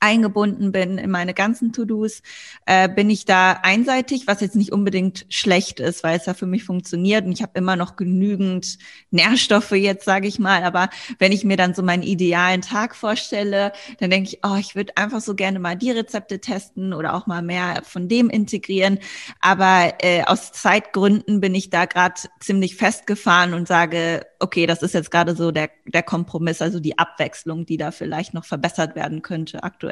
[0.00, 2.22] eingebunden bin in meine ganzen To-Dos,
[2.66, 6.46] äh, bin ich da einseitig, was jetzt nicht unbedingt schlecht ist, weil es ja für
[6.46, 8.78] mich funktioniert und ich habe immer noch genügend
[9.10, 10.64] Nährstoffe jetzt, sage ich mal.
[10.64, 10.88] Aber
[11.18, 14.96] wenn ich mir dann so meinen idealen Tag vorstelle, dann denke ich, oh, ich würde
[14.96, 18.98] einfach so gerne mal die Rezepte testen oder auch mal mehr von dem integrieren.
[19.40, 24.94] Aber äh, aus Zeitgründen bin ich da gerade ziemlich festgefahren und sage, okay, das ist
[24.94, 29.22] jetzt gerade so der, der Kompromiss, also die Abwechslung, die da vielleicht noch verbessert werden
[29.22, 29.87] könnte aktuell.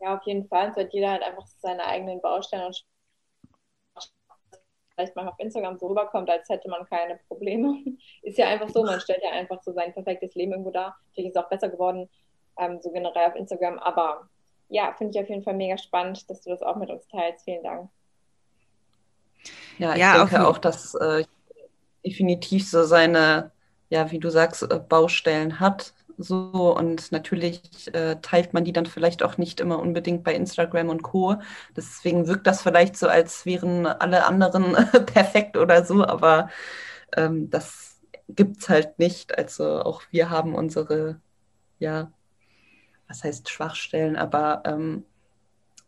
[0.00, 0.70] Ja, auf jeden Fall.
[0.70, 2.84] Es hat jeder halt einfach seine eigenen Baustellen und
[4.94, 7.78] vielleicht mal auf Instagram so rüberkommt, als hätte man keine Probleme.
[8.22, 10.96] Ist ja einfach so, man stellt ja einfach so sein perfektes Leben irgendwo dar.
[11.08, 12.08] Natürlich ist es auch besser geworden,
[12.58, 13.78] ähm, so generell auf Instagram.
[13.78, 14.28] Aber
[14.68, 17.44] ja, finde ich auf jeden Fall mega spannend, dass du das auch mit uns teilst.
[17.44, 17.90] Vielen Dank.
[19.78, 21.24] Ja, ich ja, denke auch, dass äh,
[22.04, 23.50] definitiv so seine,
[23.88, 25.94] ja, wie du sagst, äh, Baustellen hat.
[26.22, 30.90] So und natürlich äh, teilt man die dann vielleicht auch nicht immer unbedingt bei Instagram
[30.90, 31.36] und Co.
[31.76, 34.72] Deswegen wirkt das vielleicht so, als wären alle anderen
[35.06, 36.50] perfekt oder so, aber
[37.16, 39.36] ähm, das gibt es halt nicht.
[39.38, 41.20] Also auch wir haben unsere,
[41.78, 42.12] ja,
[43.08, 45.04] was heißt Schwachstellen, aber ähm,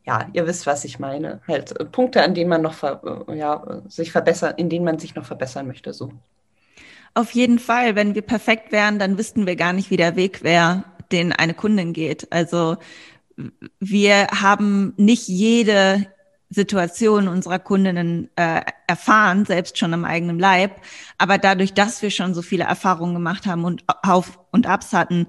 [0.05, 1.41] ja, ihr wisst, was ich meine.
[1.47, 4.99] Halt äh, Punkte, an denen man noch ver, äh, ja, sich verbessern, in denen man
[4.99, 5.93] sich noch verbessern möchte.
[5.93, 6.13] So.
[7.15, 10.43] Auf jeden Fall, wenn wir perfekt wären, dann wüssten wir gar nicht, wie der Weg
[10.43, 12.33] wäre, den eine Kundin geht.
[12.33, 12.77] Also
[13.79, 16.07] wir haben nicht jede
[16.49, 20.81] Situation unserer Kundinnen äh, erfahren, selbst schon im eigenen Leib.
[21.19, 25.27] Aber dadurch, dass wir schon so viele Erfahrungen gemacht haben und Auf- und Abs hatten,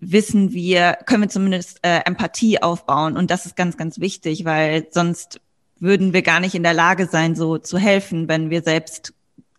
[0.00, 3.16] wissen wir, können wir zumindest äh, Empathie aufbauen.
[3.16, 5.40] Und das ist ganz, ganz wichtig, weil sonst
[5.80, 9.12] würden wir gar nicht in der Lage sein, so zu helfen, wenn wir selbst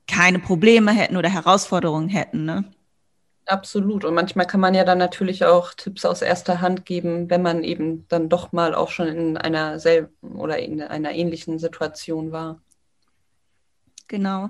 [0.08, 2.46] keine Probleme hätten oder Herausforderungen hätten.
[2.46, 2.66] Ne?
[3.46, 4.06] Absolut.
[4.06, 7.64] Und manchmal kann man ja dann natürlich auch Tipps aus erster Hand geben, wenn man
[7.64, 12.60] eben dann doch mal auch schon in einer selben oder in einer ähnlichen Situation war.
[14.08, 14.50] Genau.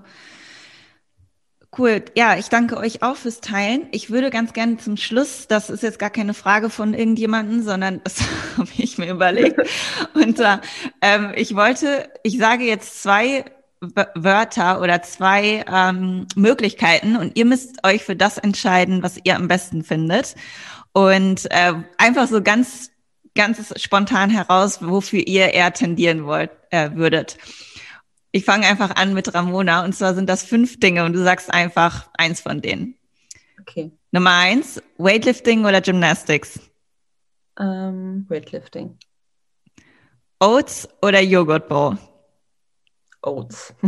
[1.77, 2.05] Cool.
[2.15, 3.89] Ja, ich danke euch auch fürs Teilen.
[3.91, 7.99] Ich würde ganz gerne zum Schluss, das ist jetzt gar keine Frage von irgendjemanden, sondern
[8.05, 8.21] das
[8.57, 9.59] habe ich mir überlegt.
[10.13, 10.57] Und äh,
[11.01, 13.43] ähm, ich wollte, ich sage jetzt zwei
[13.81, 19.47] Wörter oder zwei ähm, Möglichkeiten und ihr müsst euch für das entscheiden, was ihr am
[19.47, 20.35] besten findet.
[20.93, 22.91] Und äh, einfach so ganz,
[23.35, 27.37] ganz spontan heraus, wofür ihr eher tendieren wollt, äh, würdet.
[28.31, 31.53] Ich fange einfach an mit Ramona und zwar sind das fünf Dinge und du sagst
[31.53, 32.95] einfach eins von denen.
[33.61, 33.91] Okay.
[34.11, 36.59] Nummer eins, Weightlifting oder Gymnastics?
[37.57, 38.97] Um, ähm, Weightlifting.
[40.39, 41.97] Oats oder Joghurt Bowl?
[43.25, 43.73] Oats.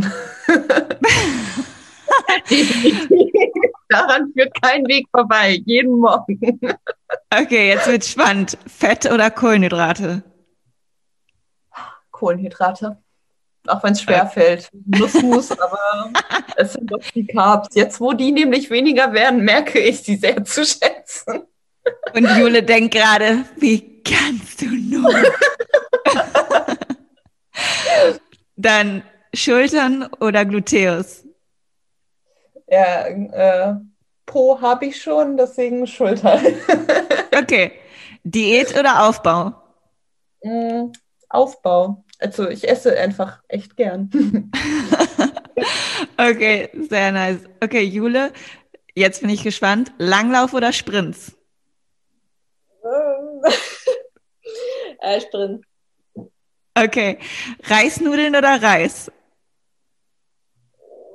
[3.88, 6.60] Daran führt kein Weg vorbei, jeden Morgen.
[7.30, 8.58] okay, jetzt wird spannend.
[8.66, 10.22] Fett oder Kohlenhydrate?
[12.10, 12.98] Kohlenhydrate.
[13.66, 14.70] Auch wenn es schwer fällt.
[14.86, 16.10] Nussmus, aber
[16.56, 17.74] es sind doch die Carbs.
[17.74, 21.44] Jetzt, wo die nämlich weniger werden, merke ich sie sehr zu schätzen.
[22.14, 25.14] Und Jule denkt gerade, wie kannst du nur?
[28.56, 29.02] Dann
[29.34, 31.24] Schultern oder Gluteus?
[32.68, 33.74] Ja, äh,
[34.26, 36.40] Po habe ich schon, deswegen Schultern.
[37.36, 37.72] okay.
[38.24, 39.54] Diät oder Aufbau?
[40.42, 40.92] Mm,
[41.30, 42.04] Aufbau.
[42.18, 44.10] Also ich esse einfach echt gern.
[46.18, 47.38] okay, sehr nice.
[47.62, 48.32] Okay, Jule,
[48.94, 49.92] jetzt bin ich gespannt.
[49.96, 51.34] Langlauf oder Sprints?
[55.00, 55.64] äh, Sprint.
[56.74, 57.18] Okay.
[57.64, 59.10] Reisnudeln oder Reis?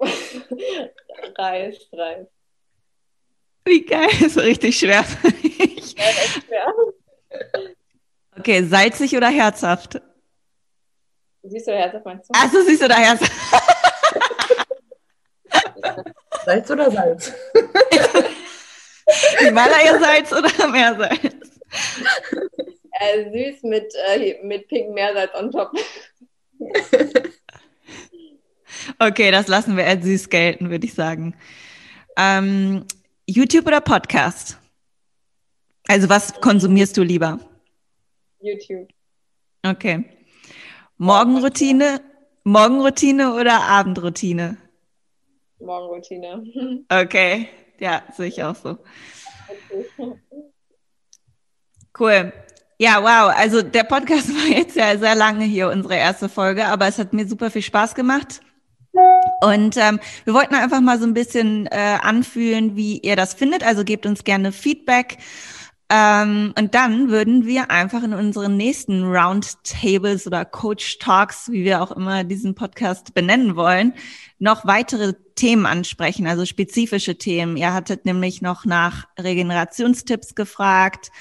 [1.38, 2.28] Reis, Reis.
[3.66, 5.94] Wie geil, ist richtig schwer für mich.
[5.94, 6.74] Ja, echt schwer.
[8.38, 10.02] Okay, salzig oder herzhaft?
[11.44, 12.34] Süß oder herzhaft meinst du?
[12.38, 13.32] Achso, süß oder herzhaft.
[16.46, 17.34] Salz oder Salz?
[19.40, 21.60] Himalaya-Salz oder Meersalz?
[23.00, 25.72] Äh, süß mit, äh, mit pink Meersalz on top.
[29.00, 31.36] Okay, das lassen wir als süß gelten, würde ich sagen.
[32.18, 32.86] Ähm,
[33.28, 34.58] YouTube oder Podcast?
[35.88, 37.40] Also was konsumierst du lieber?
[38.40, 38.90] YouTube.
[39.66, 40.06] Okay.
[40.98, 42.02] Morgenroutine,
[42.44, 44.58] Morgenroutine oder Abendroutine?
[45.60, 46.86] Morgenroutine.
[46.90, 47.50] Okay,
[47.80, 48.78] ja, sehe ich auch so.
[51.98, 52.34] Cool.
[52.80, 53.34] Ja, wow.
[53.36, 57.14] Also der Podcast war jetzt ja sehr lange hier, unsere erste Folge, aber es hat
[57.14, 58.42] mir super viel Spaß gemacht.
[59.41, 63.64] Und ähm, wir wollten einfach mal so ein bisschen äh, anfühlen, wie ihr das findet.
[63.64, 65.18] Also gebt uns gerne Feedback.
[65.90, 71.82] Ähm, und dann würden wir einfach in unseren nächsten Roundtables oder Coach Talks, wie wir
[71.82, 73.94] auch immer diesen Podcast benennen wollen,
[74.40, 77.57] noch weitere Themen ansprechen, also spezifische Themen.
[77.57, 81.11] Ihr hattet nämlich noch nach Regenerationstipps gefragt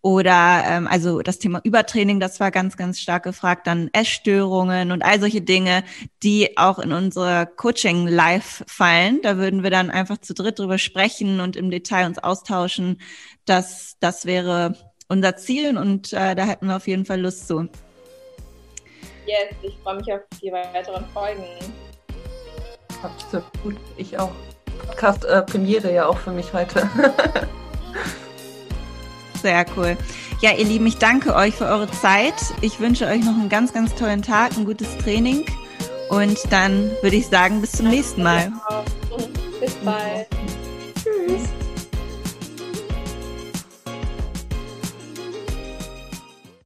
[0.00, 3.66] oder ähm, also das Thema Übertraining, das war ganz, ganz stark gefragt.
[3.66, 5.82] Dann Essstörungen und all solche Dinge,
[6.22, 9.20] die auch in unsere Coaching live fallen.
[9.22, 13.00] Da würden wir dann einfach zu dritt drüber sprechen und im Detail uns austauschen.
[13.44, 14.76] Das, das wäre
[15.08, 17.68] unser Ziel und äh, da hätten wir auf jeden Fall Lust zu.
[19.26, 21.44] Yes, ich freue mich auf die weiteren Folgen.
[23.02, 24.32] Absolut, ich auch.
[24.86, 26.88] Podcast äh, Premiere ja auch für mich heute.
[29.42, 29.96] Sehr cool.
[30.40, 32.34] Ja, ihr Lieben, ich danke euch für eure Zeit.
[32.60, 35.44] Ich wünsche euch noch einen ganz, ganz tollen Tag, ein gutes Training.
[36.08, 38.52] Und dann würde ich sagen, bis zum nächsten Mal.
[39.60, 40.26] Bis bald.